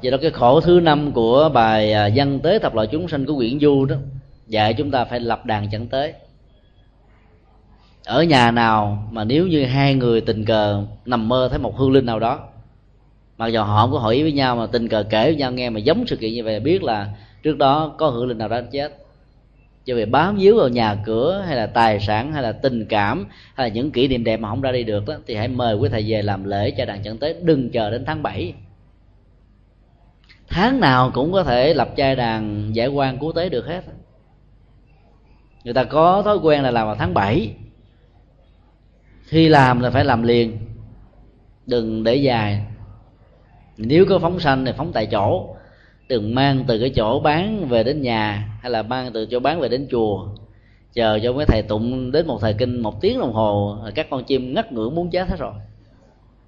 Do 0.00 0.10
đó 0.10 0.18
cái 0.22 0.30
khổ 0.30 0.60
thứ 0.60 0.80
năm 0.80 1.12
của 1.12 1.50
bài 1.54 1.92
à, 1.92 2.10
văn 2.14 2.40
tế 2.40 2.58
thập 2.58 2.74
loại 2.74 2.86
chúng 2.86 3.08
sanh 3.08 3.26
của 3.26 3.36
quyển 3.36 3.60
du 3.60 3.84
đó, 3.84 3.96
dạy 4.46 4.74
chúng 4.74 4.90
ta 4.90 5.04
phải 5.04 5.20
lập 5.20 5.46
đàn 5.46 5.70
chẳng 5.70 5.86
tế 5.86 6.14
ở 8.04 8.22
nhà 8.22 8.50
nào 8.50 9.08
mà 9.10 9.24
nếu 9.24 9.46
như 9.46 9.64
hai 9.64 9.94
người 9.94 10.20
tình 10.20 10.44
cờ 10.44 10.84
nằm 11.04 11.28
mơ 11.28 11.48
thấy 11.50 11.58
một 11.58 11.76
hương 11.76 11.92
linh 11.92 12.06
nào 12.06 12.18
đó, 12.18 12.40
mặc 13.38 13.46
dù 13.46 13.62
họ 13.62 13.80
không 13.80 13.92
có 13.92 13.98
hỏi 13.98 14.14
ý 14.14 14.22
với 14.22 14.32
nhau 14.32 14.56
mà 14.56 14.66
tình 14.66 14.88
cờ 14.88 15.04
kể 15.10 15.24
với 15.24 15.36
nhau 15.36 15.52
nghe 15.52 15.70
mà 15.70 15.80
giống 15.80 16.06
sự 16.06 16.16
kiện 16.16 16.32
như 16.32 16.44
vậy, 16.44 16.60
biết 16.60 16.82
là 16.82 17.08
trước 17.42 17.58
đó 17.58 17.94
có 17.98 18.08
hương 18.08 18.26
linh 18.26 18.38
nào 18.38 18.48
đó 18.48 18.60
chết. 18.72 18.98
Cho 19.84 19.94
về 19.94 20.06
bám 20.06 20.36
víu 20.36 20.56
vào 20.56 20.68
nhà 20.68 20.96
cửa 21.04 21.44
hay 21.46 21.56
là 21.56 21.66
tài 21.66 22.00
sản 22.00 22.32
hay 22.32 22.42
là 22.42 22.52
tình 22.52 22.86
cảm 22.86 23.26
hay 23.54 23.68
là 23.68 23.74
những 23.74 23.90
kỷ 23.90 24.08
niệm 24.08 24.24
đẹp 24.24 24.36
mà 24.40 24.48
không 24.48 24.60
ra 24.60 24.72
đi 24.72 24.84
được 24.84 25.06
đó, 25.06 25.14
thì 25.26 25.34
hãy 25.34 25.48
mời 25.48 25.74
quý 25.74 25.88
thầy 25.88 26.04
về 26.06 26.22
làm 26.22 26.44
lễ 26.44 26.70
cho 26.70 26.84
đàn 26.84 27.02
chẳng 27.02 27.18
tới, 27.18 27.34
đừng 27.42 27.70
chờ 27.70 27.90
đến 27.90 28.04
tháng 28.04 28.22
7 28.22 28.54
tháng 30.48 30.80
nào 30.80 31.10
cũng 31.14 31.32
có 31.32 31.42
thể 31.44 31.74
lập 31.74 31.88
trai 31.96 32.16
đàn 32.16 32.70
giải 32.74 32.88
quan 32.88 33.18
cứu 33.18 33.32
tế 33.32 33.48
được 33.48 33.66
hết. 33.66 33.84
Người 35.64 35.74
ta 35.74 35.84
có 35.84 36.22
thói 36.22 36.36
quen 36.36 36.62
là 36.62 36.70
làm 36.70 36.86
vào 36.86 36.96
tháng 36.96 37.14
7 37.14 37.54
khi 39.24 39.48
làm 39.48 39.80
là 39.80 39.90
phải 39.90 40.04
làm 40.04 40.22
liền. 40.22 40.58
Đừng 41.66 42.04
để 42.04 42.14
dài. 42.14 42.66
Nếu 43.76 44.06
có 44.08 44.18
phóng 44.18 44.40
sanh 44.40 44.64
thì 44.64 44.72
phóng 44.76 44.92
tại 44.92 45.06
chỗ. 45.06 45.56
Đừng 46.08 46.34
mang 46.34 46.64
từ 46.66 46.78
cái 46.78 46.90
chỗ 46.90 47.20
bán 47.20 47.68
về 47.68 47.82
đến 47.82 48.02
nhà 48.02 48.48
hay 48.60 48.70
là 48.70 48.82
mang 48.82 49.12
từ 49.12 49.26
chỗ 49.26 49.40
bán 49.40 49.60
về 49.60 49.68
đến 49.68 49.86
chùa. 49.90 50.28
Chờ 50.92 51.18
cho 51.22 51.32
mấy 51.32 51.46
thầy 51.46 51.62
tụng 51.62 52.12
đến 52.12 52.26
một 52.26 52.40
thời 52.40 52.54
kinh 52.54 52.80
một 52.80 53.00
tiếng 53.00 53.18
đồng 53.18 53.32
hồ 53.32 53.78
các 53.94 54.06
con 54.10 54.24
chim 54.24 54.54
ngất 54.54 54.72
ngưỡng 54.72 54.94
muốn 54.94 55.10
chết 55.10 55.28
hết 55.28 55.36
rồi. 55.38 55.52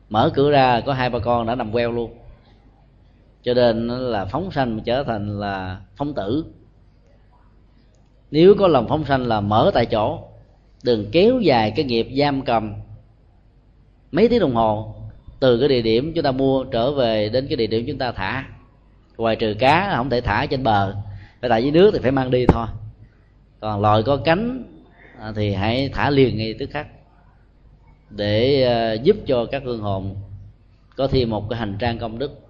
Mở 0.09 0.31
cửa 0.35 0.51
ra, 0.51 0.81
có 0.81 0.93
hai 0.93 1.11
ba 1.11 1.19
con 1.19 1.47
đã 1.47 1.55
nằm 1.55 1.73
queo 1.73 1.93
luôn. 1.93 2.11
Cho 3.43 3.55
nên 3.55 3.89
là 3.89 4.25
phóng 4.25 4.51
sanh 4.51 4.81
trở 4.85 5.03
thành 5.05 5.41
là 5.41 5.81
phóng 5.97 6.15
tử. 6.15 6.45
Nếu 8.31 8.55
có 8.59 8.69
lòng 8.69 8.89
phóng 8.89 9.05
sanh 9.05 9.27
là 9.27 9.41
mở 9.41 9.71
tại 9.75 9.87
chỗ 9.87 10.19
đừng 10.83 11.11
kéo 11.13 11.41
dài 11.41 11.73
cái 11.77 11.85
nghiệp 11.85 12.09
giam 12.19 12.43
cầm. 12.43 12.75
Mấy 14.13 14.29
tiếng 14.29 14.41
đồng 14.41 14.55
hồ, 14.55 14.95
từ 15.41 15.59
cái 15.61 15.69
địa 15.69 15.83
điểm 15.83 16.13
chúng 16.15 16.25
ta 16.25 16.33
mua 16.33 16.65
trở 16.65 16.93
về 16.93 17.29
đến 17.29 17.47
cái 17.49 17.57
địa 17.57 17.67
điểm 17.67 17.85
chúng 17.89 17.99
ta 17.99 18.13
thả. 18.13 18.45
Ngoài 19.17 19.37
trừ 19.37 19.55
cá 19.59 19.93
không 19.97 20.11
thể 20.11 20.21
thả 20.21 20.47
trên 20.47 20.63
bờ. 20.63 20.95
Phải 21.41 21.51
tại 21.51 21.63
dưới 21.63 21.71
nước 21.73 21.91
thì 21.95 21.99
phải 22.03 22.11
mang 22.11 22.31
đi 22.31 22.47
thôi. 22.49 22.67
Còn 23.61 23.81
loài 23.81 24.03
có 24.03 24.17
cánh 24.17 24.65
à, 25.21 25.33
thì 25.37 25.53
hãy 25.53 25.91
thả 25.93 26.11
liền 26.11 26.37
ngay 26.37 26.55
tức 26.59 26.71
khắc. 26.71 26.87
Để 28.11 28.63
à, 28.63 28.93
giúp 28.93 29.17
cho 29.27 29.47
các 29.47 29.63
hương 29.65 29.81
hồn 29.81 30.17
có 30.97 31.07
thêm 31.07 31.31
một 31.31 31.49
cái 31.51 31.59
hành 31.59 31.77
trang 31.79 31.99
công 31.99 32.19
đức 32.19 32.46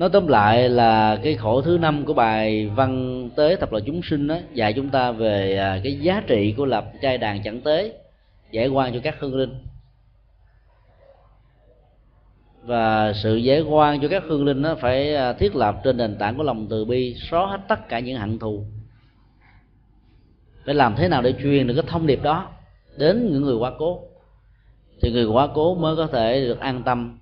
nói 0.00 0.10
tóm 0.12 0.26
lại 0.26 0.68
là 0.68 1.18
cái 1.22 1.34
khổ 1.34 1.62
thứ 1.62 1.78
năm 1.78 2.04
của 2.04 2.14
bài 2.14 2.70
văn 2.74 3.30
tế 3.36 3.56
thập 3.56 3.72
loại 3.72 3.82
chúng 3.86 4.02
sinh 4.02 4.26
đó 4.26 4.36
dạy 4.54 4.72
chúng 4.72 4.88
ta 4.88 5.12
về 5.12 5.56
à, 5.56 5.80
cái 5.84 5.98
giá 5.98 6.22
trị 6.26 6.54
của 6.56 6.64
lập 6.64 6.84
trai 7.02 7.18
đàn 7.18 7.42
chẳng 7.42 7.60
tế, 7.60 7.92
giải 8.50 8.68
quan 8.68 8.94
cho 8.94 9.00
các 9.02 9.16
hương 9.18 9.36
linh. 9.36 9.54
Và 12.62 13.12
sự 13.12 13.36
giải 13.36 13.60
quan 13.60 14.00
cho 14.00 14.08
các 14.08 14.22
hương 14.26 14.44
linh 14.44 14.62
nó 14.62 14.74
phải 14.74 15.14
à, 15.14 15.32
thiết 15.32 15.56
lập 15.56 15.80
trên 15.84 15.96
nền 15.96 16.16
tảng 16.16 16.36
của 16.36 16.42
lòng 16.42 16.66
từ 16.70 16.84
bi, 16.84 17.14
xóa 17.30 17.46
hết 17.46 17.60
tất 17.68 17.88
cả 17.88 17.98
những 17.98 18.18
hận 18.18 18.38
thù. 18.38 18.64
Phải 20.64 20.74
làm 20.74 20.94
thế 20.96 21.08
nào 21.08 21.22
để 21.22 21.34
truyền 21.42 21.66
được 21.66 21.74
cái 21.74 21.84
thông 21.86 22.06
điệp 22.06 22.22
đó 22.22 22.48
đến 22.96 23.28
những 23.32 23.42
người 23.42 23.56
quá 23.56 23.72
cố? 23.78 24.00
Thì 25.02 25.12
người 25.12 25.24
quá 25.24 25.48
cố 25.54 25.74
mới 25.74 25.96
có 25.96 26.06
thể 26.06 26.40
được 26.40 26.60
an 26.60 26.82
tâm 26.82 27.18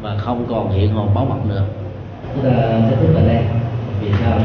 và 0.00 0.18
không 0.18 0.46
còn 0.48 0.70
hiện 0.70 0.92
hồn 0.92 1.14
báo 1.14 1.24
mặt 1.24 1.46
nữa 1.46 1.77
chúng 2.34 2.44
ta 2.44 2.50
sẽ 2.90 2.96
tiếp 3.00 3.08
tại 3.14 3.22
đây. 3.26 3.44
Vì 4.00 4.08
sao? 4.20 4.40